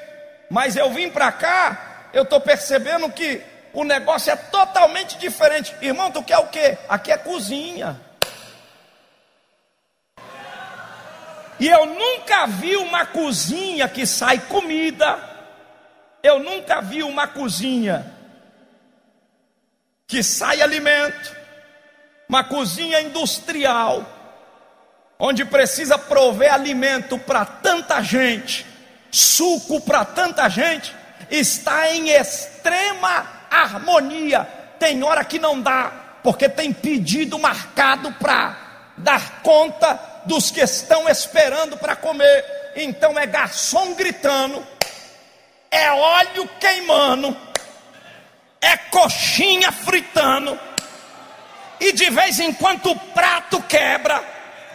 mas 0.50 0.76
eu 0.76 0.92
vim 0.92 1.10
para 1.10 1.32
cá, 1.32 2.10
eu 2.14 2.24
estou 2.24 2.42
percebendo 2.42 3.10
que 3.12 3.42
o 3.74 3.84
negócio 3.84 4.32
é 4.32 4.36
totalmente 4.36 5.18
diferente. 5.18 5.74
Irmão, 5.82 6.12
tu 6.12 6.22
quer 6.24 6.38
o 6.40 6.48
quê? 6.48 6.78
Aqui 6.90 7.12
é 7.12 7.18
cozinha. 7.18 8.00
E 11.60 11.68
eu 11.68 11.86
nunca 11.86 12.48
vi 12.48 12.76
uma 12.76 13.06
cozinha 13.06 13.88
que 13.88 14.06
sai 14.06 14.40
comida. 14.40 15.18
Eu 16.24 16.40
nunca 16.40 16.82
vi 16.82 17.04
uma 17.04 17.28
cozinha 17.28 18.06
que 20.08 20.22
sai 20.22 20.62
alimento 20.62 21.41
uma 22.32 22.46
cozinha 22.46 23.02
industrial, 23.02 24.06
onde 25.20 25.44
precisa 25.44 25.98
prover 25.98 26.54
alimento 26.54 27.20
para 27.20 27.44
tanta 27.44 28.02
gente, 28.02 28.66
suco 29.12 29.82
para 29.82 30.06
tanta 30.06 30.48
gente, 30.48 30.96
está 31.30 31.92
em 31.92 32.10
extrema 32.10 33.28
harmonia. 33.52 34.48
Tem 34.80 35.04
hora 35.04 35.26
que 35.26 35.38
não 35.40 35.60
dá, 35.60 35.92
porque 36.24 36.48
tem 36.48 36.72
pedido 36.72 37.38
marcado 37.38 38.14
para 38.14 38.94
dar 38.96 39.42
conta 39.42 40.00
dos 40.24 40.50
que 40.50 40.62
estão 40.62 41.10
esperando 41.10 41.76
para 41.76 41.98
comer. 41.98 42.72
Então 42.78 43.20
é 43.20 43.28
garçom 43.28 43.94
gritando, 43.94 44.66
é 45.70 45.92
óleo 45.92 46.50
queimando, 46.62 47.36
é 48.62 48.78
coxinha 48.78 49.70
fritando 49.70 50.71
e 51.82 51.92
de 51.92 52.12
vez 52.12 52.40
em 52.40 52.54
quando 52.54 52.92
o 52.92 52.96
prato 52.96 53.60
quebra, 53.64 54.24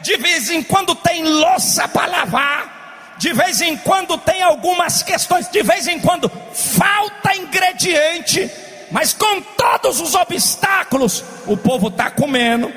de 0.02 0.16
vez 0.16 0.50
em 0.50 0.61
quando 0.61 0.92
tem 0.96 1.22
louça 1.22 1.86
para 1.86 2.07
lavar, 2.07 3.14
de 3.16 3.32
vez 3.32 3.61
em 3.61 3.76
quando 3.76 4.18
tem 4.18 4.42
algumas 4.42 5.04
questões, 5.04 5.48
de 5.48 5.62
vez 5.62 5.86
em 5.86 6.00
quando 6.00 6.30
falta 6.52 7.34
ingrediente, 7.36 8.50
mas 8.90 9.14
com 9.14 9.40
todos 9.40 10.00
os 10.00 10.16
obstáculos, 10.16 11.24
o 11.46 11.57
povo 11.57 11.88
está 11.88 12.11
comendo, 12.11 12.72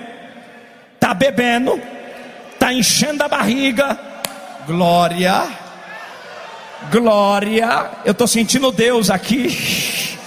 está 0.93 1.13
bebendo, 1.13 1.81
está 2.53 2.71
enchendo 2.71 3.23
a 3.23 3.27
barriga. 3.27 3.99
Glória, 4.67 5.47
glória. 6.91 7.89
Eu 8.05 8.11
estou 8.11 8.27
sentindo 8.27 8.71
Deus 8.71 9.09
aqui. 9.09 10.17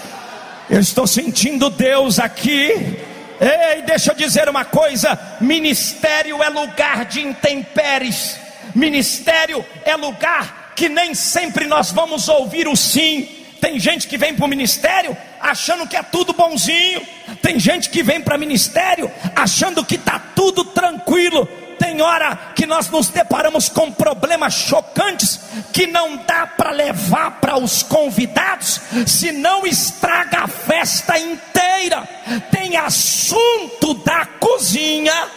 Eu 0.68 0.80
estou 0.80 1.06
sentindo 1.06 1.70
Deus 1.70 2.18
aqui. 2.18 3.11
Ei, 3.42 3.82
deixa 3.82 4.12
eu 4.12 4.14
dizer 4.14 4.48
uma 4.48 4.64
coisa: 4.64 5.18
ministério 5.40 6.40
é 6.40 6.48
lugar 6.48 7.04
de 7.06 7.20
intempéries, 7.20 8.38
Ministério 8.74 9.64
é 9.84 9.96
lugar 9.96 10.72
que 10.74 10.88
nem 10.88 11.14
sempre 11.14 11.66
nós 11.66 11.90
vamos 11.90 12.28
ouvir 12.28 12.68
o 12.68 12.76
sim. 12.76 13.28
Tem 13.60 13.78
gente 13.78 14.08
que 14.08 14.16
vem 14.16 14.34
para 14.34 14.44
o 14.44 14.48
ministério 14.48 15.16
achando 15.40 15.86
que 15.86 15.96
é 15.96 16.02
tudo 16.02 16.32
bonzinho. 16.32 17.06
Tem 17.40 17.58
gente 17.60 17.90
que 17.90 18.02
vem 18.02 18.20
para 18.20 18.38
ministério 18.38 19.10
achando 19.36 19.84
que 19.84 19.96
está 19.96 20.18
tudo 20.34 20.64
tranquilo. 20.64 21.48
Tem 21.82 22.00
hora 22.00 22.38
que 22.54 22.64
nós 22.64 22.88
nos 22.90 23.08
deparamos 23.08 23.68
com 23.68 23.90
problemas 23.90 24.54
chocantes 24.54 25.40
que 25.72 25.84
não 25.88 26.16
dá 26.18 26.46
para 26.46 26.70
levar 26.70 27.40
para 27.40 27.58
os 27.58 27.82
convidados, 27.82 28.80
senão 29.04 29.66
estraga 29.66 30.44
a 30.44 30.46
festa 30.46 31.18
inteira. 31.18 32.08
Tem 32.52 32.76
assunto 32.76 33.94
da 33.94 34.24
cozinha 34.38 35.28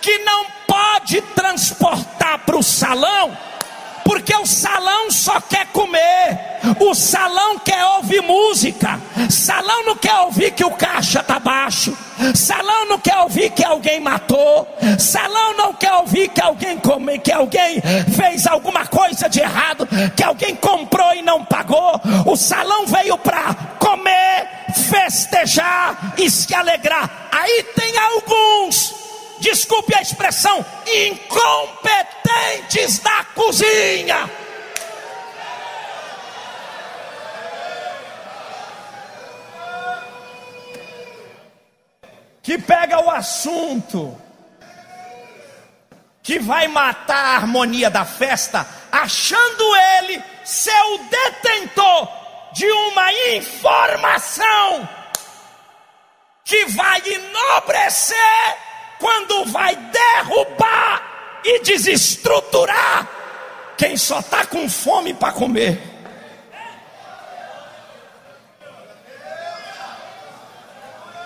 que 0.00 0.18
não 0.18 0.44
pode 0.66 1.20
transportar 1.36 2.40
para 2.40 2.56
o 2.56 2.64
salão 2.64 3.38
porque 4.04 4.34
o 4.34 4.46
salão 4.46 5.10
só 5.10 5.40
quer 5.40 5.66
comer, 5.66 6.38
o 6.80 6.94
salão 6.94 7.58
quer 7.58 7.84
ouvir 7.96 8.22
música, 8.22 9.00
salão 9.30 9.84
não 9.84 9.96
quer 9.96 10.14
ouvir 10.20 10.52
que 10.52 10.64
o 10.64 10.70
caixa 10.70 11.20
está 11.20 11.38
baixo, 11.38 11.96
salão 12.34 12.86
não 12.86 12.98
quer 12.98 13.16
ouvir 13.18 13.50
que 13.50 13.64
alguém 13.64 14.00
matou, 14.00 14.68
salão 14.98 15.56
não 15.56 15.74
quer 15.74 15.92
ouvir 15.94 16.28
que 16.28 16.40
alguém 16.40 16.78
come, 16.78 17.18
que 17.18 17.32
alguém 17.32 17.80
fez 18.14 18.46
alguma 18.46 18.86
coisa 18.86 19.28
de 19.28 19.40
errado, 19.40 19.88
que 20.16 20.22
alguém 20.22 20.54
comprou 20.56 21.14
e 21.14 21.22
não 21.22 21.44
pagou. 21.44 22.00
O 22.26 22.36
salão 22.36 22.86
veio 22.86 23.18
para 23.18 23.54
comer, 23.78 24.48
festejar 24.90 26.14
e 26.18 26.30
se 26.30 26.54
alegrar. 26.54 27.28
Aí 27.32 27.62
tem 27.74 27.98
alguns 27.98 29.01
desculpe 29.40 29.94
a 29.94 30.02
expressão, 30.02 30.62
incompetentes 30.86 32.98
da 32.98 33.24
cozinha. 33.34 34.30
Que 42.42 42.58
pega 42.58 43.00
o 43.00 43.10
assunto, 43.10 44.20
que 46.22 46.38
vai 46.38 46.68
matar 46.68 47.24
a 47.24 47.36
harmonia 47.36 47.88
da 47.88 48.04
festa, 48.04 48.66
achando 48.90 49.76
ele 49.98 50.22
ser 50.44 50.78
o 50.94 50.98
detentor 50.98 52.08
de 52.52 52.70
uma 52.70 53.12
informação 53.36 54.86
que 56.44 56.66
vai 56.66 57.00
enobrecer 57.06 58.56
quando 59.02 59.44
vai 59.46 59.74
derrubar 59.74 61.40
e 61.44 61.60
desestruturar 61.64 63.08
quem 63.76 63.96
só 63.96 64.20
está 64.20 64.46
com 64.46 64.68
fome 64.70 65.12
para 65.12 65.32
comer. 65.32 65.82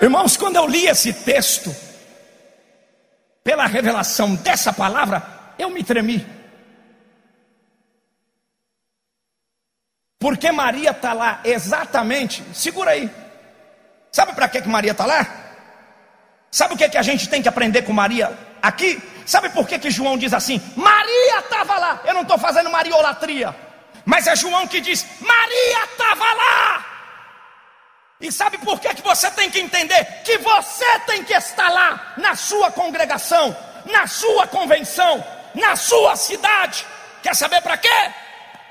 Irmãos, 0.00 0.38
quando 0.38 0.56
eu 0.56 0.66
li 0.66 0.86
esse 0.86 1.12
texto, 1.12 1.74
pela 3.44 3.66
revelação 3.66 4.34
dessa 4.36 4.72
palavra, 4.72 5.22
eu 5.58 5.68
me 5.68 5.84
tremi. 5.84 6.26
Porque 10.18 10.50
Maria 10.50 10.92
está 10.92 11.12
lá 11.12 11.42
exatamente, 11.44 12.42
segura 12.54 12.92
aí. 12.92 13.10
Sabe 14.10 14.32
para 14.32 14.48
que, 14.48 14.62
que 14.62 14.68
Maria 14.68 14.92
está 14.92 15.04
lá? 15.04 15.45
Sabe 16.50 16.74
o 16.74 16.76
que, 16.76 16.88
que 16.88 16.98
a 16.98 17.02
gente 17.02 17.28
tem 17.28 17.42
que 17.42 17.48
aprender 17.48 17.82
com 17.82 17.92
Maria 17.92 18.36
aqui? 18.62 19.02
Sabe 19.26 19.48
por 19.50 19.66
que, 19.66 19.78
que 19.78 19.90
João 19.90 20.16
diz 20.16 20.32
assim? 20.32 20.60
Maria 20.76 21.40
estava 21.40 21.76
lá. 21.78 22.00
Eu 22.04 22.14
não 22.14 22.22
estou 22.22 22.38
fazendo 22.38 22.70
mariolatria. 22.70 23.54
Mas 24.04 24.26
é 24.26 24.36
João 24.36 24.66
que 24.66 24.80
diz: 24.80 25.04
Maria 25.20 25.84
estava 25.84 26.32
lá. 26.32 26.86
E 28.20 28.32
sabe 28.32 28.56
por 28.58 28.80
que, 28.80 28.94
que 28.94 29.02
você 29.02 29.30
tem 29.32 29.50
que 29.50 29.60
entender? 29.60 30.04
Que 30.24 30.38
você 30.38 31.00
tem 31.00 31.22
que 31.22 31.34
estar 31.34 31.68
lá 31.68 32.14
na 32.16 32.34
sua 32.34 32.70
congregação, 32.70 33.54
na 33.84 34.06
sua 34.06 34.46
convenção, 34.46 35.22
na 35.54 35.76
sua 35.76 36.16
cidade. 36.16 36.86
Quer 37.22 37.34
saber 37.34 37.60
para 37.60 37.76
quê? 37.76 38.12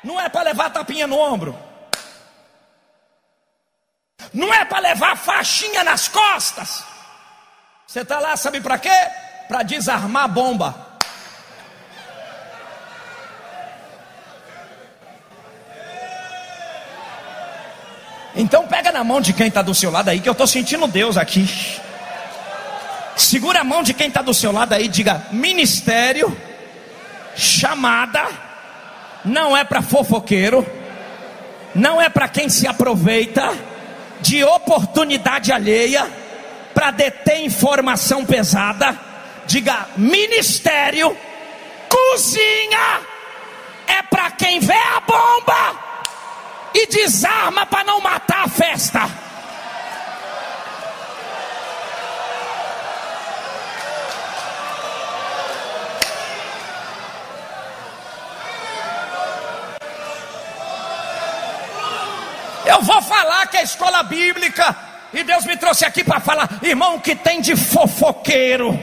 Não 0.04 0.20
é 0.20 0.30
para 0.30 0.44
levar 0.44 0.70
tapinha 0.72 1.06
no 1.06 1.20
ombro. 1.20 1.58
Não 4.34 4.54
é 4.54 4.66
para 4.66 4.80
levar 4.80 5.16
faixinha 5.18 5.84
nas 5.84 6.08
costas. 6.08 6.84
Você 7.88 8.02
está 8.02 8.20
lá, 8.20 8.36
sabe 8.36 8.60
para 8.62 8.78
quê? 8.78 8.90
Para 9.48 9.64
desarmar 9.64 10.28
bomba. 10.28 10.76
Então 18.36 18.68
pega 18.68 18.92
na 18.92 19.04
mão 19.04 19.22
de 19.22 19.32
quem 19.32 19.48
está 19.48 19.62
do 19.62 19.74
seu 19.74 19.90
lado 19.90 20.10
aí, 20.10 20.20
que 20.20 20.28
eu 20.28 20.34
estou 20.34 20.48
sentindo 20.48 20.88
Deus 20.88 21.16
aqui. 21.16 21.48
Segura 23.16 23.62
a 23.62 23.64
mão 23.64 23.82
de 23.82 23.94
quem 23.94 24.08
está 24.08 24.22
do 24.22 24.34
seu 24.34 24.52
lado 24.52 24.74
aí, 24.74 24.90
diga: 24.90 25.28
ministério, 25.32 26.36
chamada, 27.34 28.28
não 29.24 29.56
é 29.56 29.64
para 29.64 29.82
fofoqueiro, 29.82 30.68
não 31.74 32.02
é 32.02 32.10
para 32.10 32.28
quem 32.28 32.50
se 32.50 32.68
aproveita 32.68 33.54
de 34.20 34.44
oportunidade 34.44 35.54
alheia 35.54 36.25
para 36.76 36.92
deter 36.92 37.40
informação 37.40 38.26
pesada, 38.26 39.00
diga 39.48 39.88
ministério, 39.96 41.18
cozinha 41.88 43.00
é 43.88 44.04
para 44.04 44.32
quem 44.32 44.60
vê 44.60 44.74
a 44.74 45.00
bomba 45.00 45.80
e 46.74 46.86
desarma 46.88 47.66
para 47.66 47.86
não 47.86 48.02
matar 48.02 48.44
a 48.44 48.50
festa. 48.50 49.10
Eu 62.66 62.82
vou 62.82 63.02
falar 63.02 63.48
que 63.48 63.58
a 63.58 63.64
escola 63.64 64.04
bíblica 64.04 64.85
e 65.14 65.24
Deus 65.24 65.46
me 65.46 65.56
trouxe 65.58 65.86
aqui 65.86 66.04
para 66.04 66.20
falar, 66.20 66.60
irmão, 66.62 66.96
o 66.96 67.02
que 67.02 67.16
tem 67.16 67.42
de 67.42 67.56
fofoqueiro, 67.56 68.78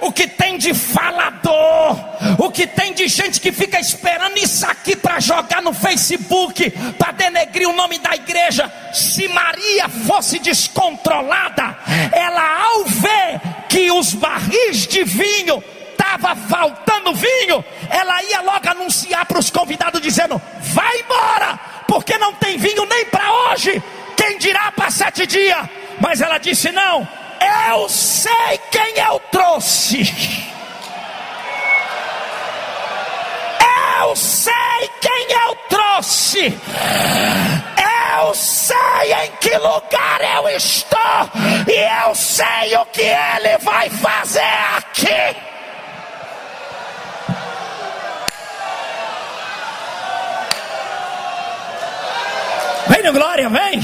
o 0.00 0.10
que 0.10 0.26
tem 0.26 0.58
de 0.58 0.74
falador, 0.74 1.96
o 2.38 2.50
que 2.50 2.66
tem 2.66 2.92
de 2.92 3.06
gente 3.06 3.40
que 3.40 3.52
fica 3.52 3.78
esperando 3.78 4.36
isso 4.36 4.66
aqui 4.66 4.96
para 4.96 5.20
jogar 5.20 5.62
no 5.62 5.72
Facebook, 5.72 6.70
para 6.98 7.12
denegrir 7.12 7.68
o 7.68 7.72
nome 7.72 7.98
da 7.98 8.14
igreja. 8.14 8.70
Se 8.92 9.28
Maria 9.28 9.88
fosse 9.88 10.40
descontrolada, 10.40 11.78
ela 12.12 12.64
ao 12.64 12.84
ver 12.84 13.40
que 13.68 13.92
os 13.92 14.12
barris 14.12 14.88
de 14.88 15.04
vinho 15.04 15.62
estava 15.92 16.34
faltando 16.34 17.14
vinho, 17.14 17.64
ela 17.88 18.22
ia 18.24 18.40
logo 18.40 18.68
anunciar 18.68 19.24
para 19.24 19.38
os 19.38 19.50
convidados 19.50 20.00
dizendo: 20.00 20.40
"Vai 20.60 20.98
embora, 20.98 21.60
porque 21.86 22.18
não 22.18 22.34
tem 22.34 22.58
vinho 22.58 22.84
nem 22.86 23.04
para 23.06 23.32
hoje" 23.32 23.80
quem 24.22 24.38
dirá 24.38 24.70
para 24.70 24.88
sete 24.88 25.26
dias? 25.26 25.68
Mas 26.00 26.20
ela 26.20 26.38
disse: 26.38 26.70
Não, 26.70 27.06
eu 27.68 27.88
sei 27.88 28.58
quem 28.70 28.98
eu 28.98 29.18
trouxe. 29.32 30.02
Eu 34.00 34.16
sei 34.16 34.90
quem 35.00 35.32
eu 35.32 35.56
trouxe. 35.68 36.58
Eu 38.16 38.34
sei 38.34 39.12
em 39.24 39.30
que 39.40 39.56
lugar 39.56 40.20
eu 40.36 40.48
estou. 40.50 41.00
E 41.66 42.06
eu 42.06 42.14
sei 42.14 42.76
o 42.76 42.84
que 42.86 43.02
ele 43.02 43.58
vai 43.58 43.90
fazer 43.90 44.40
aqui. 44.76 45.51
Vem 52.88 53.02
no 53.02 53.12
glória, 53.12 53.48
vem. 53.48 53.80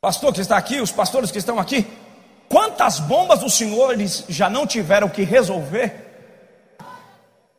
Pastor 0.00 0.34
que 0.34 0.40
está 0.42 0.58
aqui, 0.58 0.82
os 0.82 0.92
pastores 0.92 1.30
que 1.30 1.38
estão 1.38 1.58
aqui, 1.58 1.86
quantas 2.46 3.00
bombas 3.00 3.42
os 3.42 3.54
senhores 3.54 4.24
já 4.28 4.50
não 4.50 4.66
tiveram 4.66 5.08
que 5.08 5.22
resolver? 5.22 6.04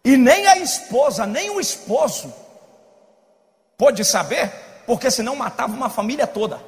E 0.03 0.15
nem 0.15 0.45
a 0.45 0.57
esposa, 0.59 1.25
nem 1.25 1.49
o 1.49 1.59
esposo 1.59 2.31
pôde 3.75 4.05
saber, 4.05 4.51
porque 4.85 5.09
senão 5.09 5.35
matava 5.35 5.73
uma 5.73 5.89
família 5.89 6.27
toda. 6.27 6.59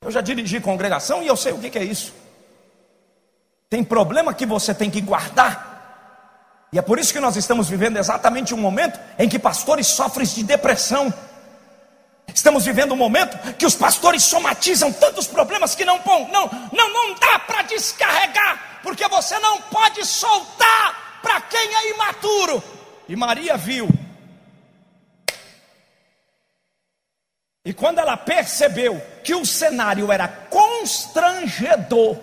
Eu 0.00 0.10
já 0.10 0.20
dirigi 0.20 0.60
congregação 0.60 1.22
e 1.22 1.26
eu 1.26 1.36
sei 1.36 1.52
o 1.52 1.58
que, 1.58 1.78
é 1.78 1.84
isso. 1.84 2.12
tem 3.70 3.82
problema 3.82 4.34
que 4.34 4.44
você 4.44 4.74
tem 4.74 4.90
que 4.90 5.00
guardar. 5.00 6.68
E 6.72 6.78
é 6.78 6.82
por 6.82 6.98
isso 6.98 7.12
que 7.12 7.20
nós 7.20 7.36
estamos 7.36 7.68
vivendo 7.68 7.96
exatamente 7.96 8.52
um 8.54 8.58
momento 8.58 9.00
em 9.18 9.28
que 9.28 9.38
pastores 9.38 9.86
sofrem 9.86 10.26
de 10.26 10.42
depressão. 10.42 11.12
Estamos 12.32 12.64
vivendo 12.64 12.92
um 12.92 12.96
momento 12.96 13.36
que 13.54 13.64
os 13.64 13.74
pastores 13.74 14.22
somatizam 14.24 14.92
tantos 14.92 15.26
problemas 15.26 15.74
que 15.74 15.84
não 15.84 15.98
não 16.04 16.50
não 16.72 16.92
não 16.92 17.14
dá 17.14 17.38
para 17.38 17.62
descarregar, 17.62 18.80
porque 18.82 19.06
você 19.08 19.38
não 19.38 19.60
pode 19.62 20.04
soltar 20.04 21.20
para 21.22 21.40
quem 21.42 21.74
é 21.74 21.90
imaturo. 21.94 22.62
E 23.08 23.16
Maria 23.16 23.56
viu. 23.56 23.88
E 27.64 27.72
quando 27.72 27.98
ela 27.98 28.16
percebeu 28.16 29.00
que 29.22 29.34
o 29.34 29.46
cenário 29.46 30.12
era 30.12 30.28
constrangedor, 30.28 32.18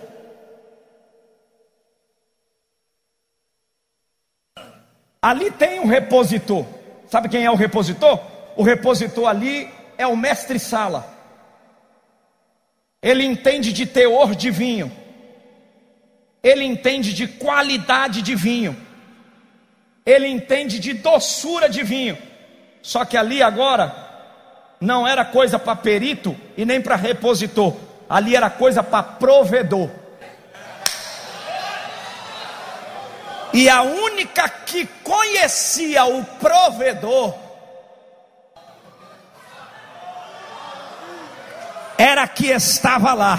ali 5.20 5.50
tem 5.50 5.80
um 5.80 5.86
repositor. 5.86 6.64
Sabe 7.08 7.28
quem 7.28 7.44
é 7.44 7.50
o 7.50 7.56
repositor? 7.56 8.20
O 8.56 8.62
repositor 8.62 9.28
ali 9.28 9.68
é 9.98 10.06
o 10.06 10.16
mestre 10.16 10.60
sala. 10.60 11.12
Ele 13.02 13.24
entende 13.24 13.72
de 13.72 13.84
teor 13.84 14.36
de 14.36 14.48
vinho. 14.48 14.92
Ele 16.40 16.64
entende 16.64 17.12
de 17.12 17.26
qualidade 17.26 18.22
de 18.22 18.36
vinho. 18.36 18.76
Ele 20.06 20.28
entende 20.28 20.78
de 20.78 20.92
doçura 20.92 21.68
de 21.68 21.82
vinho. 21.82 22.16
Só 22.80 23.04
que 23.04 23.16
ali 23.16 23.42
agora 23.42 24.01
não 24.82 25.06
era 25.06 25.24
coisa 25.24 25.60
para 25.60 25.76
perito 25.76 26.36
e 26.56 26.64
nem 26.64 26.80
para 26.80 26.96
repositor. 26.96 27.74
Ali 28.10 28.34
era 28.34 28.50
coisa 28.50 28.82
para 28.82 29.02
provedor. 29.02 29.88
E 33.54 33.68
a 33.68 33.82
única 33.82 34.48
que 34.48 34.86
conhecia 35.04 36.04
o 36.04 36.24
provedor 36.24 37.34
era 41.96 42.26
que 42.26 42.48
estava 42.48 43.14
lá. 43.14 43.38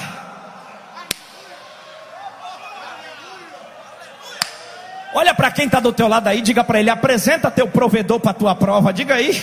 Olha 5.13 5.33
para 5.33 5.51
quem 5.51 5.65
está 5.65 5.79
do 5.79 5.91
teu 5.91 6.07
lado 6.07 6.27
aí, 6.27 6.41
diga 6.41 6.63
para 6.63 6.79
ele: 6.79 6.89
apresenta 6.89 7.51
teu 7.51 7.67
provedor 7.67 8.19
para 8.19 8.33
tua 8.33 8.55
prova. 8.55 8.93
Diga 8.93 9.15
aí, 9.15 9.33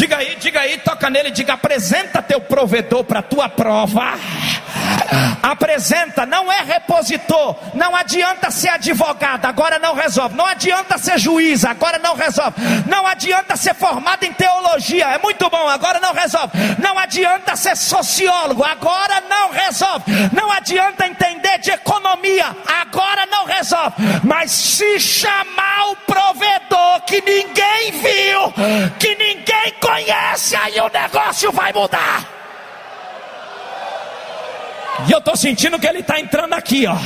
diga 0.00 0.16
aí, 0.16 0.34
diga 0.36 0.60
aí, 0.60 0.78
toca 0.78 1.10
nele, 1.10 1.30
diga: 1.30 1.52
apresenta 1.52 2.22
teu 2.22 2.40
provedor 2.40 3.04
para 3.04 3.20
tua 3.20 3.48
prova 3.48 4.14
apresenta, 5.42 6.24
não 6.26 6.50
é 6.50 6.62
repositor, 6.62 7.56
não 7.74 7.94
adianta 7.94 8.50
ser 8.50 8.68
advogado, 8.68 9.44
agora 9.44 9.78
não 9.78 9.94
resolve, 9.94 10.36
não 10.36 10.46
adianta 10.46 10.98
ser 10.98 11.18
juiz, 11.18 11.64
agora 11.64 11.98
não 11.98 12.14
resolve, 12.14 12.54
não 12.86 13.06
adianta 13.06 13.56
ser 13.56 13.74
formado 13.74 14.24
em 14.24 14.32
teologia, 14.32 15.06
é 15.06 15.18
muito 15.18 15.48
bom, 15.48 15.68
agora 15.68 16.00
não 16.00 16.12
resolve, 16.12 16.52
não 16.78 16.98
adianta 16.98 17.56
ser 17.56 17.76
sociólogo, 17.76 18.64
agora 18.64 19.22
não 19.28 19.50
resolve, 19.50 20.04
não 20.32 20.50
adianta 20.52 21.06
entender 21.06 21.58
de 21.58 21.70
economia, 21.70 22.56
agora 22.80 23.26
não 23.26 23.44
resolve, 23.44 23.94
mas 24.22 24.50
se 24.50 24.98
chamar 25.00 25.90
o 25.90 25.96
provedor 25.96 27.00
que 27.06 27.20
ninguém 27.20 27.92
viu, 27.92 28.52
que 28.98 29.14
ninguém 29.16 29.72
conhece, 29.80 30.56
aí 30.56 30.80
o 30.80 30.88
negócio 30.88 31.50
vai 31.52 31.72
mudar. 31.72 32.39
E 35.08 35.12
eu 35.12 35.18
estou 35.18 35.36
sentindo 35.36 35.78
que 35.78 35.86
ele 35.86 36.00
está 36.00 36.20
entrando 36.20 36.52
aqui, 36.52 36.86
ó. 36.86 36.96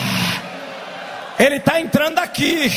Ele 1.39 1.57
está 1.57 1.81
entrando 1.81 2.19
aqui. 2.19 2.71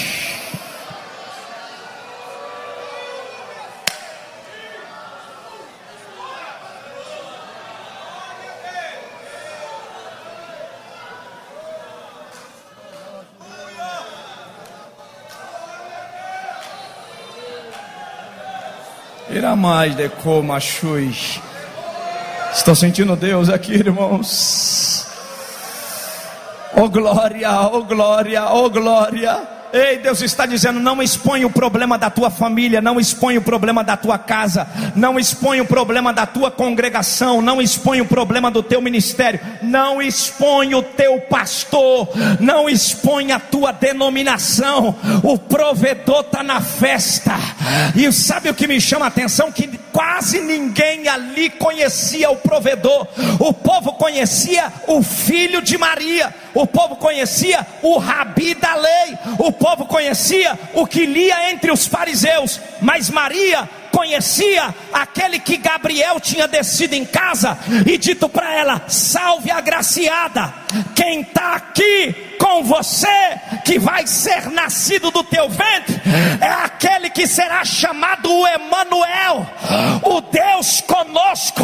Irá 19.29 19.55
mais 19.55 19.95
de 19.95 20.09
como. 20.09 20.53
Estou 22.53 22.75
sentindo 22.75 23.15
Deus 23.15 23.49
aqui, 23.49 23.73
irmãos. 23.73 25.05
Oh 26.75 26.89
glória, 26.89 27.51
oh 27.71 27.83
glória, 27.83 28.45
oh 28.51 28.69
glória. 28.69 29.56
Ei, 29.74 29.97
Deus 29.97 30.22
está 30.22 30.45
dizendo: 30.45 30.80
não 30.80 31.01
expõe 31.01 31.45
o 31.45 31.49
problema 31.49 31.97
da 31.97 32.09
tua 32.09 32.30
família, 32.30 32.82
não 32.82 32.99
expõe 32.99 33.38
o 33.38 33.41
problema 33.41 33.84
da 33.84 33.97
tua 33.97 34.18
casa, 34.18 34.68
não 34.95 35.20
expõe 35.20 35.59
o 35.61 35.65
problema 35.65 36.13
da 36.13 36.26
tua 36.26 36.49
congregação, 36.49 37.41
não 37.41 37.61
expõe 37.61 38.01
o 38.01 38.05
problema 38.05 38.49
do 38.49 38.63
teu 38.63 38.82
ministério, 38.82 39.39
não 39.61 40.01
expõe 40.01 40.74
o 40.76 40.82
teu 40.82 41.20
pastor, 41.22 42.09
não 42.39 42.70
expõe 42.70 43.32
a 43.32 43.39
tua 43.39 43.72
denominação. 43.72 44.95
O 45.24 45.38
provedor 45.38 46.22
está 46.22 46.43
na 46.43 46.61
festa, 46.61 47.36
e 47.95 48.11
sabe 48.11 48.49
o 48.49 48.53
que 48.53 48.68
me 48.68 48.80
chama 48.80 49.05
a 49.05 49.09
atenção? 49.09 49.51
Que 49.51 49.68
quase 49.91 50.39
ninguém 50.39 51.07
ali 51.07 51.49
conhecia 51.49 52.30
o 52.30 52.38
provedor, 52.38 53.07
o 53.39 53.53
povo 53.53 53.93
conhecia 53.93 54.72
o 54.88 55.01
filho 55.01 55.61
de 55.61 55.78
Maria, 55.78 56.34
o 56.53 56.65
povo 56.65 56.95
conhecia 56.95 57.65
o 57.82 57.97
rabi 57.97 58.53
da 58.53 58.76
lei, 58.76 59.18
o 59.39 59.51
povo 59.57 59.85
conhecia 59.85 60.57
o 60.73 60.85
que 60.85 61.05
lia 61.05 61.51
entre 61.51 61.71
os 61.71 61.85
fariseus, 61.85 62.59
mas 62.81 63.09
Maria 63.09 63.69
conhecia 64.07 64.73
aquele 64.93 65.37
que 65.37 65.57
Gabriel 65.57 66.17
tinha 66.21 66.47
descido 66.47 66.95
em 66.95 67.03
casa 67.03 67.57
e 67.85 67.97
dito 67.97 68.29
para 68.29 68.53
ela: 68.55 68.81
Salve 68.87 69.51
agraciada, 69.51 70.53
quem 70.95 71.21
está 71.21 71.55
aqui 71.55 72.15
com 72.39 72.63
você, 72.63 73.07
que 73.65 73.77
vai 73.77 74.07
ser 74.07 74.49
nascido 74.49 75.11
do 75.11 75.23
teu 75.23 75.49
ventre, 75.49 75.99
é 76.39 76.47
aquele 76.47 77.09
que 77.09 77.27
será 77.27 77.65
chamado 77.65 78.31
o 78.31 78.47
Emanuel, 78.47 79.45
o 80.03 80.21
Deus 80.21 80.81
conosco, 80.81 81.63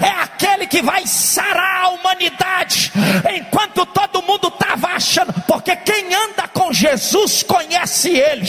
é 0.00 0.22
aquele 0.22 0.66
que 0.68 0.82
vai 0.82 1.06
sarar 1.06 1.86
a 1.86 1.88
humanidade, 1.88 2.92
enquanto 3.34 3.84
todo 3.86 4.22
mundo 4.22 4.48
estava 4.48 4.88
achando, 4.88 5.32
porque 5.48 5.74
quem 5.74 6.14
anda 6.14 6.46
com 6.48 6.72
Jesus 6.72 7.42
conhece 7.42 8.10
ele, 8.10 8.46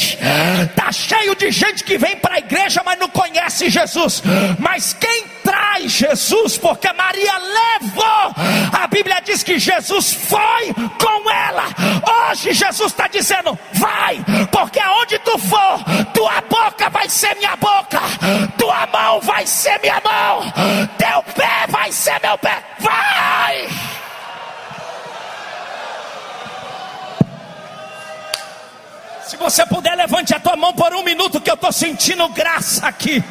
tá 0.75 0.91
cheio 0.91 1.35
de 1.35 1.49
gente 1.51 1.83
que 1.83 1.97
vem 1.97 2.17
para 2.17 2.35
a 2.35 2.39
igreja, 2.39 2.81
mas 2.85 2.99
não 2.99 3.09
conhece 3.09 3.30
Jesus, 3.69 4.23
mas 4.59 4.93
quem 4.93 5.25
traz 5.43 5.91
Jesus, 5.91 6.57
porque 6.57 6.91
Maria 6.93 7.33
levou, 7.37 8.33
a 8.71 8.87
Bíblia 8.87 9.21
diz 9.23 9.43
que 9.43 9.59
Jesus 9.59 10.13
foi 10.13 10.73
com 10.99 11.29
ela. 11.29 11.63
Hoje 12.29 12.53
Jesus 12.53 12.91
está 12.91 13.07
dizendo: 13.07 13.57
vai, 13.73 14.23
porque 14.51 14.79
aonde 14.79 15.19
tu 15.19 15.37
for, 15.37 15.83
tua 16.13 16.41
boca 16.41 16.89
vai 16.89 17.09
ser 17.09 17.35
minha 17.35 17.55
boca, 17.55 17.99
tua 18.57 18.87
mão 18.87 19.19
vai 19.21 19.45
ser 19.45 19.79
minha 19.81 20.01
mão, 20.03 20.51
teu 20.97 21.23
pé 21.33 21.65
vai 21.69 21.91
ser 21.91 22.19
meu 22.21 22.37
pé. 22.37 22.60
Você 29.51 29.65
puder, 29.65 29.95
levante 29.95 30.33
a 30.33 30.39
tua 30.39 30.55
mão 30.55 30.73
por 30.73 30.93
um 30.93 31.03
minuto, 31.03 31.41
que 31.41 31.49
eu 31.49 31.55
estou 31.55 31.73
sentindo 31.73 32.27
graça 32.29 32.87
aqui. 32.87 33.21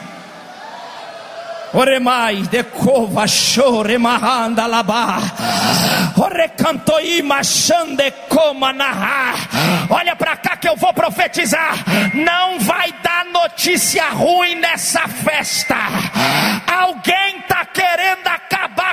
Oremai 1.73 2.43
de 2.43 2.63
cova 2.65 3.27
chore 3.27 3.97
mahanda 3.97 4.67
laba. 4.67 5.19
Orecantoi 6.17 7.23
machande 7.23 8.11
coma 8.29 8.73
narrar. 8.73 9.37
Olha 9.89 10.15
para 10.15 10.37
cá 10.37 10.57
que 10.57 10.69
eu 10.69 10.77
vou 10.77 10.93
profetizar. 10.93 11.77
Não 12.13 12.59
vai 12.59 12.93
dar 13.03 13.25
notícia 13.27 14.11
ruim 14.11 14.57
nessa 14.57 15.09
festa. 15.09 15.77
Alguém 16.67 17.41
tá 17.49 17.65
querendo 17.65 18.27
acabar 18.27 18.50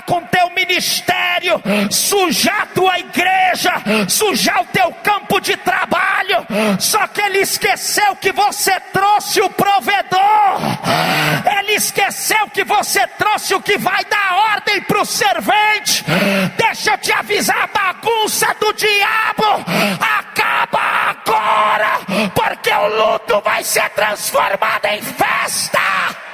com 0.08 0.22
teu 0.24 0.50
ministério, 0.52 1.62
sujar 1.92 2.68
tua 2.74 2.98
igreja, 2.98 3.74
sujar 4.08 4.62
o 4.62 4.66
teu 4.68 4.92
campo 5.04 5.40
de 5.42 5.56
trabalho. 5.58 6.48
Só 6.80 7.06
que 7.08 7.22
ele 7.22 7.40
esqueceu 7.40 8.16
que 8.16 8.32
você 8.32 8.80
trouxe 8.94 9.42
o 9.42 9.50
provedor. 9.50 10.62
Ele 11.60 11.74
esqueceu 11.74 12.48
que 12.54 12.64
você 12.64 13.06
trouxe 13.20 13.54
o 13.54 13.62
que 13.62 13.78
vai 13.78 14.04
dar 14.06 14.54
ordem 14.54 14.82
para 14.82 15.02
o 15.02 15.06
servente. 15.06 16.06
Deixa 16.58 16.92
eu 16.92 16.98
te 16.98 17.12
avisar: 17.12 17.64
a 17.64 17.68
bagunça 17.68 18.48
do 18.60 18.72
diabo 18.74 19.66
acaba 20.00 21.10
agora, 21.10 22.00
porque 22.34 22.72
o 22.72 22.88
luto 22.88 23.42
vai 23.42 23.62
ser 23.64 23.90
transformado 23.90 24.86
em 24.86 25.02
festa. 25.02 26.27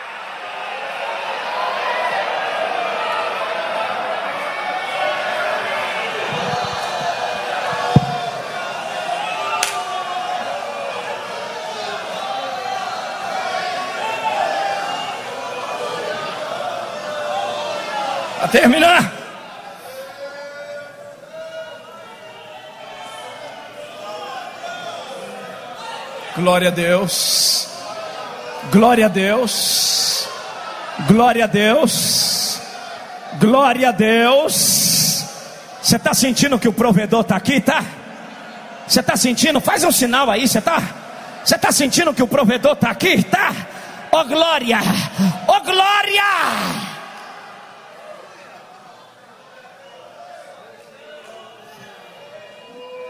Terminar. 18.47 19.11
Glória 26.35 26.69
a 26.69 26.71
Deus. 26.71 27.67
Glória 28.71 29.05
a 29.05 29.09
Deus. 29.09 30.27
Glória 31.07 31.43
a 31.43 31.47
Deus. 31.47 32.59
Glória 33.39 33.89
a 33.89 33.91
Deus. 33.91 35.25
Você 35.81 35.95
está 35.97 36.13
sentindo 36.13 36.57
que 36.57 36.67
o 36.67 36.73
provedor 36.73 37.21
está 37.21 37.35
aqui, 37.35 37.61
tá? 37.61 37.83
Você 38.87 38.99
está 38.99 39.15
sentindo? 39.15 39.59
Faz 39.59 39.83
um 39.83 39.91
sinal 39.91 40.29
aí, 40.29 40.47
você 40.47 40.59
está? 40.59 40.81
Você 41.43 41.55
está 41.55 41.71
sentindo 41.71 42.13
que 42.13 42.23
o 42.23 42.27
provedor 42.27 42.73
está 42.73 42.89
aqui, 42.89 43.21
tá? 43.23 43.51
Oh 44.11 44.23
glória! 44.25 44.79
Oh 45.47 45.59
glória! 45.61 46.92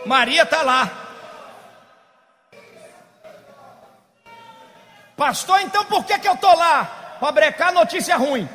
Maria 0.05 0.43
está 0.43 0.61
lá. 0.61 1.03
Pastor, 5.15 5.61
então 5.61 5.85
por 5.85 6.05
que, 6.05 6.17
que 6.19 6.27
eu 6.27 6.33
estou 6.33 6.55
lá? 6.55 7.17
Para 7.19 7.31
brecar 7.31 7.71
notícia 7.71 8.17
ruim. 8.17 8.49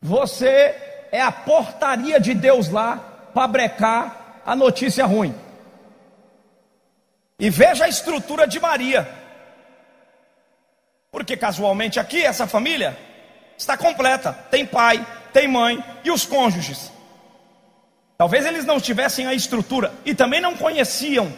Você 0.00 0.74
é 1.10 1.20
a 1.20 1.32
portaria 1.32 2.20
de 2.20 2.32
Deus 2.32 2.68
lá 2.68 2.96
para 3.34 3.48
brecar 3.48 4.40
a 4.46 4.54
notícia 4.54 5.04
ruim. 5.04 5.34
E 7.38 7.50
veja 7.50 7.84
a 7.84 7.88
estrutura 7.88 8.46
de 8.46 8.60
Maria. 8.60 9.08
Porque 11.10 11.36
casualmente 11.36 11.98
aqui 11.98 12.24
essa 12.24 12.46
família 12.46 13.07
está 13.58 13.76
completa, 13.76 14.32
tem 14.50 14.64
pai, 14.64 15.04
tem 15.32 15.48
mãe 15.48 15.84
e 16.04 16.10
os 16.10 16.24
cônjuges. 16.24 16.90
Talvez 18.16 18.46
eles 18.46 18.64
não 18.64 18.80
tivessem 18.80 19.26
a 19.26 19.34
estrutura 19.34 19.92
e 20.04 20.14
também 20.14 20.40
não 20.40 20.56
conheciam 20.56 21.36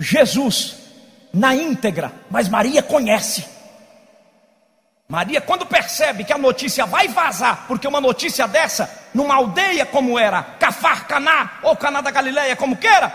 Jesus 0.00 0.76
na 1.32 1.54
íntegra, 1.54 2.12
mas 2.30 2.48
Maria 2.48 2.82
conhece. 2.82 3.46
Maria, 5.08 5.40
quando 5.40 5.64
percebe 5.64 6.24
que 6.24 6.32
a 6.32 6.38
notícia 6.38 6.84
vai 6.84 7.06
vazar, 7.06 7.66
porque 7.68 7.86
uma 7.86 8.00
notícia 8.00 8.48
dessa, 8.48 8.90
numa 9.14 9.36
aldeia 9.36 9.86
como 9.86 10.18
era 10.18 10.42
Cafar, 10.42 11.06
Caná 11.06 11.60
ou 11.62 11.76
Caná 11.76 12.00
da 12.00 12.10
Galileia, 12.10 12.56
como 12.56 12.76
queira, 12.76 13.12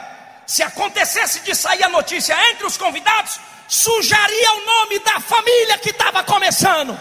se 0.48 0.64
acontecesse 0.64 1.42
de 1.42 1.54
sair 1.54 1.84
a 1.84 1.90
notícia 1.90 2.36
entre 2.50 2.66
os 2.66 2.78
convidados, 2.78 3.40
sujaria 3.68 4.54
o 4.54 4.66
nome 4.66 5.00
da 5.00 5.20
família 5.20 5.78
que 5.80 5.90
estava 5.90 6.24
começando. 6.24 6.98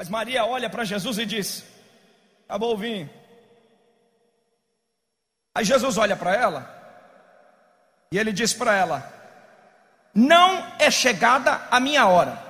Mas 0.00 0.08
Maria 0.08 0.46
olha 0.46 0.70
para 0.70 0.82
Jesus 0.82 1.18
e 1.18 1.26
diz: 1.26 1.62
Acabou 2.48 2.72
o 2.72 2.76
vinho. 2.78 3.10
Aí 5.54 5.62
Jesus 5.62 5.98
olha 5.98 6.16
para 6.16 6.34
ela 6.34 6.74
e 8.10 8.18
ele 8.18 8.32
diz 8.32 8.54
para 8.54 8.74
ela: 8.74 9.12
Não 10.14 10.66
é 10.78 10.90
chegada 10.90 11.60
a 11.70 11.78
minha 11.78 12.06
hora. 12.06 12.42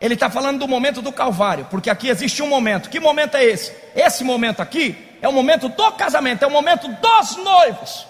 Ele 0.00 0.14
está 0.14 0.30
falando 0.30 0.60
do 0.60 0.68
momento 0.68 1.02
do 1.02 1.10
Calvário, 1.10 1.64
porque 1.68 1.90
aqui 1.90 2.10
existe 2.10 2.44
um 2.44 2.48
momento. 2.48 2.88
Que 2.88 3.00
momento 3.00 3.36
é 3.36 3.44
esse? 3.44 3.74
Esse 3.96 4.22
momento 4.22 4.62
aqui 4.62 5.18
é 5.20 5.26
o 5.26 5.32
momento 5.32 5.68
do 5.68 5.92
casamento, 5.94 6.44
é 6.44 6.46
o 6.46 6.52
momento 6.52 6.86
dos 6.86 7.36
noivos. 7.38 8.06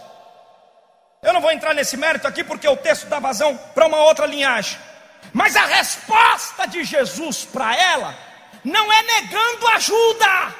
Eu 1.22 1.32
não 1.32 1.40
vou 1.40 1.52
entrar 1.52 1.72
nesse 1.72 1.96
mérito 1.96 2.28
aqui 2.28 2.44
porque 2.44 2.68
o 2.68 2.76
texto 2.76 3.06
dá 3.06 3.18
vazão 3.18 3.56
para 3.74 3.86
uma 3.86 4.02
outra 4.02 4.26
linhagem. 4.26 4.78
Mas 5.32 5.56
a 5.56 5.64
resposta 5.64 6.66
de 6.66 6.84
Jesus 6.84 7.46
para 7.46 7.74
ela 7.74 8.27
não 8.64 8.92
é 8.92 9.02
negando 9.02 9.68
ajuda. 9.68 10.54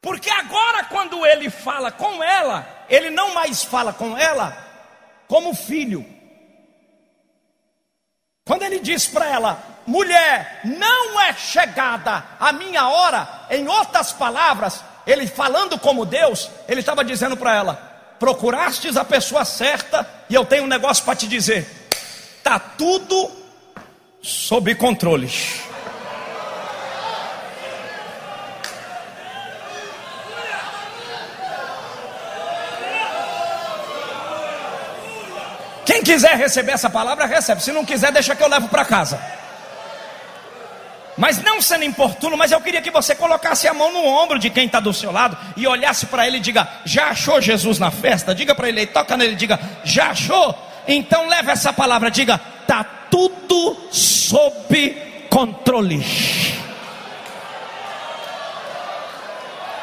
Porque 0.00 0.30
agora, 0.30 0.84
quando 0.84 1.26
ele 1.26 1.50
fala 1.50 1.90
com 1.90 2.22
ela, 2.22 2.66
ele 2.88 3.10
não 3.10 3.34
mais 3.34 3.64
fala 3.64 3.92
com 3.92 4.16
ela 4.16 4.56
como 5.26 5.54
filho. 5.54 6.06
Quando 8.46 8.62
ele 8.62 8.78
diz 8.78 9.06
para 9.08 9.26
ela, 9.26 9.60
mulher, 9.84 10.60
não 10.64 11.20
é 11.20 11.32
chegada 11.32 12.24
a 12.38 12.52
minha 12.52 12.88
hora, 12.88 13.46
em 13.50 13.66
outras 13.66 14.12
palavras, 14.12 14.84
ele 15.04 15.26
falando 15.26 15.76
como 15.78 16.06
Deus, 16.06 16.50
ele 16.68 16.78
estava 16.80 17.04
dizendo 17.04 17.36
para 17.36 17.54
ela: 17.54 17.74
procurastes 18.18 18.96
a 18.96 19.04
pessoa 19.04 19.44
certa, 19.44 20.08
e 20.30 20.34
eu 20.34 20.44
tenho 20.44 20.62
um 20.62 20.68
negócio 20.68 21.04
para 21.04 21.16
te 21.16 21.26
dizer: 21.26 21.68
está 22.38 22.60
tudo 22.60 23.30
sob 24.22 24.72
controle. 24.76 25.28
Quiser 36.06 36.36
receber 36.36 36.72
essa 36.72 36.88
palavra, 36.88 37.26
recebe. 37.26 37.60
Se 37.60 37.72
não 37.72 37.84
quiser, 37.84 38.12
deixa 38.12 38.36
que 38.36 38.42
eu 38.42 38.48
levo 38.48 38.68
para 38.68 38.84
casa. 38.84 39.20
Mas 41.16 41.42
não 41.42 41.60
sendo 41.60 41.84
importuno, 41.84 42.36
mas 42.36 42.52
eu 42.52 42.60
queria 42.60 42.80
que 42.80 42.90
você 42.90 43.14
colocasse 43.14 43.66
a 43.66 43.74
mão 43.74 43.92
no 43.92 44.04
ombro 44.04 44.38
de 44.38 44.50
quem 44.50 44.66
está 44.66 44.78
do 44.78 44.92
seu 44.92 45.10
lado 45.10 45.36
e 45.56 45.66
olhasse 45.66 46.06
para 46.06 46.26
ele 46.26 46.36
e 46.36 46.40
diga: 46.40 46.68
Já 46.84 47.08
achou 47.08 47.40
Jesus 47.40 47.78
na 47.78 47.90
festa? 47.90 48.34
Diga 48.34 48.54
para 48.54 48.68
ele, 48.68 48.86
toca 48.86 49.16
nele, 49.16 49.34
diga: 49.34 49.58
Já 49.82 50.10
achou? 50.10 50.54
Então 50.86 51.26
leva 51.26 51.52
essa 51.52 51.72
palavra, 51.72 52.10
diga: 52.10 52.38
Tá 52.66 52.84
tudo 53.10 53.88
sob 53.90 55.26
controle. 55.28 56.04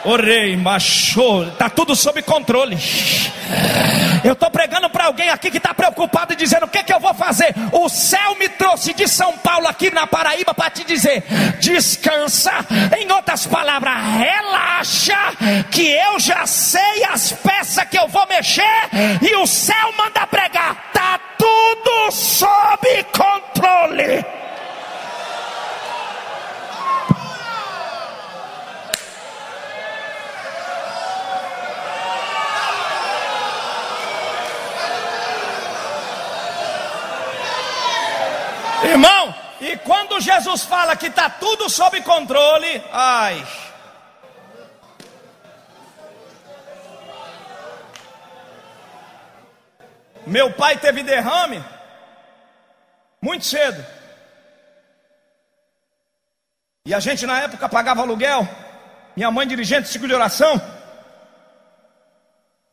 Orei, 0.06 0.58
macho, 0.58 1.50
tá 1.58 1.70
tudo 1.70 1.96
sob 1.96 2.22
controle. 2.24 2.78
Eu 4.24 4.34
estou 4.34 4.50
pregando 4.52 4.90
para 4.90 5.06
alguém 5.06 5.30
aqui 5.30 5.50
que 5.50 5.58
está 5.58 5.74
preocupado 5.74 6.34
e 6.34 6.36
dizendo: 6.36 6.66
o 6.66 6.70
que, 6.70 6.84
que 6.84 6.94
eu 6.94 7.00
vou 7.00 7.14
fazer? 7.14 7.54
O 7.72 7.88
céu 7.88 8.36
me 8.36 8.50
trouxe 8.50 8.94
de 8.94 9.08
São 9.08 9.38
Paulo 9.38 9.68
aqui 9.68 9.94
na 9.94 10.06
Paraíba 10.06 10.54
para 10.54 10.70
te 10.70 10.84
dizer: 10.84 11.24
descansa. 11.60 12.52
Em 12.98 13.10
outras 13.12 13.46
palavras, 13.48 13.96
relaxa, 14.18 15.18
que 15.72 15.90
eu 15.92 16.20
já 16.20 16.46
sei 16.46 17.04
as 17.12 17.32
peças 17.32 17.86
que 17.86 17.98
eu 17.98 18.08
vou 18.08 18.26
mexer 18.28 18.64
e 19.22 19.36
o 19.36 19.48
céu 19.48 19.94
manda 19.98 20.28
pregar. 20.28 20.92
Tá 20.94 21.20
tudo 21.38 22.12
sob 22.12 23.06
controle. 23.12 24.26
Irmão, 38.86 39.36
e 39.62 39.78
quando 39.78 40.20
Jesus 40.20 40.64
fala 40.64 40.96
que 40.96 41.08
está 41.08 41.30
tudo 41.30 41.70
sob 41.70 42.02
controle, 42.02 42.84
ai. 42.92 43.46
Meu 50.26 50.52
pai 50.54 50.78
teve 50.78 51.04
derrame 51.04 51.64
muito 53.22 53.46
cedo. 53.46 53.86
E 56.86 56.94
a 56.94 57.00
gente 57.00 57.26
na 57.26 57.40
época 57.40 57.70
pagava 57.70 58.02
aluguel. 58.02 58.46
Minha 59.16 59.32
mãe, 59.32 59.48
dirigente 59.48 59.84
de 59.84 59.90
ciclo 59.90 60.08
de 60.08 60.14
oração, 60.14 60.62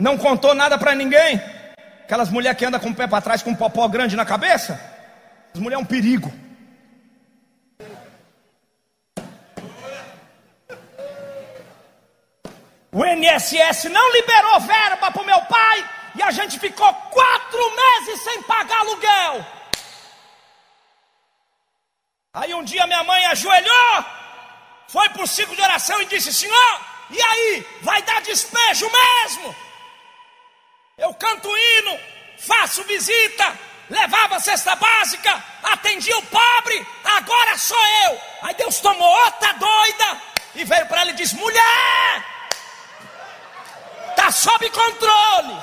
não 0.00 0.18
contou 0.18 0.54
nada 0.54 0.76
para 0.76 0.94
ninguém. 0.94 1.40
Aquelas 2.02 2.30
mulheres 2.30 2.58
que 2.58 2.64
andam 2.64 2.80
com 2.80 2.88
o 2.88 2.94
pé 2.94 3.06
para 3.06 3.20
trás 3.20 3.42
com 3.42 3.50
um 3.50 3.54
popó 3.54 3.86
grande 3.86 4.16
na 4.16 4.24
cabeça. 4.24 4.80
As 5.54 5.60
mulheres 5.60 5.80
é 5.80 5.84
um 5.84 5.86
perigo. 5.86 6.32
O 12.92 13.04
INSS 13.04 13.84
não 13.84 14.12
liberou 14.12 14.60
verba 14.60 15.10
para 15.12 15.22
o 15.22 15.26
meu 15.26 15.40
pai 15.42 15.90
e 16.16 16.22
a 16.22 16.30
gente 16.30 16.58
ficou 16.58 16.92
quatro 16.92 17.76
meses 17.76 18.22
sem 18.22 18.42
pagar 18.42 18.80
aluguel. 18.80 19.46
Aí 22.34 22.52
um 22.54 22.64
dia 22.64 22.86
minha 22.86 23.04
mãe 23.04 23.24
ajoelhou, 23.26 24.04
foi 24.88 25.08
para 25.08 25.22
o 25.22 25.26
ciclo 25.26 25.54
de 25.54 25.62
oração 25.62 26.00
e 26.02 26.06
disse: 26.06 26.32
Senhor, 26.32 26.80
e 27.10 27.20
aí, 27.20 27.66
vai 27.82 28.00
dar 28.02 28.22
despejo 28.22 28.88
mesmo? 28.90 29.54
Eu 30.96 31.12
canto 31.14 31.48
hino, 31.48 31.98
faço 32.38 32.84
visita, 32.84 33.58
levava 33.90 34.36
a 34.36 34.40
cesta 34.40 34.76
básica, 34.76 35.42
atendia 35.62 36.16
o 36.16 36.22
pobre, 36.22 36.86
agora 37.04 37.58
sou 37.58 37.86
eu. 38.06 38.18
Aí 38.42 38.54
Deus 38.54 38.80
tomou 38.80 39.08
outra 39.24 39.52
doida 39.54 40.22
e 40.54 40.64
veio 40.64 40.86
para 40.86 41.02
ela 41.02 41.10
e 41.10 41.14
disse: 41.14 41.34
mulher, 41.36 42.24
está 44.10 44.30
sob 44.30 44.70
controle. 44.70 45.56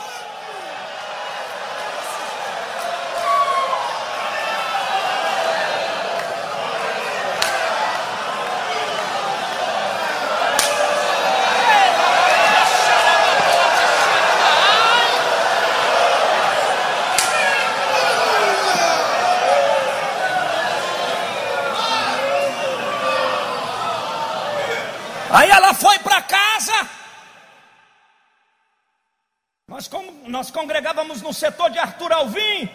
Nós 30.27 30.51
congregávamos 30.51 31.21
no 31.21 31.33
setor 31.33 31.69
de 31.69 31.79
Arthur 31.79 32.11
Alvim. 32.11 32.69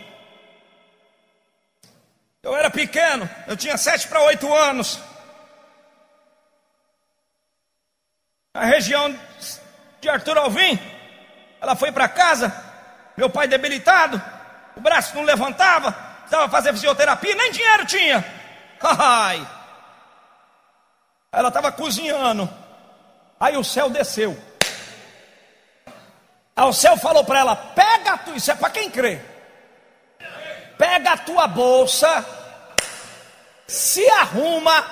Eu 2.43 2.57
era 2.57 2.71
pequeno, 2.71 3.29
eu 3.47 3.57
tinha 3.57 3.77
sete 3.77 4.09
para 4.09 4.21
oito 4.23 4.53
anos. 4.53 5.01
A 8.55 8.65
região 8.65 9.17
de 10.01 10.09
Arthur 10.09 10.37
Alvim, 10.39 10.79
ela 11.61 11.77
foi 11.77 11.93
para 11.93 12.09
casa, 12.09 12.53
meu 13.17 13.31
pai 13.31 13.47
debilitado, 13.47 14.21
o 14.77 14.81
braço 14.81 15.15
não 15.15 15.23
levantava, 15.23 15.97
estava 16.25 16.49
fazendo 16.49 16.75
fisioterapia, 16.75 17.35
nem 17.35 17.53
dinheiro 17.53 17.87
tinha. 17.87 18.25
Ai. 18.83 19.47
Ela 21.31 21.49
estava 21.49 21.71
cozinhando. 21.71 22.49
Aí 23.39 23.57
o 23.57 23.65
céu 23.65 23.89
desceu. 23.89 24.37
Céu 26.73 26.97
falou 26.97 27.25
para 27.25 27.41
ela: 27.41 27.57
pega 27.57 28.19
tu, 28.19 28.35
isso 28.35 28.51
é 28.51 28.55
para 28.55 28.71
quem 28.71 28.91
crê. 28.91 29.21
Pega 30.77 31.13
a 31.13 31.19
tua 31.19 31.47
bolsa, 31.47 32.27
se 33.67 34.07
arruma, 34.11 34.85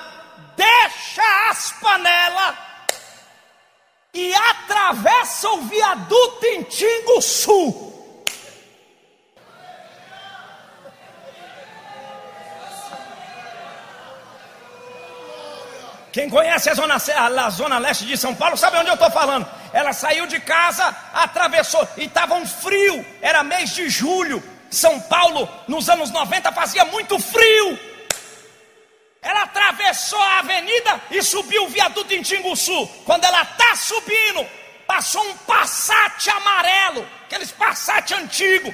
deixa 0.55 1.49
as 1.49 1.71
panelas 1.73 2.55
e 4.13 4.33
atravessa 4.33 5.49
o 5.49 5.61
viaduto 5.61 6.45
em 6.45 6.63
Tinguçu. 6.63 7.90
Quem 16.11 16.29
conhece 16.29 16.69
a 16.69 16.73
zona, 16.73 16.95
a 16.95 17.49
zona 17.49 17.77
leste 17.77 18.05
de 18.05 18.17
São 18.17 18.35
Paulo 18.35 18.57
sabe 18.57 18.77
onde 18.77 18.89
eu 18.89 18.95
estou 18.95 19.09
falando. 19.11 19.47
Ela 19.71 19.93
saiu 19.93 20.27
de 20.27 20.39
casa, 20.41 20.93
atravessou 21.13 21.87
e 21.95 22.05
estava 22.05 22.35
um 22.35 22.45
frio. 22.45 23.05
Era 23.21 23.43
mês 23.43 23.73
de 23.73 23.89
julho. 23.89 24.43
São 24.69 24.99
Paulo, 25.01 25.49
nos 25.67 25.89
anos 25.89 26.11
90, 26.11 26.51
fazia 26.51 26.83
muito 26.85 27.17
frio. 27.17 27.79
Ela 29.21 29.43
atravessou 29.43 30.21
a 30.21 30.39
avenida 30.39 31.01
e 31.11 31.21
subiu 31.21 31.65
o 31.65 31.69
viaduto 31.69 32.13
em 32.13 32.21
Tinguçu. 32.21 32.87
Quando 33.05 33.23
ela 33.23 33.43
está 33.43 33.75
subindo, 33.75 34.45
passou 34.87 35.23
um 35.23 35.37
Passat 35.37 36.29
amarelo, 36.29 37.07
aqueles 37.25 37.51
Passat 37.51 38.13
antigo. 38.13 38.73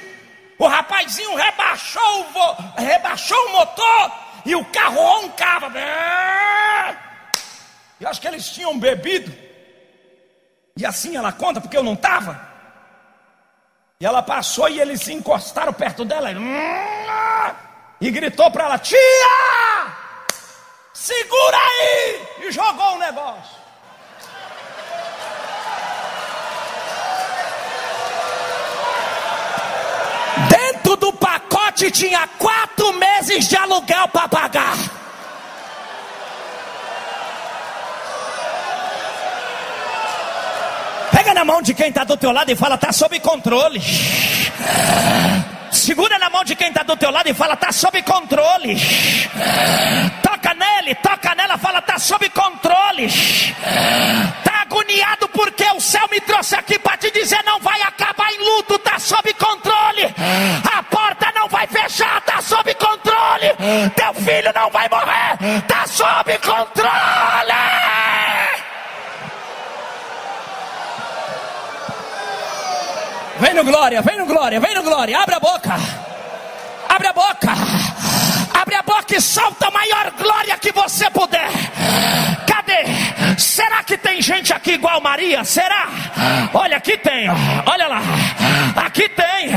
O 0.58 0.66
rapazinho 0.66 1.36
rebaixou 1.36 2.20
o, 2.20 2.24
vo... 2.32 2.56
rebaixou 2.76 3.38
o 3.46 3.52
motor 3.52 4.12
e 4.44 4.56
o 4.56 4.64
carro 4.64 5.00
roncava. 5.00 5.70
Eu 8.00 8.08
acho 8.08 8.20
que 8.20 8.28
eles 8.28 8.48
tinham 8.48 8.78
bebido. 8.78 9.32
E 10.76 10.86
assim 10.86 11.16
ela 11.16 11.32
conta, 11.32 11.60
porque 11.60 11.76
eu 11.76 11.82
não 11.82 11.94
estava. 11.94 12.48
E 14.00 14.06
ela 14.06 14.22
passou 14.22 14.68
e 14.68 14.80
eles 14.80 15.02
se 15.02 15.12
encostaram 15.12 15.72
perto 15.72 16.04
dela. 16.04 16.28
E 18.00 18.10
gritou 18.10 18.50
para 18.50 18.64
ela: 18.64 18.78
Tia! 18.78 18.98
Segura 20.92 21.56
aí! 21.56 22.28
E 22.42 22.52
jogou 22.52 22.94
o 22.94 22.98
negócio. 22.98 23.58
Dentro 30.48 30.96
do 30.96 31.12
pacote 31.12 31.90
tinha 31.90 32.28
quatro 32.38 32.92
meses 32.92 33.48
de 33.48 33.56
aluguel 33.56 34.06
para 34.08 34.28
pagar. 34.28 34.76
Pega 41.10 41.27
na 41.38 41.44
mão 41.44 41.62
de 41.62 41.72
quem 41.72 41.88
está 41.88 42.02
do 42.02 42.16
teu 42.16 42.32
lado 42.32 42.50
e 42.50 42.56
fala, 42.56 42.74
está 42.74 42.90
sob 42.90 43.20
controle. 43.20 43.80
Segura 45.70 46.18
na 46.18 46.28
mão 46.28 46.42
de 46.42 46.56
quem 46.56 46.66
está 46.66 46.82
do 46.82 46.96
teu 46.96 47.12
lado 47.12 47.28
e 47.28 47.34
fala, 47.34 47.54
está 47.54 47.70
sob 47.70 48.02
controle. 48.02 48.76
Toca 50.20 50.52
nele, 50.54 50.96
toca 50.96 51.36
nela, 51.36 51.56
fala, 51.56 51.78
está 51.78 51.96
sob 51.96 52.28
controle. 52.30 53.04
Está 53.04 54.62
agoniado 54.62 55.28
porque 55.28 55.62
o 55.76 55.80
céu 55.80 56.08
me 56.10 56.20
trouxe 56.22 56.56
aqui 56.56 56.76
para 56.76 56.96
te 56.96 57.08
dizer, 57.12 57.40
não 57.44 57.60
vai 57.60 57.80
acabar 57.82 58.32
em 58.32 58.38
luto, 58.38 58.74
está 58.74 58.98
sob 58.98 59.32
controle. 59.34 60.12
A 60.76 60.82
porta 60.82 61.30
não 61.36 61.48
vai 61.48 61.68
fechar, 61.68 62.18
está 62.18 62.42
sob 62.42 62.74
controle. 62.74 63.54
Teu 63.94 64.14
filho 64.14 64.52
não 64.52 64.70
vai 64.70 64.88
morrer, 64.88 65.58
está 65.58 65.86
sob 65.86 66.36
controle. 66.38 67.47
Vem 73.40 73.54
no 73.54 73.64
glória, 73.64 74.02
vem 74.02 74.18
no 74.18 74.26
glória, 74.26 74.60
vem 74.60 74.74
no 74.74 74.82
glória. 74.82 75.18
Abre 75.18 75.36
a 75.36 75.40
boca. 75.40 75.76
Abre 76.88 77.08
a 77.08 77.12
boca. 77.12 78.07
Abre 78.68 78.76
a 78.76 78.82
boca 78.82 79.16
e 79.16 79.20
solta 79.22 79.68
a 79.68 79.70
maior 79.70 80.10
glória 80.10 80.58
que 80.58 80.70
você 80.72 81.08
puder. 81.08 81.48
Cadê? 82.46 82.84
Será 83.38 83.82
que 83.82 83.96
tem 83.96 84.20
gente 84.20 84.52
aqui 84.52 84.72
igual 84.72 85.00
Maria? 85.00 85.42
Será? 85.42 85.88
Olha, 86.52 86.76
aqui 86.76 86.98
tem. 86.98 87.30
Olha 87.64 87.88
lá. 87.88 88.02
Aqui 88.84 89.08
tem. 89.08 89.48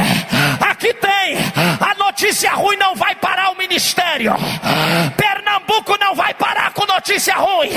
Aqui 0.62 0.94
tem. 0.94 1.38
A 1.78 1.94
notícia 1.96 2.54
ruim 2.54 2.78
não 2.78 2.96
vai 2.96 3.14
parar 3.16 3.52
o 3.52 3.58
ministério. 3.58 4.34
Pernambuco 5.18 5.98
não 6.00 6.16
vai 6.16 6.34
parar 6.34 6.72
com 6.72 6.86
notícia 6.86 7.36
ruim. 7.36 7.72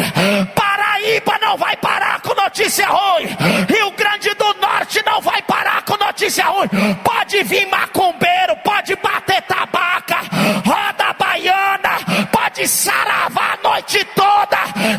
Paraíba 0.55 1.37
não 1.43 1.57
vai 1.57 1.76
parar 1.78 2.20
com 2.20 2.32
notícia 2.35 2.87
ruim. 2.87 3.26
Rio 3.68 3.91
Grande 3.91 4.32
do 4.35 4.55
Norte 4.61 5.03
não 5.05 5.20
vai 5.20 5.43
parar 5.43 5.82
com 5.82 5.97
notícia 5.97 6.45
ruim. 6.45 6.68
Pode 7.03 7.43
vir 7.43 7.66
macumbeiro, 7.66 8.55
pode 8.62 8.95
bater 8.95 9.43
tabaca, 9.43 10.18
roda 10.64 10.93
baiana, 11.35 12.26
pode 12.30 12.66
saravar 12.68 13.59
a 13.59 13.68
noite 13.68 14.05
toda. 14.14 14.59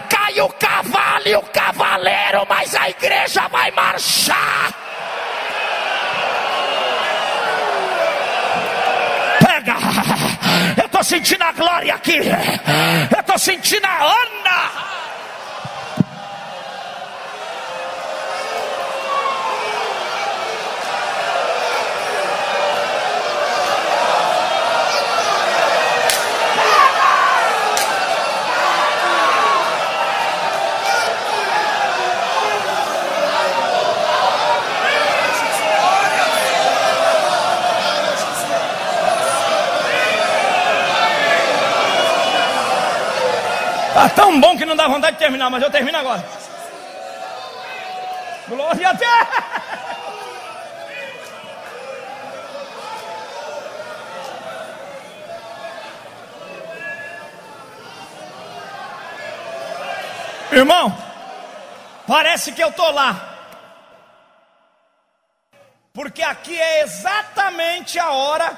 Cai 0.09 0.39
o 0.41 0.49
cavalo 0.49 1.27
e 1.27 1.35
o 1.35 1.41
cavaleiro, 1.43 2.45
mas 2.49 2.75
a 2.75 2.89
igreja 2.89 3.47
vai 3.47 3.71
marchar. 3.71 4.73
Pega! 9.39 9.75
Eu 10.81 10.89
tô 10.89 11.03
sentindo 11.03 11.43
a 11.43 11.51
glória 11.53 11.95
aqui. 11.95 12.19
Eu 13.15 13.23
tô 13.23 13.37
sentindo 13.37 13.85
a 13.85 14.03
Ana. 14.03 15.04
Tá 43.95 44.09
tão 44.09 44.41
bom 44.41 44.57
que 44.57 44.65
não 44.65 44.75
dá 44.75 44.89
vontade 44.89 45.15
de 45.15 45.19
terminar, 45.19 45.49
mas 45.49 45.63
eu 45.63 45.71
termino 45.71 45.97
agora. 45.97 46.21
Glória 48.45 48.89
a 48.89 48.91
Deus! 48.91 49.27
Irmão, 60.51 60.93
parece 62.05 62.51
que 62.51 62.61
eu 62.61 62.73
tô 62.73 62.91
lá. 62.91 63.37
Porque 65.93 66.21
aqui 66.21 66.59
é 66.59 66.81
exatamente 66.81 67.97
a 67.97 68.11
hora 68.11 68.57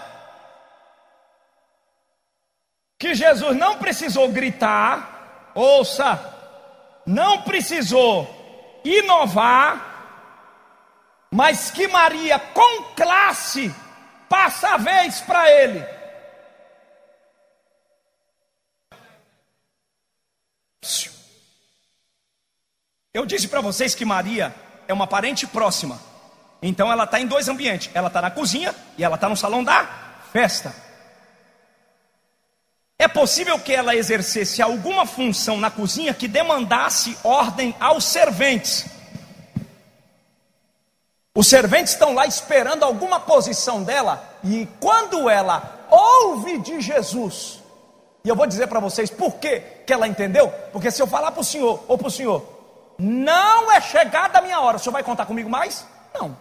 que 2.98 3.14
Jesus 3.14 3.56
não 3.56 3.78
precisou 3.78 4.30
gritar, 4.30 5.17
Ouça, 5.58 6.20
não 7.04 7.42
precisou 7.42 8.80
inovar, 8.86 9.96
mas 11.32 11.72
que 11.72 11.88
Maria, 11.88 12.38
com 12.38 12.84
classe, 12.96 13.74
passa 14.30 14.76
a 14.76 14.78
vez 14.78 15.20
para 15.22 15.50
ele. 15.52 15.84
Eu 23.12 23.26
disse 23.26 23.48
para 23.48 23.60
vocês 23.60 23.96
que 23.96 24.06
Maria 24.06 24.54
é 24.88 24.94
uma 24.94 25.08
parente 25.08 25.48
próxima. 25.48 26.00
Então 26.62 26.92
ela 26.92 27.06
está 27.06 27.20
em 27.20 27.26
dois 27.26 27.48
ambientes. 27.48 27.90
Ela 27.96 28.10
está 28.10 28.22
na 28.22 28.30
cozinha 28.30 28.76
e 28.96 29.04
ela 29.04 29.16
está 29.16 29.28
no 29.28 29.36
salão 29.36 29.64
da 29.64 29.88
festa. 30.32 30.87
É 33.00 33.08
possível 33.08 33.60
que 33.60 33.74
ela 33.74 33.96
exercesse 33.96 34.62
alguma 34.62 35.06
função 35.06 35.58
na 35.58 35.70
cozinha 35.70 36.14
que 36.14 36.28
demandasse 36.28 37.18
ordem 37.24 37.76
aos 37.80 38.06
serventes. 38.06 38.86
Os 41.36 41.46
serventes 41.46 41.94
estão 41.94 42.16
lá 42.16 42.26
esperando 42.26 42.84
alguma 42.84 43.20
posição 43.20 43.84
dela, 43.84 44.28
e 44.44 44.68
quando 44.80 45.30
ela 45.30 45.86
ouve 45.92 46.58
de 46.58 46.82
Jesus, 46.82 47.62
e 48.24 48.30
eu 48.30 48.36
vou 48.36 48.48
dizer 48.48 48.66
para 48.66 48.80
vocês 48.80 49.12
por 49.12 49.36
que, 49.36 49.62
ela 49.88 50.08
entendeu, 50.08 50.50
porque 50.74 50.90
se 50.90 51.00
eu 51.00 51.06
falar 51.06 51.32
para 51.32 51.42
o 51.42 51.44
senhor 51.44 51.84
ou 51.88 51.96
para 51.96 52.08
o 52.08 52.12
senhor, 52.12 52.44
não 52.98 53.72
é 53.72 53.80
chegada 53.80 54.40
a 54.40 54.42
minha 54.42 54.60
hora, 54.60 54.78
o 54.78 54.80
senhor 54.80 54.94
vai 54.94 55.04
contar 55.04 55.28
comigo 55.28 55.48
mais? 55.48 55.86
Não. 56.16 56.36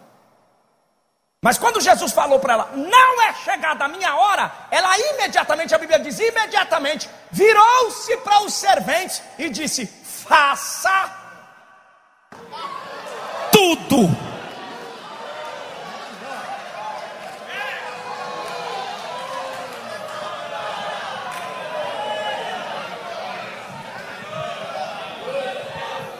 Mas 1.47 1.57
quando 1.57 1.79
Jesus 1.79 2.11
falou 2.11 2.41
para 2.41 2.55
ela, 2.55 2.69
não 2.75 3.21
é 3.21 3.33
chegada 3.35 3.85
a 3.85 3.87
minha 3.87 4.13
hora, 4.17 4.51
ela 4.69 4.99
imediatamente, 4.99 5.73
a 5.73 5.77
Bíblia 5.77 5.97
diz, 5.97 6.19
imediatamente, 6.19 7.09
virou-se 7.31 8.17
para 8.17 8.41
os 8.41 8.53
serventes 8.53 9.23
e 9.39 9.47
disse: 9.47 9.85
faça 9.87 11.09
tudo. 13.49 14.09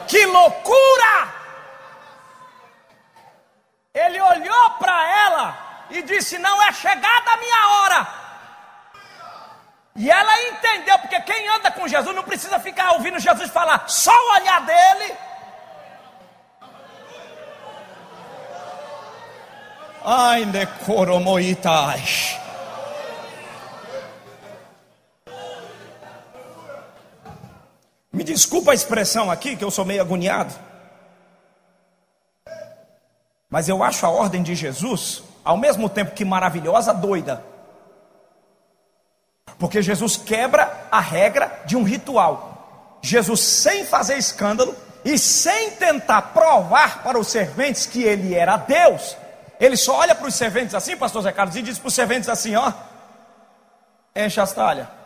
Que 0.06 0.24
loucura! 0.24 1.37
Ele 3.98 4.20
olhou 4.20 4.70
para 4.78 5.08
ela 5.24 5.58
e 5.90 6.02
disse: 6.02 6.38
Não 6.38 6.62
é 6.62 6.72
chegada 6.72 7.30
a 7.32 7.36
minha 7.36 7.68
hora. 7.68 8.06
E 9.96 10.08
ela 10.08 10.42
entendeu, 10.42 10.96
porque 11.00 11.20
quem 11.22 11.48
anda 11.48 11.72
com 11.72 11.88
Jesus 11.88 12.14
não 12.14 12.22
precisa 12.22 12.60
ficar 12.60 12.92
ouvindo 12.92 13.18
Jesus 13.18 13.50
falar, 13.50 13.88
só 13.88 14.12
o 14.12 14.34
olhar 14.34 14.60
dele. 14.60 15.16
Ai, 20.04 20.44
necoromoitais. 20.44 22.38
Me 28.12 28.22
desculpa 28.22 28.70
a 28.70 28.74
expressão 28.74 29.28
aqui, 29.30 29.56
que 29.56 29.64
eu 29.64 29.70
sou 29.70 29.84
meio 29.84 30.00
agoniado. 30.00 30.67
Mas 33.50 33.68
eu 33.68 33.82
acho 33.82 34.04
a 34.04 34.10
ordem 34.10 34.42
de 34.42 34.54
Jesus, 34.54 35.22
ao 35.44 35.56
mesmo 35.56 35.88
tempo 35.88 36.14
que 36.14 36.24
maravilhosa, 36.24 36.92
doida. 36.92 37.42
Porque 39.58 39.80
Jesus 39.80 40.16
quebra 40.16 40.86
a 40.90 41.00
regra 41.00 41.62
de 41.64 41.76
um 41.76 41.82
ritual. 41.82 42.98
Jesus, 43.00 43.40
sem 43.40 43.84
fazer 43.84 44.18
escândalo 44.18 44.74
e 45.04 45.18
sem 45.18 45.70
tentar 45.72 46.22
provar 46.22 47.02
para 47.02 47.18
os 47.18 47.28
serventes 47.28 47.86
que 47.86 48.02
ele 48.02 48.34
era 48.34 48.56
Deus, 48.56 49.16
ele 49.58 49.76
só 49.76 49.96
olha 49.96 50.14
para 50.14 50.26
os 50.26 50.34
serventes 50.34 50.74
assim, 50.74 50.96
pastor 50.96 51.22
Zé 51.22 51.32
Carlos, 51.32 51.56
e 51.56 51.62
diz 51.62 51.78
para 51.78 51.88
os 51.88 51.94
serventes 51.94 52.28
assim: 52.28 52.54
ó, 52.54 52.72
enche 54.14 54.40
as 54.40 54.52
talhas. 54.52 54.97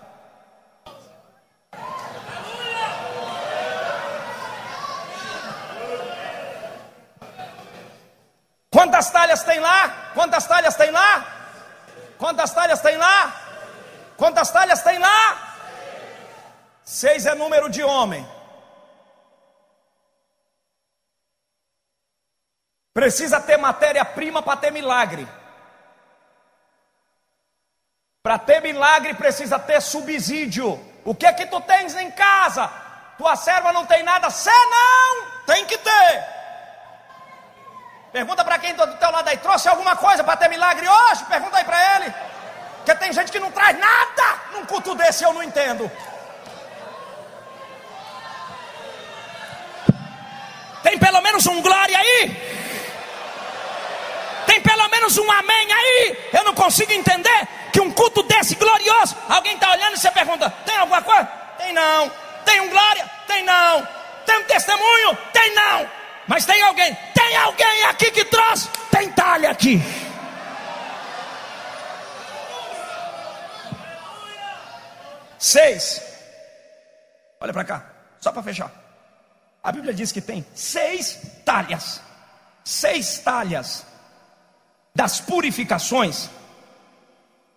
Quantas 8.93 9.11
talhas 9.11 9.43
tem 9.43 9.59
lá? 9.59 10.11
Quantas 10.12 10.47
talhas 10.47 10.76
tem 10.76 10.90
lá? 10.90 11.26
Quantas 12.18 12.53
talhas 12.53 12.78
tem 12.82 12.99
lá? 12.99 13.32
Quantas 14.18 14.51
talhas 14.51 14.82
tem 14.82 14.99
lá? 14.99 15.57
Seis 16.84 17.24
é 17.24 17.34
número 17.34 17.70
de 17.70 17.82
homem. 17.82 18.28
Precisa 22.93 23.40
ter 23.40 23.57
matéria-prima 23.57 24.43
para 24.43 24.59
ter 24.59 24.70
milagre. 24.70 25.26
Para 28.22 28.38
ter 28.38 28.61
milagre 28.61 29.14
precisa 29.14 29.59
ter 29.59 29.80
subsídio. 29.80 30.78
O 31.03 31.14
que 31.14 31.24
é 31.24 31.32
que 31.32 31.47
tu 31.47 31.62
tens 31.62 31.97
em 31.97 32.11
casa? 32.11 32.70
Tua 33.16 33.36
serva 33.36 33.72
não 33.72 33.86
tem 33.86 34.03
nada, 34.03 34.28
você 34.28 34.51
não 34.51 35.45
tem 35.47 35.64
que 35.64 35.78
ter. 35.78 36.32
Pergunta 38.12 38.44
para 38.44 38.58
quem 38.58 38.74
do 38.74 38.86
teu 38.98 39.10
lado 39.10 39.26
aí, 39.26 39.38
trouxe 39.38 39.68
alguma 39.68 39.96
coisa 39.96 40.22
para 40.22 40.36
ter 40.36 40.48
milagre 40.48 40.86
hoje? 40.86 41.24
Pergunta 41.24 41.56
aí 41.56 41.64
para 41.64 41.96
ele. 41.96 42.14
Porque 42.76 42.94
tem 42.96 43.10
gente 43.12 43.32
que 43.32 43.40
não 43.40 43.50
traz 43.50 43.78
nada 43.78 44.40
num 44.52 44.66
culto 44.66 44.94
desse, 44.94 45.24
eu 45.24 45.32
não 45.32 45.42
entendo. 45.42 45.90
Tem 50.82 50.98
pelo 50.98 51.22
menos 51.22 51.46
um 51.46 51.62
glória 51.62 51.96
aí? 51.96 52.52
Tem 54.46 54.60
pelo 54.60 54.88
menos 54.88 55.16
um 55.16 55.32
amém 55.32 55.72
aí? 55.72 56.28
Eu 56.34 56.44
não 56.44 56.54
consigo 56.54 56.92
entender 56.92 57.48
que 57.72 57.80
um 57.80 57.90
culto 57.90 58.22
desse 58.24 58.56
glorioso, 58.56 59.16
alguém 59.26 59.54
está 59.54 59.70
olhando 59.70 59.94
e 59.94 59.98
você 59.98 60.10
pergunta: 60.10 60.50
tem 60.66 60.76
alguma 60.76 61.00
coisa? 61.00 61.24
Tem 61.56 61.72
não. 61.72 62.12
Tem 62.44 62.60
um 62.60 62.68
glória? 62.68 63.10
Tem 63.26 63.42
não. 63.42 63.88
Tem 64.26 64.36
um 64.36 64.44
testemunho? 64.44 65.16
Tem 65.32 65.54
não. 65.54 66.01
Mas 66.26 66.44
tem 66.44 66.62
alguém, 66.62 66.96
tem 67.14 67.36
alguém 67.36 67.84
aqui 67.84 68.10
que 68.10 68.24
trouxe, 68.24 68.68
tem 68.90 69.10
talha 69.12 69.50
aqui. 69.50 69.80
Seis. 75.38 76.00
Olha 77.40 77.53
para 77.53 77.64
cá, 77.64 77.86
só 78.20 78.30
para 78.30 78.42
fechar. 78.42 78.70
A 79.62 79.72
Bíblia 79.72 79.92
diz 79.92 80.12
que 80.12 80.20
tem 80.20 80.46
seis 80.54 81.18
talhas. 81.44 82.00
Seis 82.64 83.18
talhas 83.18 83.84
das 84.94 85.20
purificações 85.20 86.30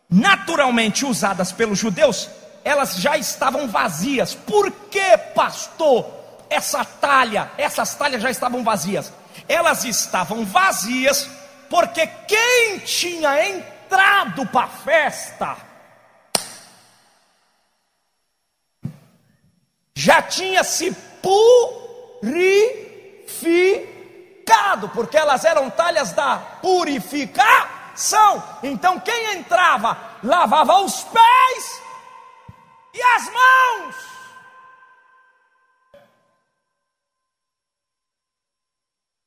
naturalmente 0.09 1.05
usadas 1.05 1.51
pelos 1.51 1.79
judeus, 1.79 2.29
elas 2.63 2.95
já 2.95 3.17
estavam 3.17 3.67
vazias. 3.67 4.33
Por 4.33 4.71
que, 4.71 5.17
pastor? 5.35 6.14
Essa 6.49 6.85
talha, 6.85 7.51
essas 7.57 7.95
talhas 7.95 8.21
já 8.21 8.29
estavam 8.29 8.63
vazias. 8.63 9.11
Elas 9.47 9.83
estavam 9.83 10.45
vazias 10.45 11.29
porque 11.69 12.07
quem 12.27 12.79
tinha 12.79 13.49
entrado 13.49 14.45
para 14.47 14.65
a 14.65 14.69
festa 14.69 15.57
já 19.95 20.21
tinha 20.21 20.61
se 20.63 20.91
purificado, 22.21 24.89
porque 24.89 25.17
elas 25.17 25.43
eram 25.45 25.69
talhas 25.69 26.11
da 26.11 26.37
purificação. 26.61 28.43
Então 28.61 28.99
quem 28.99 29.37
entrava 29.37 29.97
lavava 30.23 30.79
os 30.79 31.03
pés 31.03 31.81
e 32.93 33.01
as 33.01 33.31
mãos. 33.31 34.14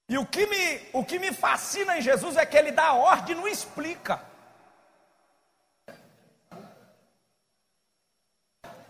E 0.09 0.17
o 0.17 0.25
que, 0.25 0.47
me, 0.47 0.81
o 0.95 1.05
que 1.05 1.19
me 1.19 1.33
fascina 1.33 1.99
em 1.99 2.01
Jesus 2.01 2.37
é 2.39 2.47
que 2.47 2.57
ele 2.57 2.73
dá 2.73 2.87
a 2.87 2.95
ordem 2.95 3.37
e 3.37 3.39
não 3.39 3.47
explica. 3.47 4.23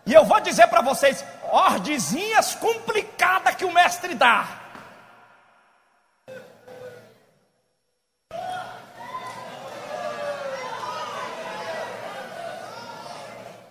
E 0.07 0.15
eu 0.15 0.25
vou 0.25 0.41
dizer 0.41 0.69
para 0.69 0.81
vocês, 0.81 1.25
ordezinhas 1.51 2.55
complicadas 2.55 3.57
que 3.57 3.65
o 3.65 3.73
mestre 3.73 4.15
dá. 4.15 4.59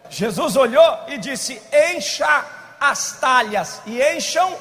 Jesus 0.09 0.55
olhou 0.55 1.05
e 1.07 1.17
disse: 1.17 1.61
Encha 1.71 2.45
as 2.79 3.13
talhas, 3.19 3.81
e 3.85 4.01
encham 4.01 4.55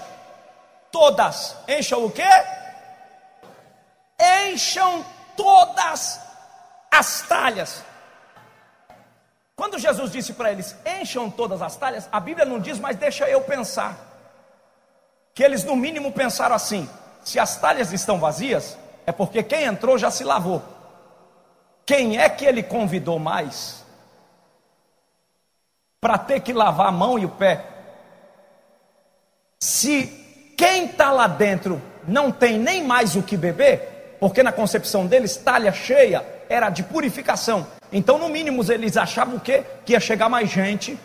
todas. 0.92 1.56
Encham 1.68 2.04
o 2.04 2.10
quê? 2.10 2.22
Encham 4.20 5.04
todas 5.36 6.20
as 6.90 7.22
talhas. 7.22 7.84
Quando 9.54 9.78
Jesus 9.78 10.12
disse 10.12 10.34
para 10.34 10.52
eles, 10.52 10.76
encham 11.00 11.30
todas 11.30 11.62
as 11.62 11.76
talhas, 11.76 12.08
a 12.12 12.20
Bíblia 12.20 12.44
não 12.44 12.60
diz, 12.60 12.78
mas 12.78 12.96
deixa 12.96 13.28
eu 13.28 13.40
pensar. 13.40 13.96
Que 15.34 15.42
eles 15.42 15.64
no 15.64 15.76
mínimo 15.76 16.12
pensaram 16.12 16.54
assim: 16.54 16.88
se 17.24 17.38
as 17.38 17.58
talhas 17.58 17.92
estão 17.92 18.18
vazias, 18.18 18.76
é 19.06 19.12
porque 19.12 19.42
quem 19.42 19.64
entrou 19.64 19.96
já 19.96 20.10
se 20.10 20.24
lavou. 20.24 20.62
Quem 21.86 22.18
é 22.18 22.28
que 22.28 22.44
ele 22.44 22.62
convidou 22.62 23.18
mais? 23.18 23.84
Para 26.00 26.18
ter 26.18 26.40
que 26.40 26.52
lavar 26.52 26.88
a 26.88 26.92
mão 26.92 27.18
e 27.18 27.24
o 27.24 27.30
pé? 27.30 27.64
Se 29.60 30.06
quem 30.56 30.86
está 30.86 31.12
lá 31.12 31.26
dentro 31.26 31.80
não 32.06 32.30
tem 32.30 32.58
nem 32.58 32.84
mais 32.84 33.16
o 33.16 33.22
que 33.22 33.36
beber, 33.36 33.95
porque 34.18 34.42
na 34.42 34.52
concepção 34.52 35.06
deles, 35.06 35.36
talha 35.36 35.72
cheia 35.72 36.24
era 36.48 36.70
de 36.70 36.82
purificação. 36.82 37.66
Então, 37.92 38.18
no 38.18 38.28
mínimo, 38.28 38.64
eles 38.70 38.96
achavam 38.96 39.38
que, 39.38 39.62
que 39.84 39.92
ia 39.92 40.00
chegar 40.00 40.28
mais 40.28 40.50
gente 40.50 40.98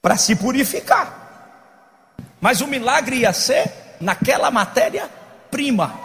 para 0.00 0.16
se 0.16 0.36
purificar. 0.36 2.16
Mas 2.40 2.60
o 2.60 2.66
milagre 2.66 3.16
ia 3.16 3.32
ser 3.32 3.70
naquela 4.00 4.50
matéria-prima. 4.50 5.98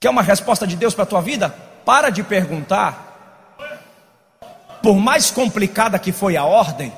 Quer 0.00 0.10
uma 0.10 0.22
resposta 0.22 0.66
de 0.66 0.76
Deus 0.76 0.94
para 0.94 1.04
a 1.04 1.08
tua 1.08 1.20
vida? 1.20 1.54
Para 1.84 2.10
de 2.10 2.22
perguntar. 2.22 3.06
Por 4.80 4.96
mais 4.96 5.30
complicada 5.30 5.98
que 5.98 6.12
foi 6.12 6.36
a 6.36 6.44
ordem, 6.44 6.92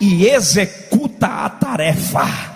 e 0.00 0.26
executa 0.26 1.26
a 1.26 1.50
tarefa. 1.50 2.55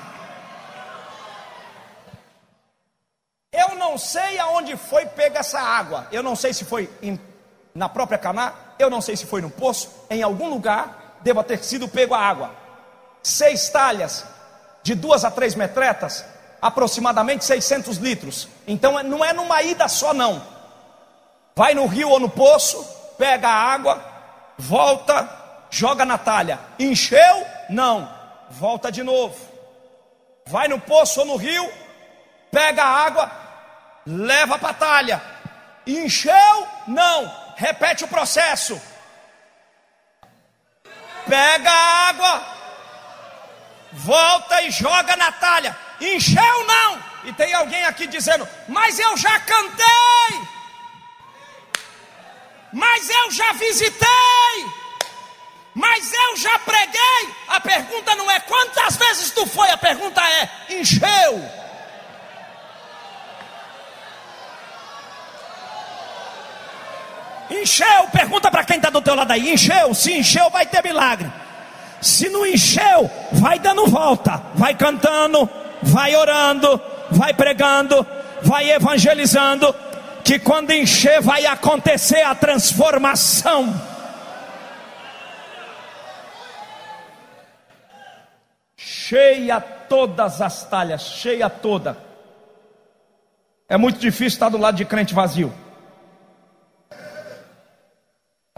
Eu 3.52 3.74
não 3.74 3.98
sei 3.98 4.38
aonde 4.38 4.76
foi 4.76 5.06
pega 5.06 5.40
essa 5.40 5.60
água. 5.60 6.06
Eu 6.12 6.22
não 6.22 6.36
sei 6.36 6.52
se 6.52 6.64
foi 6.64 6.88
em, 7.02 7.18
na 7.74 7.88
própria 7.88 8.18
Caná, 8.18 8.54
eu 8.78 8.88
não 8.88 9.00
sei 9.00 9.16
se 9.16 9.26
foi 9.26 9.40
no 9.40 9.50
poço, 9.50 9.90
em 10.08 10.22
algum 10.22 10.48
lugar 10.48 11.18
deva 11.22 11.44
ter 11.44 11.62
sido 11.62 11.88
pego 11.88 12.14
a 12.14 12.20
água. 12.20 12.54
Seis 13.22 13.68
talhas 13.68 14.24
de 14.82 14.94
duas 14.94 15.24
a 15.24 15.30
três 15.30 15.54
metretas, 15.54 16.24
aproximadamente 16.62 17.44
600 17.44 17.96
litros. 17.98 18.48
Então 18.66 18.98
é, 18.98 19.02
não 19.02 19.24
é 19.24 19.32
numa 19.32 19.62
ida 19.62 19.88
só 19.88 20.14
não. 20.14 20.42
Vai 21.54 21.74
no 21.74 21.86
rio 21.86 22.08
ou 22.08 22.20
no 22.20 22.30
poço, 22.30 22.82
pega 23.18 23.48
a 23.48 23.52
água, 23.52 24.02
volta, 24.56 25.28
joga 25.68 26.04
na 26.04 26.16
talha. 26.16 26.58
Encheu? 26.78 27.46
Não. 27.68 28.08
Volta 28.48 28.90
de 28.90 29.02
novo. 29.02 29.36
Vai 30.46 30.68
no 30.68 30.80
poço 30.80 31.20
ou 31.20 31.26
no 31.26 31.36
rio, 31.36 31.70
pega 32.50 32.82
a 32.82 33.06
água, 33.06 33.30
leva 34.06 34.58
para 34.58 34.70
a 34.70 34.74
talha. 34.74 35.22
Encheu? 35.86 36.68
Não. 36.86 37.52
Repete 37.56 38.04
o 38.04 38.08
processo. 38.08 38.80
Pega 41.28 41.70
a 41.70 42.08
água, 42.08 42.46
volta 43.92 44.62
e 44.62 44.70
joga 44.70 45.16
na 45.16 45.30
talha. 45.32 45.76
Encheu? 46.00 46.66
Não. 46.66 47.02
E 47.24 47.32
tem 47.32 47.52
alguém 47.52 47.84
aqui 47.84 48.06
dizendo: 48.06 48.48
Mas 48.66 48.98
eu 48.98 49.16
já 49.16 49.38
cantei. 49.40 50.48
Mas 52.72 53.10
eu 53.10 53.30
já 53.32 53.52
visitei 53.52 54.80
mas 55.74 56.12
eu 56.12 56.36
já 56.36 56.58
preguei. 56.58 57.34
A 57.48 57.60
pergunta 57.60 58.14
não 58.14 58.30
é 58.30 58.40
quantas 58.40 58.96
vezes 58.96 59.30
tu 59.30 59.46
foi, 59.46 59.70
a 59.70 59.76
pergunta 59.76 60.20
é: 60.20 60.50
encheu. 60.70 61.60
Encheu, 67.50 68.08
pergunta 68.12 68.50
para 68.50 68.64
quem 68.64 68.76
está 68.76 68.90
do 68.90 69.02
teu 69.02 69.14
lado 69.14 69.32
aí: 69.32 69.52
encheu? 69.52 69.92
Se 69.94 70.12
encheu, 70.18 70.48
vai 70.50 70.66
ter 70.66 70.82
milagre. 70.82 71.30
Se 72.00 72.28
não 72.28 72.46
encheu, 72.46 73.10
vai 73.32 73.58
dando 73.58 73.86
volta, 73.86 74.42
vai 74.54 74.74
cantando, 74.74 75.48
vai 75.82 76.16
orando, 76.16 76.80
vai 77.10 77.34
pregando, 77.34 78.06
vai 78.42 78.70
evangelizando. 78.70 79.74
Que 80.24 80.38
quando 80.38 80.70
encher, 80.70 81.20
vai 81.20 81.44
acontecer 81.46 82.22
a 82.22 82.34
transformação. 82.34 83.74
cheia 89.10 89.60
todas 89.60 90.40
as 90.40 90.64
talhas, 90.68 91.02
cheia 91.02 91.50
toda. 91.50 91.96
É 93.68 93.76
muito 93.76 93.98
difícil 93.98 94.28
estar 94.28 94.48
do 94.48 94.56
lado 94.56 94.76
de 94.76 94.84
crente 94.84 95.12
vazio. 95.12 95.52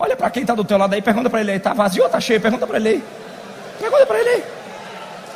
Olha 0.02 0.16
para 0.16 0.28
quem 0.30 0.42
está 0.42 0.52
do 0.52 0.64
teu 0.64 0.76
lado 0.76 0.92
aí, 0.94 1.00
pergunta 1.00 1.30
para 1.30 1.40
ele 1.40 1.52
aí, 1.52 1.58
está 1.58 1.72
vazio 1.72 2.02
ou 2.02 2.06
está 2.08 2.20
cheio? 2.20 2.40
Pergunta 2.40 2.66
para 2.66 2.76
ele 2.76 2.88
aí. 2.88 3.04
Pergunta 3.78 4.04
para 4.04 4.18
ele 4.18 4.28
aí. 4.30 4.44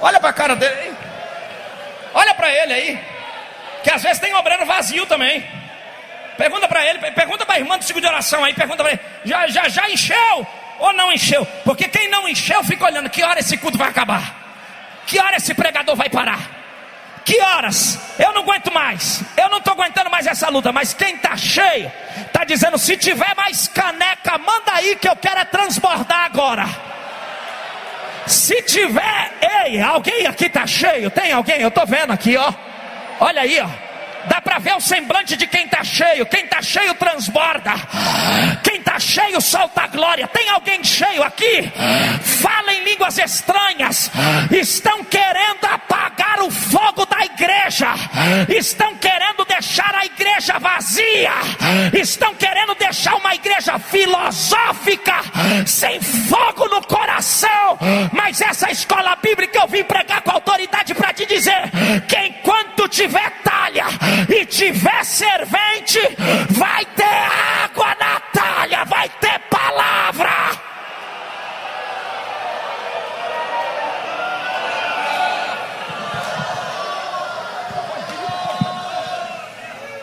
Olha 0.00 0.18
para 0.18 0.30
a 0.30 0.32
cara 0.32 0.56
dele 0.56 0.74
aí. 0.74 0.96
Olha 2.12 2.34
para 2.34 2.50
ele 2.50 2.72
aí. 2.72 3.00
Que 3.84 3.92
às 3.92 4.02
vezes 4.02 4.18
tem 4.18 4.34
obreiro 4.34 4.66
vazio 4.66 5.06
também. 5.06 5.46
Pergunta 6.36 6.66
para 6.66 6.84
ele, 6.84 6.98
pergunta 7.12 7.46
para 7.46 7.54
a 7.54 7.58
irmã 7.60 7.78
do 7.78 7.84
segundo 7.84 8.02
de 8.02 8.08
oração 8.08 8.42
aí, 8.42 8.54
pergunta 8.54 8.82
para 8.82 8.94
ele. 8.94 9.00
Já, 9.24 9.46
já, 9.46 9.68
já 9.68 9.88
encheu 9.88 10.44
ou 10.80 10.92
não 10.94 11.12
encheu? 11.12 11.46
Porque 11.62 11.86
quem 11.86 12.10
não 12.10 12.28
encheu 12.28 12.64
fica 12.64 12.86
olhando, 12.86 13.08
que 13.08 13.22
hora 13.22 13.38
esse 13.38 13.56
culto 13.56 13.78
vai 13.78 13.88
acabar? 13.88 14.34
Que 15.06 15.20
hora 15.20 15.36
esse 15.36 15.54
pregador 15.54 15.94
vai 15.94 16.10
parar? 16.10 16.40
Que 17.26 17.40
horas? 17.40 17.98
Eu 18.20 18.32
não 18.32 18.42
aguento 18.42 18.72
mais. 18.72 19.20
Eu 19.36 19.48
não 19.50 19.58
estou 19.58 19.72
aguentando 19.72 20.08
mais 20.08 20.28
essa 20.28 20.48
luta. 20.48 20.72
Mas 20.72 20.94
quem 20.94 21.16
está 21.16 21.36
cheio, 21.36 21.90
está 22.24 22.44
dizendo: 22.44 22.78
se 22.78 22.96
tiver 22.96 23.34
mais 23.34 23.66
caneca, 23.66 24.38
manda 24.38 24.72
aí 24.72 24.94
que 24.94 25.08
eu 25.08 25.16
quero 25.16 25.40
é 25.40 25.44
transbordar 25.44 26.20
agora. 26.20 26.64
Se 28.28 28.62
tiver, 28.62 29.32
ei, 29.40 29.80
alguém 29.80 30.24
aqui 30.28 30.46
está 30.46 30.68
cheio? 30.68 31.10
Tem 31.10 31.32
alguém? 31.32 31.60
Eu 31.60 31.68
estou 31.68 31.84
vendo 31.84 32.12
aqui, 32.12 32.36
ó. 32.36 32.52
Olha 33.18 33.42
aí, 33.42 33.58
ó. 33.60 33.68
Dá 34.28 34.40
para 34.40 34.58
ver 34.58 34.74
o 34.74 34.80
semblante 34.80 35.36
de 35.36 35.46
quem 35.46 35.64
está 35.64 35.82
cheio. 35.84 36.26
Quem 36.26 36.44
está 36.44 36.62
cheio 36.62 36.94
transborda. 36.94 37.72
Quem 38.62 38.78
está 38.78 38.98
cheio 38.98 39.40
solta 39.40 39.82
a 39.82 39.86
glória. 39.86 40.26
Tem 40.28 40.48
alguém 40.48 40.82
cheio 40.82 41.22
aqui? 41.22 41.70
Fala 42.22 42.72
em 42.74 42.84
línguas 42.84 43.18
estranhas. 43.18 44.10
Estão 44.50 45.04
querendo 45.04 45.64
apagar 45.64 46.40
o 46.40 46.50
fogo 46.50 47.06
da 47.06 47.24
igreja. 47.24 47.88
Estão 48.48 48.94
querendo 48.96 49.44
deixar 49.44 49.94
a 49.94 50.04
igreja 50.04 50.58
vazia. 50.58 51.32
Estão 51.92 52.34
querendo 52.34 52.74
deixar 52.74 53.14
uma 53.16 53.34
igreja 53.34 53.78
filosófica, 53.78 55.14
sem 55.66 56.00
fogo 56.00 56.68
no 56.68 56.82
coração. 56.86 57.78
Mas 58.12 58.40
essa 58.40 58.70
escola 58.70 59.16
bíblica 59.16 59.58
eu 59.58 59.68
vim 59.68 59.84
pregar 59.84 60.22
com 60.22 60.30
autoridade 60.32 60.94
para 60.94 61.12
te 61.12 61.26
dizer 61.26 61.70
que 62.08 62.16
enquanto 62.18 62.88
tiver 62.88 63.30
talha 63.42 63.86
e 64.28 64.46
tiver 64.46 65.04
servente, 65.04 66.00
vai 66.50 66.84
ter 66.86 67.04
água 67.64 67.96
na 68.00 68.20
talha, 68.32 68.84
vai 68.84 69.08
ter 69.20 69.38
palavra. 69.50 70.50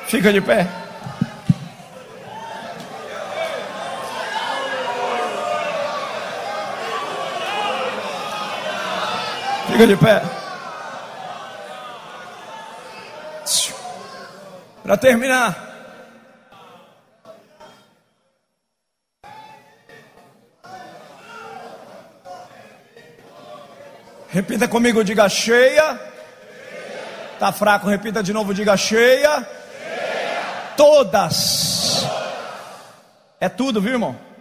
Fica 0.08 0.32
de 0.32 0.42
pé. 0.42 0.68
Fica 9.68 9.88
de 9.88 9.98
pé. 9.98 10.43
Para 14.84 14.98
terminar. 14.98 15.74
Repita 24.30 24.68
comigo, 24.68 25.04
diga 25.04 25.30
cheia. 25.30 25.98
Tá 27.40 27.52
fraco, 27.54 27.88
repita 27.88 28.22
de 28.22 28.34
novo, 28.34 28.54
diga 28.54 28.76
cheia. 28.76 29.48
Todas. 30.76 32.06
É 33.40 33.48
tudo, 33.48 33.80
viu, 33.80 33.94
irmão? 33.94 34.33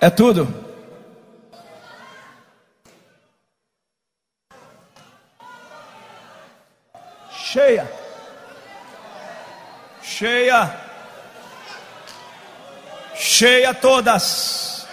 É 0.00 0.08
tudo. 0.08 0.48
Cheia. 7.30 7.86
Cheia. 10.00 10.74
Cheia 13.14 13.74
todas. 13.74 14.86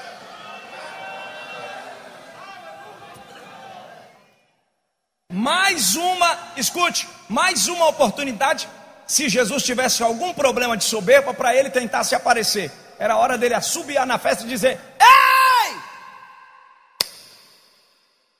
Mais 5.31 5.95
uma, 5.95 6.37
escute, 6.57 7.07
mais 7.29 7.69
uma 7.69 7.87
oportunidade. 7.87 8.67
Se 9.05 9.29
Jesus 9.29 9.63
tivesse 9.63 10.03
algum 10.03 10.33
problema 10.33 10.75
de 10.75 10.83
soberba, 10.83 11.33
para 11.33 11.55
ele 11.55 11.69
tentar 11.69 12.03
se 12.03 12.13
aparecer. 12.13 12.71
Era 12.99 13.17
hora 13.17 13.37
dele 13.37 13.53
assobiar 13.53 14.05
na 14.05 14.17
festa 14.17 14.43
e 14.43 14.47
dizer: 14.47 14.79
Ei! 14.99 15.79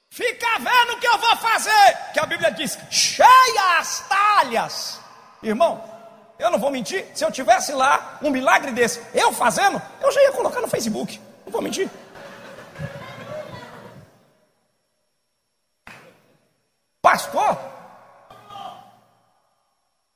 Fica 0.10 0.58
vendo 0.58 0.94
o 0.94 1.00
que 1.00 1.08
eu 1.08 1.18
vou 1.18 1.38
fazer. 1.38 1.98
Que 2.14 2.20
a 2.20 2.26
Bíblia 2.26 2.52
diz: 2.52 2.78
cheia 2.90 3.80
as 3.80 4.08
talhas. 4.08 5.00
Irmão, 5.44 5.84
eu 6.40 6.50
não 6.50 6.58
vou 6.58 6.72
mentir. 6.72 7.06
Se 7.14 7.24
eu 7.24 7.32
tivesse 7.32 7.72
lá 7.72 8.18
um 8.22 8.32
milagre 8.32 8.72
desse, 8.72 9.02
eu 9.14 9.32
fazendo, 9.32 9.82
eu 10.02 10.12
já 10.12 10.22
ia 10.24 10.32
colocar 10.32 10.60
no 10.60 10.68
Facebook. 10.68 11.22
Não 11.46 11.52
vou 11.52 11.62
mentir. 11.62 11.90
Pastor? 17.02 17.58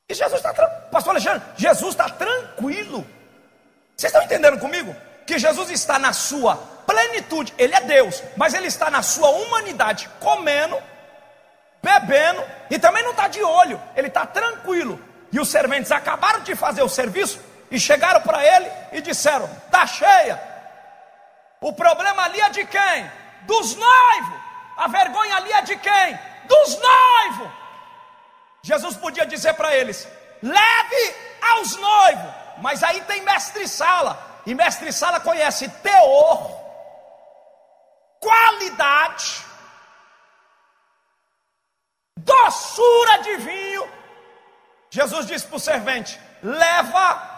E 0.10 0.14
Jesus 0.14 0.44
está, 0.44 0.54
pastor 0.92 1.12
Alexandre, 1.12 1.42
Jesus 1.56 1.92
está 1.92 2.10
tranquilo. 2.10 3.08
Vocês 4.02 4.12
estão 4.12 4.26
entendendo 4.26 4.58
comigo? 4.58 4.96
Que 5.28 5.38
Jesus 5.38 5.70
está 5.70 6.00
na 6.00 6.12
sua 6.12 6.56
plenitude. 6.88 7.54
Ele 7.56 7.76
é 7.76 7.82
Deus, 7.82 8.24
mas 8.36 8.56
ele 8.56 8.66
está 8.66 8.90
na 8.90 9.04
sua 9.04 9.30
humanidade, 9.30 10.10
comendo, 10.20 10.76
bebendo 11.84 12.44
e 12.72 12.80
também 12.80 13.04
não 13.04 13.12
está 13.12 13.28
de 13.28 13.44
olho, 13.44 13.80
ele 13.96 14.08
está 14.08 14.26
tranquilo. 14.26 15.00
E 15.32 15.40
os 15.40 15.50
serventes 15.50 15.92
acabaram 15.92 16.40
de 16.40 16.56
fazer 16.56 16.82
o 16.82 16.90
serviço 16.90 17.40
e 17.70 17.80
chegaram 17.80 18.22
para 18.22 18.44
ele 18.44 18.72
e 18.92 19.02
disseram: 19.02 19.48
Está 19.68 19.86
cheia. 19.86 20.42
O 21.62 21.72
problema 21.72 22.24
ali 22.24 22.42
é 22.42 22.50
de 22.50 22.66
quem? 22.66 23.12
Dos 23.44 23.76
noivos. 23.76 24.42
A 24.78 24.88
vergonha 24.88 25.36
ali 25.36 25.52
é 25.52 25.62
de 25.62 25.76
quem? 25.76 26.20
Dos 26.46 26.80
noivos. 26.80 27.52
Jesus 28.64 28.98
podia 28.98 29.28
dizer 29.28 29.54
para 29.54 29.76
eles: 29.76 30.08
leve 30.42 31.16
aos 31.52 31.76
noivos. 31.76 32.41
Mas 32.58 32.84
aí 32.84 33.02
tem 33.02 33.22
mestre-sala. 33.22 34.32
E 34.46 34.56
mestre-sala 34.56 35.20
conhece 35.20 35.70
teor, 35.70 36.52
qualidade, 38.20 39.46
doçura 42.18 43.20
de 43.20 43.38
vinho. 43.38 43.88
Jesus 44.90 45.28
disse 45.28 45.46
para 45.46 45.58
o 45.58 45.60
servente: 45.60 46.20
leva 46.42 47.30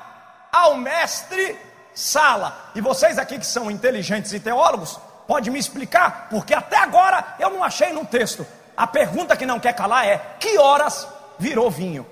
ao 0.52 0.76
mestre 0.76 1.60
sala. 1.94 2.72
E 2.74 2.82
vocês 2.82 3.18
aqui 3.18 3.38
que 3.38 3.46
são 3.46 3.70
inteligentes 3.70 4.32
e 4.34 4.40
teólogos, 4.40 5.00
pode 5.28 5.52
me 5.52 5.60
explicar? 5.60 6.28
Porque 6.30 6.54
até 6.54 6.78
agora 6.78 7.36
eu 7.40 7.50
não 7.50 7.64
achei 7.64 7.92
no 7.92 8.06
texto. 8.06 8.46
A 8.76 8.88
pergunta 8.88 9.36
que 9.36 9.46
não 9.46 9.60
quer 9.60 9.74
calar 9.74 10.08
é: 10.08 10.18
que 10.40 10.58
horas 10.58 11.08
virou 11.38 11.70
vinho? 11.70 12.08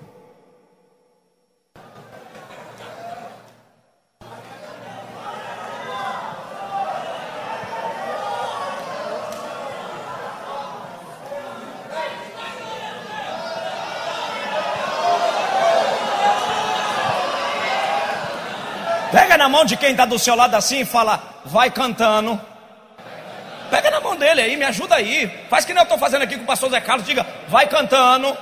Pega 19.32 19.44
na 19.44 19.48
mão 19.48 19.64
de 19.64 19.78
quem 19.78 19.92
está 19.92 20.04
do 20.04 20.18
seu 20.18 20.34
lado 20.34 20.54
assim 20.54 20.80
e 20.80 20.84
fala, 20.84 21.18
vai 21.46 21.70
cantando. 21.70 22.38
Pega 23.70 23.90
na 23.90 23.98
mão 23.98 24.14
dele 24.14 24.42
aí, 24.42 24.58
me 24.58 24.64
ajuda 24.66 24.96
aí. 24.96 25.26
Faz 25.48 25.64
que 25.64 25.72
nem 25.72 25.80
eu 25.80 25.84
estou 25.84 25.96
fazendo 25.96 26.20
aqui 26.20 26.36
com 26.36 26.42
o 26.42 26.46
pastor 26.46 26.68
Zé 26.68 26.82
Carlos. 26.82 27.06
Diga, 27.06 27.26
vai 27.48 27.66
cantando, 27.66 28.36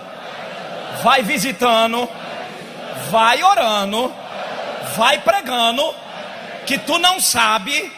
vai 1.01 1.23
visitando, 1.23 2.11
vai 3.09 3.41
orando, 3.41 4.13
vai 4.97 5.21
pregando. 5.21 5.95
Que 6.67 6.77
tu 6.77 6.99
não 6.99 7.21
sabe 7.21 7.93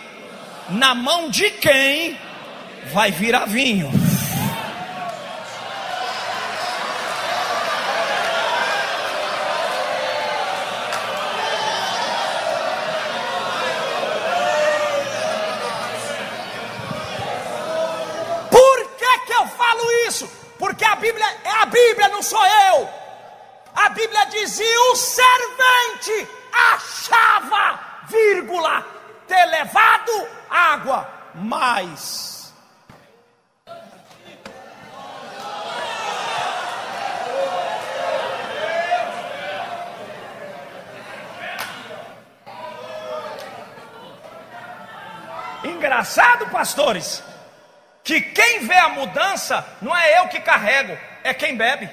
na 0.68 0.94
mão 0.94 1.30
de 1.30 1.48
quem 1.48 2.18
vai 2.92 3.10
virar 3.10 3.46
vinho. 3.46 3.90
Porque 20.72 20.86
a 20.86 20.96
Bíblia 20.96 21.26
é 21.44 21.50
a 21.50 21.66
Bíblia, 21.66 22.08
não 22.08 22.22
sou 22.22 22.42
eu. 22.46 22.88
A 23.74 23.90
Bíblia 23.90 24.24
dizia: 24.26 24.80
o 24.90 24.96
servente 24.96 26.28
achava, 26.50 27.78
vírgula, 28.08 28.84
ter 29.28 29.44
levado 29.46 30.28
água, 30.48 31.06
mais. 31.34 32.32
Engraçado, 45.64 46.48
pastores 46.50 47.22
que 48.04 48.20
quem 48.20 48.66
vê 48.66 48.74
a 48.74 48.88
mudança 48.88 49.64
não 49.80 49.96
é 49.96 50.18
eu 50.18 50.28
que 50.28 50.40
carrego, 50.40 50.98
é 51.22 51.32
quem 51.32 51.56
bebe. 51.56 51.88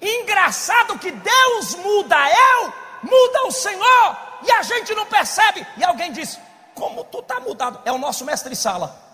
Engraçado 0.00 0.98
que 0.98 1.10
Deus 1.10 1.74
muda 1.74 2.16
eu, 2.30 2.72
muda 3.02 3.46
o 3.46 3.50
Senhor, 3.50 4.16
e 4.46 4.52
a 4.52 4.62
gente 4.62 4.94
não 4.94 5.06
percebe. 5.06 5.66
E 5.76 5.84
alguém 5.84 6.12
diz: 6.12 6.38
Como 6.74 7.04
tu 7.04 7.18
está 7.18 7.40
mudado? 7.40 7.80
É 7.84 7.92
o 7.92 7.98
nosso 7.98 8.24
mestre 8.24 8.54
sala. 8.54 9.04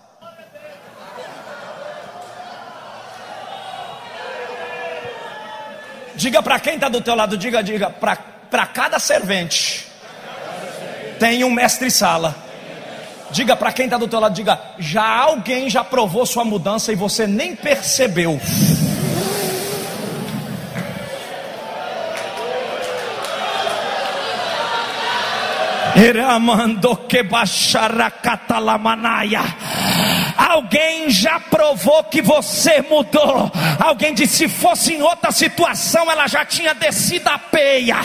Diga 6.15 6.43
para 6.43 6.59
quem 6.59 6.75
está 6.75 6.89
do 6.89 7.01
teu 7.01 7.15
lado, 7.15 7.35
diga, 7.35 7.63
diga, 7.63 7.89
para 7.89 8.67
cada 8.67 8.99
servente 8.99 9.92
tem 11.23 11.41
um 11.45 11.49
mestre-sala. 11.49 12.35
Diga 13.31 13.55
para 13.55 13.71
quem 13.71 13.85
está 13.85 13.97
do 13.97 14.09
teu 14.09 14.19
lado, 14.19 14.35
diga, 14.35 14.59
já 14.77 15.07
alguém 15.07 15.69
já 15.69 15.81
provou 15.81 16.25
sua 16.25 16.43
mudança 16.43 16.91
e 16.91 16.95
você 16.95 17.25
nem 17.25 17.55
percebeu. 17.55 18.37
Iramando 25.95 26.97
que 27.07 27.23
baixara 27.23 28.11
catalamanaia. 28.11 29.43
Alguém 30.53 31.09
já 31.09 31.39
provou 31.39 32.03
que 32.03 32.21
você 32.21 32.79
mudou. 32.83 33.51
Alguém 33.79 34.13
disse: 34.13 34.37
se 34.37 34.47
fosse 34.47 34.93
em 34.93 35.01
outra 35.01 35.31
situação, 35.31 36.11
ela 36.11 36.27
já 36.27 36.45
tinha 36.45 36.75
descido 36.75 37.27
a 37.27 37.39
peia. 37.39 37.95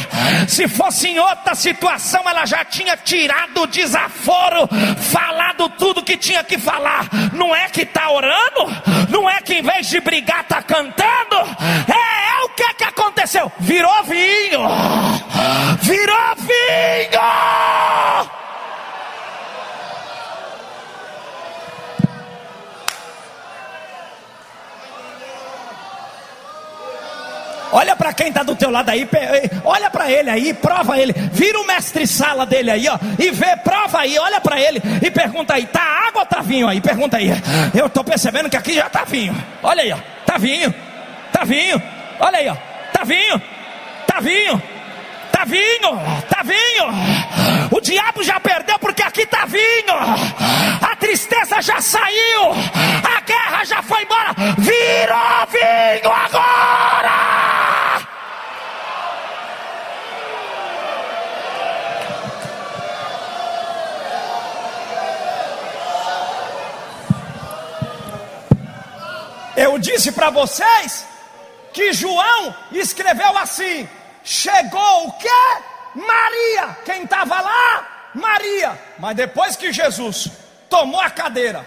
Se 0.49 0.67
fosse 0.67 1.09
em 1.09 1.19
outra 1.19 1.55
situação, 1.55 2.23
ela 2.27 2.47
já 2.47 2.65
tinha 2.65 2.97
tirado 2.97 3.61
o 3.61 3.67
desaforo, 3.67 4.67
falado 4.97 5.69
tudo 5.69 6.03
que 6.03 6.17
tinha 6.17 6.43
que 6.43 6.57
falar. 6.57 7.07
Não 7.35 7.55
é 7.55 7.69
que 7.69 7.83
está 7.83 8.11
orando? 8.11 8.65
Não 9.11 9.29
é 9.29 9.43
que 9.43 9.57
em 9.57 9.63
vez 9.63 9.87
de 9.87 10.01
brigar 10.01 10.41
está 10.41 10.63
cantando? 10.63 11.37
É, 11.87 12.41
é 12.41 12.45
o 12.45 12.49
que 12.49 12.63
é 12.63 12.73
que 12.73 12.85
aconteceu? 12.85 13.53
Virou 13.61 14.05
vinho. 14.05 14.61
Virou 15.83 16.35
vinho. 16.37 18.38
Olha 27.73 27.95
para 27.95 28.13
quem 28.13 28.29
está 28.29 28.43
do 28.43 28.57
teu 28.57 28.71
lado 28.71 28.89
aí, 28.89 29.09
olha 29.65 29.91
para 29.91 30.11
ele 30.11 30.31
aí, 30.31 30.55
prova 30.55 30.99
ele. 30.99 31.13
Vira 31.33 31.61
o 31.61 31.67
mestre 31.67 32.07
sala 32.07 32.47
dele 32.47 32.71
aí, 32.71 32.89
ó, 32.89 32.99
e 33.19 33.31
vê, 33.31 33.57
prova 33.57 34.01
aí, 34.01 34.19
olha 34.19 34.41
para 34.41 34.61
ele 34.61 34.81
e 35.03 35.11
pergunta 35.11 35.55
aí, 35.55 35.67
tá 35.67 35.83
água 36.09 36.21
ou 36.21 36.27
tá 36.27 36.41
vinho 36.41 36.69
aí? 36.69 36.81
Pergunta 36.81 37.17
aí. 37.17 37.31
Eu 37.75 37.87
estou 37.87 38.03
percebendo 38.03 38.49
que 38.49 38.57
aqui 38.57 38.75
já 38.75 38.89
tá 38.89 39.05
vinho. 39.05 39.37
Olha 39.63 39.83
aí, 39.83 39.93
ó, 39.93 39.99
tá 40.25 40.39
vinho. 40.39 40.75
Tá 41.33 41.45
vinho. 41.45 41.81
Olha 42.19 42.39
aí, 42.39 42.49
ó. 42.49 42.57
Tá 42.93 43.05
vinho. 43.05 43.41
Tá 44.07 44.21
vinho. 44.21 44.63
Tá 45.39 45.45
vinho, 45.45 45.97
tá 46.29 46.43
vinho. 46.43 47.69
O 47.71 47.81
diabo 47.81 48.25
já 48.25 48.41
perdeu 48.41 48.77
porque 48.81 49.05
aqui 49.05 49.25
tá 49.25 49.45
vinho. 49.45 49.95
A 50.83 50.97
tristeza 50.97 51.63
já 51.63 51.81
saiu. 51.81 52.51
A 53.05 53.21
guerra 53.21 53.65
já 53.65 53.81
foi 53.81 54.03
embora. 54.03 54.35
Virou 54.59 55.47
vinho 55.53 56.13
agora. 56.13 57.29
Eu 69.57 69.79
disse 69.79 70.11
para 70.11 70.31
vocês 70.31 71.07
que 71.73 71.93
João 71.93 72.53
escreveu 72.73 73.39
assim: 73.39 73.89
chegou 74.29 75.09
o 75.09 75.13
quê? 75.13 75.63
Maria. 75.95 76.77
Quem 76.85 77.05
estava 77.05 77.41
lá? 77.41 78.11
Maria. 78.15 78.79
Mas 78.99 79.17
depois 79.17 79.57
que 79.57 79.73
Jesus 79.73 80.29
tomou 80.69 81.01
a 81.01 81.09
cadeira, 81.09 81.67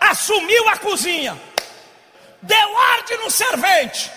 assumiu 0.00 0.66
a 0.70 0.78
cozinha, 0.78 1.38
deu 2.40 2.74
ordem 2.74 3.18
no 3.18 3.30
servente 3.30 4.10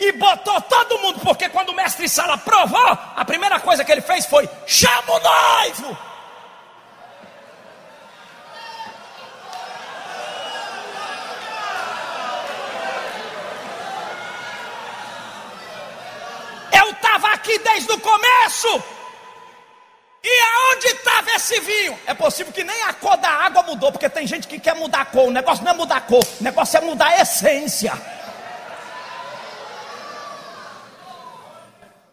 e 0.00 0.10
botou 0.12 0.60
todo 0.62 0.98
mundo, 0.98 1.20
porque 1.20 1.48
quando 1.48 1.68
o 1.68 1.74
mestre 1.74 2.08
Sala 2.08 2.36
provou, 2.36 2.98
a 3.16 3.24
primeira 3.24 3.60
coisa 3.60 3.84
que 3.84 3.92
ele 3.92 4.00
fez 4.00 4.26
foi: 4.26 4.48
chama 4.66 5.12
o 5.12 5.20
noivo. 5.20 5.98
Aqui 17.24 17.58
desde 17.58 17.92
o 17.92 18.00
começo. 18.00 18.82
E 20.22 20.40
aonde 20.40 20.88
estava 20.88 21.30
esse 21.30 21.60
vinho? 21.60 21.96
É 22.04 22.12
possível 22.12 22.52
que 22.52 22.64
nem 22.64 22.82
a 22.82 22.92
cor 22.92 23.16
da 23.16 23.28
água 23.28 23.62
mudou, 23.62 23.92
porque 23.92 24.08
tem 24.08 24.26
gente 24.26 24.48
que 24.48 24.58
quer 24.58 24.74
mudar 24.74 25.02
a 25.02 25.04
cor. 25.04 25.28
O 25.28 25.30
negócio 25.30 25.64
não 25.64 25.70
é 25.70 25.74
mudar 25.74 25.98
a 25.98 26.00
cor, 26.00 26.26
o 26.40 26.42
negócio 26.42 26.76
é 26.76 26.80
mudar 26.80 27.06
a 27.06 27.20
essência. 27.22 27.92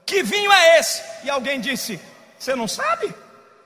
Que 0.06 0.22
vinho 0.22 0.52
é 0.52 0.80
esse? 0.80 1.02
E 1.24 1.30
alguém 1.30 1.60
disse: 1.60 2.00
Você 2.38 2.56
não 2.56 2.68
sabe? 2.68 3.14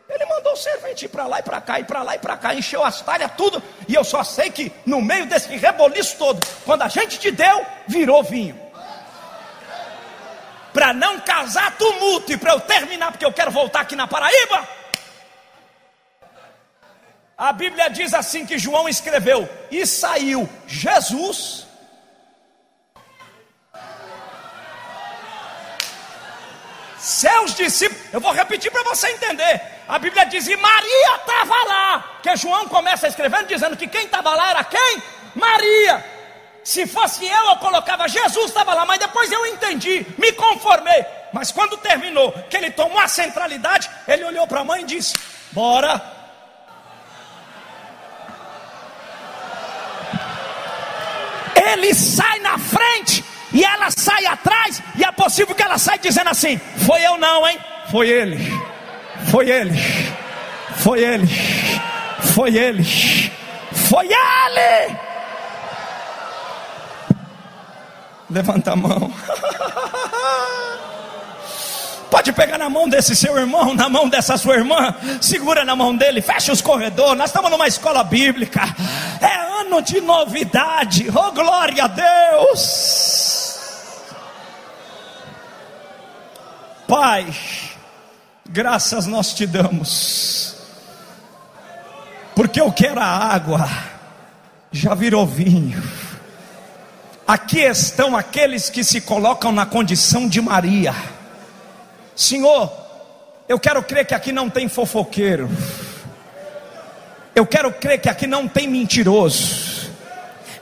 Ele 0.10 0.26
mandou 0.26 0.54
o 0.54 0.58
servente 0.58 1.04
ir 1.06 1.10
para 1.10 1.28
lá 1.28 1.40
e 1.40 1.44
para 1.44 1.60
cá, 1.60 1.80
ir 1.82 1.84
para 1.84 2.02
lá 2.02 2.16
e 2.16 2.20
para 2.20 2.38
cá, 2.38 2.56
encheu 2.56 2.84
as 2.84 3.02
talhas, 3.02 3.30
tudo. 3.36 3.62
E 3.88 3.94
eu 3.94 4.04
só 4.06 4.24
sei 4.24 4.50
que 4.50 4.72
no 4.86 5.02
meio 5.02 5.26
desse 5.26 5.54
reboliço 5.58 6.16
todo, 6.18 6.42
quando 6.64 6.84
a 6.84 6.88
gente 6.88 7.20
te 7.20 7.30
deu, 7.32 7.66
virou 7.86 8.24
vinho. 8.24 8.58
Para 10.78 10.94
não 10.94 11.20
causar 11.22 11.76
tumulto 11.76 12.32
e 12.32 12.38
para 12.38 12.54
eu 12.54 12.60
terminar, 12.60 13.12
porque 13.12 13.26
eu 13.26 13.34
quero 13.34 13.50
voltar 13.50 13.80
aqui 13.80 13.96
na 13.96 14.06
Paraíba. 14.06 14.70
A 17.36 17.52
Bíblia 17.52 17.90
diz 17.90 18.14
assim 18.14 18.46
que 18.46 18.60
João 18.60 18.88
escreveu: 18.88 19.50
E 19.72 19.88
saiu 19.88 20.48
Jesus 20.68 21.66
seus 27.00 27.56
discípulos, 27.56 28.14
eu 28.14 28.22
vou 28.22 28.32
repetir 28.32 28.72
para 28.72 28.84
você 28.84 29.10
entender. 29.10 29.60
A 29.88 29.98
Bíblia 29.98 30.26
diz: 30.26 30.48
e 30.48 30.56
Maria 30.56 31.16
estava 31.16 31.56
lá. 31.64 32.20
Que 32.22 32.36
João 32.36 32.68
começa 32.68 33.08
escrevendo 33.08 33.48
dizendo 33.48 33.76
que 33.76 33.88
quem 33.88 34.06
estava 34.06 34.36
lá 34.36 34.52
era 34.52 34.64
quem? 34.64 35.02
Maria. 35.34 36.17
Se 36.68 36.86
fosse 36.86 37.26
eu, 37.26 37.46
eu 37.46 37.56
colocava 37.56 38.10
Jesus 38.10 38.48
estava 38.48 38.74
lá, 38.74 38.86
mas 38.86 39.00
depois 39.00 39.32
eu 39.32 39.46
entendi, 39.46 40.06
me 40.18 40.34
conformei. 40.34 41.06
Mas 41.32 41.50
quando 41.50 41.78
terminou, 41.78 42.30
que 42.50 42.58
ele 42.58 42.70
tomou 42.72 43.00
a 43.00 43.08
centralidade, 43.08 43.90
ele 44.06 44.26
olhou 44.26 44.46
para 44.46 44.60
a 44.60 44.64
mãe 44.66 44.82
e 44.82 44.86
disse: 44.86 45.16
Bora. 45.54 46.02
Ele 51.56 51.94
sai 51.96 52.40
na 52.40 52.58
frente 52.58 53.24
e 53.54 53.64
ela 53.64 53.90
sai 53.90 54.26
atrás, 54.26 54.84
e 54.98 55.06
é 55.06 55.12
possível 55.14 55.56
que 55.56 55.64
ela 55.64 55.78
saia 55.78 55.98
dizendo 55.98 56.32
assim: 56.32 56.60
Foi 56.86 57.02
eu 57.02 57.18
não, 57.18 57.48
hein? 57.48 57.58
Foi 57.90 58.10
ele, 58.10 58.38
foi 59.32 59.50
ele, 59.50 59.74
foi 60.84 61.02
ele, 61.02 61.28
foi 62.36 62.58
ele, 62.58 62.84
foi 63.72 64.08
ele. 64.08 65.07
Levanta 68.30 68.74
a 68.74 68.76
mão. 68.76 69.12
Pode 72.10 72.32
pegar 72.32 72.58
na 72.58 72.70
mão 72.70 72.88
desse 72.88 73.16
seu 73.16 73.38
irmão, 73.38 73.74
na 73.74 73.90
mão 73.90 74.08
dessa 74.08 74.38
sua 74.38 74.56
irmã, 74.56 74.96
segura 75.22 75.66
na 75.66 75.76
mão 75.76 75.96
dele, 75.96 76.22
fecha 76.22 76.52
os 76.52 76.62
corredores. 76.62 77.18
Nós 77.18 77.30
estamos 77.30 77.52
numa 77.52 77.68
escola 77.68 78.04
bíblica, 78.04 78.62
é 79.22 79.62
ano 79.62 79.82
de 79.82 80.00
novidade, 80.00 81.08
oh 81.14 81.32
glória 81.32 81.84
a 81.84 81.88
Deus. 81.88 83.60
Pai, 86.88 87.28
graças 88.50 89.06
nós 89.06 89.34
te 89.34 89.46
damos, 89.46 90.56
porque 92.34 92.62
eu 92.62 92.72
quero 92.72 93.02
a 93.02 93.06
água, 93.06 93.70
já 94.72 94.96
virou 94.96 95.26
vinho. 95.26 95.84
Aqui 97.28 97.60
estão 97.60 98.16
aqueles 98.16 98.70
que 98.70 98.86
se 98.86 99.02
colocam 99.02 99.52
na 99.52 99.66
condição 99.66 100.30
de 100.30 100.40
Maria. 100.40 100.96
Senhor, 102.16 102.72
eu 103.50 103.60
quero 103.60 103.84
crer 103.84 104.06
que 104.06 104.14
aqui 104.14 104.32
não 104.32 104.50
tem 104.50 104.70
fofoqueiro. 104.70 105.50
Eu 107.36 107.46
quero 107.46 107.70
crer 107.74 108.00
que 108.00 108.08
aqui 108.08 108.26
não 108.26 108.48
tem 108.48 108.66
mentiroso. 108.66 109.92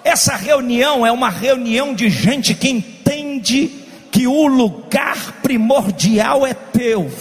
Essa 0.03 0.35
reunião 0.35 1.05
é 1.05 1.11
uma 1.11 1.29
reunião 1.29 1.93
de 1.93 2.09
gente 2.09 2.55
que 2.55 2.67
entende 2.67 3.85
que 4.11 4.25
o 4.25 4.47
lugar 4.47 5.33
primordial 5.43 6.47
é 6.47 6.55
teu. 6.55 7.11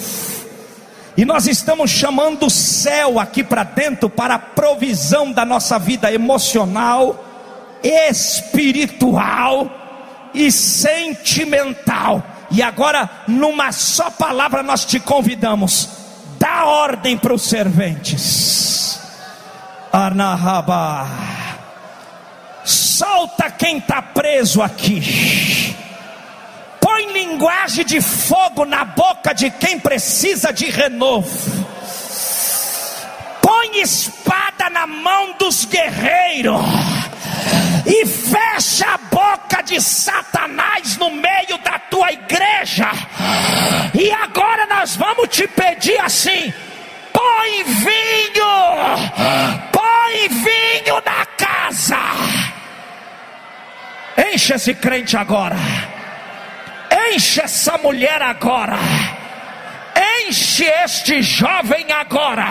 E 1.19 1.25
nós 1.27 1.47
estamos 1.47 1.91
chamando 1.91 2.47
o 2.47 2.51
céu 2.51 3.21
aqui 3.21 3.45
para 3.45 3.63
dentro 3.63 4.09
para 4.09 4.37
a 4.37 4.39
provisão 4.39 5.31
da 5.31 5.45
nossa 5.45 5.79
vida 5.79 6.11
emocional, 6.11 7.34
espiritual 7.85 9.71
e 10.33 10.51
sentimental. 10.51 12.23
E 12.51 12.63
agora, 12.63 13.09
numa 13.29 13.71
só 13.71 14.11
palavra, 14.11 14.63
nós 14.63 14.85
te 14.85 14.99
convidamos: 14.99 15.89
dá 16.39 16.65
ordem 16.65 17.17
para 17.17 17.35
os 17.35 17.43
serventes. 17.43 18.99
Anahaba. 19.93 21.07
Solta 22.65 23.51
quem 23.51 23.77
está 23.79 24.01
preso 24.01 24.63
aqui 24.63 25.75
põe 26.95 27.13
linguagem 27.13 27.85
de 27.85 28.01
fogo 28.01 28.65
na 28.65 28.85
boca 28.85 29.35
de 29.35 29.51
quem 29.51 29.81
precisa 29.81 30.53
de 30.53 30.67
renovo. 30.67 31.67
Põe 33.43 33.81
espada 33.81 34.71
na 34.71 34.87
mão 34.87 35.35
dos 35.37 35.65
guerreiros. 35.65 36.61
E 37.87 38.07
fecha 38.07 38.87
a 38.95 38.99
boca 38.99 39.63
de 39.63 39.81
Satanás 39.81 40.97
no 40.97 41.11
meio 41.11 41.59
da 41.63 41.79
tua 41.79 42.13
igreja. 42.13 42.91
E 43.95 44.11
agora 44.11 44.67
nós 44.67 44.97
vamos 44.97 45.29
te 45.29 45.47
pedir 45.49 45.99
assim: 46.01 46.53
põe 47.13 47.65
vinho, 47.65 48.53
põe 49.73 50.29
vinho 50.29 51.03
na 51.05 51.27
casa. 51.37 51.99
Enche 54.17 54.55
esse 54.55 54.75
crente 54.75 55.17
agora. 55.17 55.57
Enche 57.11 57.43
essa 57.43 57.77
mulher 57.79 58.23
agora. 58.23 58.79
Enche 60.23 60.65
este 60.85 61.23
jovem 61.23 61.91
agora. 61.93 62.49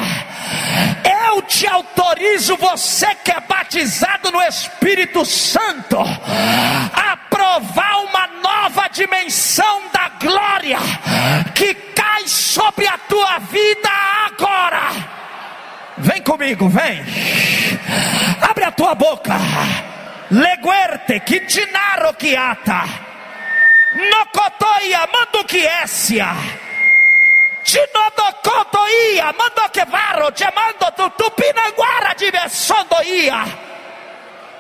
Eu 1.28 1.42
te 1.44 1.68
autorizo, 1.68 2.58
você 2.58 3.14
que 3.16 3.32
é 3.32 3.40
batizado 3.42 4.32
no 4.32 4.42
Espírito 4.42 5.26
Santo, 5.26 5.98
a 5.98 7.18
provar 7.30 7.98
uma 8.04 8.28
nova 8.42 8.88
dimensão 8.90 9.84
da 9.92 10.10
glória 10.20 10.78
que 11.56 11.74
cai 11.74 12.28
sobre 12.28 12.88
a 12.88 12.98
tua 12.98 13.40
vida 13.40 13.90
agora. 14.28 14.92
Vem 15.98 16.22
comigo, 16.22 16.68
vem. 16.70 17.02
Abre 18.42 18.66
a 18.66 18.72
tua 18.72 18.96
boca. 18.96 19.36
Leguerte, 20.32 21.20
que 21.22 21.42
dinaro 21.42 22.14
que 22.16 22.36
ata. 22.36 22.84
Nocotoia, 23.96 25.08
manduquiesia. 25.14 26.28
Tinodocotoia, 27.64 29.32
mandoquevaro, 29.34 30.32
chamando 30.36 30.92
tu 30.96 31.10
tupinanguara 31.12 32.14
de 32.16 32.32
Besondoia. 32.32 33.46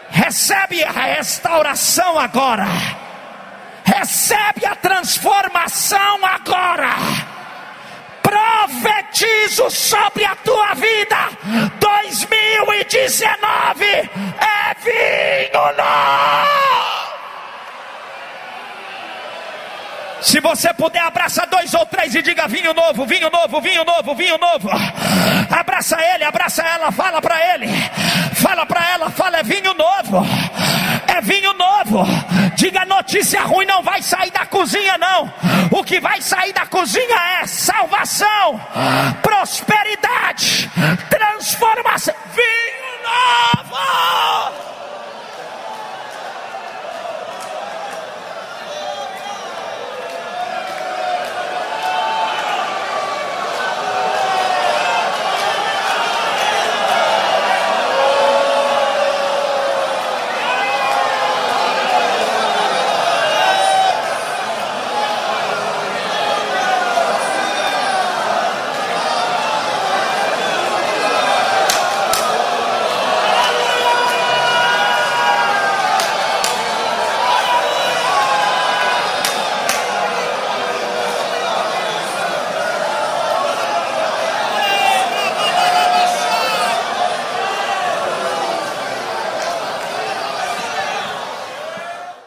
Recebe 0.10 0.84
a 0.84 0.92
restauração 0.92 2.18
agora. 2.18 2.66
Recebe 3.84 4.66
a 4.66 4.76
transformação 4.76 6.26
agora. 6.26 6.96
Profetizo 8.22 9.70
sobre 9.70 10.24
a 10.24 10.36
tua 10.38 10.74
vida. 10.76 11.18
2019 11.80 13.86
é 13.86 14.76
vinho 14.80 15.76
novo. 15.76 16.93
Se 20.24 20.40
você 20.40 20.74
puder, 20.74 21.02
abraça 21.02 21.46
dois 21.48 21.74
ou 21.74 21.86
três 21.86 22.16
e 22.16 22.22
diga: 22.22 22.48
vinho 22.48 22.74
novo, 22.74 23.06
vinho 23.06 23.30
novo, 23.30 23.60
vinho 23.62 23.84
novo, 23.84 24.16
vinho 24.16 24.38
novo. 24.38 24.70
Abraça 25.52 26.02
ele, 26.02 26.24
abraça 26.24 26.64
ela, 26.64 26.92
fala 26.92 27.22
para 27.22 27.54
ele, 27.54 27.68
fala 28.34 28.66
para 28.66 28.90
ela, 28.90 29.10
fala: 29.10 29.40
é 29.40 29.44
vinho 29.44 29.74
novo, 29.74 30.26
é 31.08 31.22
vinho 31.22 31.54
novo. 31.54 32.06
Diga: 32.56 32.86
notícia 32.86 33.42
ruim 33.42 33.66
não 33.66 33.84
vai 33.84 34.02
sair 34.02 34.32
da 34.32 34.46
cozinha, 34.46 34.98
não. 34.98 35.32
O 35.72 35.84
que 35.84 36.00
vai 36.00 36.22
sair 36.22 36.54
da 36.54 36.66
cozinha 36.68 37.42
é 37.42 37.46
salvação, 37.46 38.62
prosperidade, 39.22 40.72
transformação. 41.10 42.16
Vinho 42.34 42.94
novo. 43.04 44.83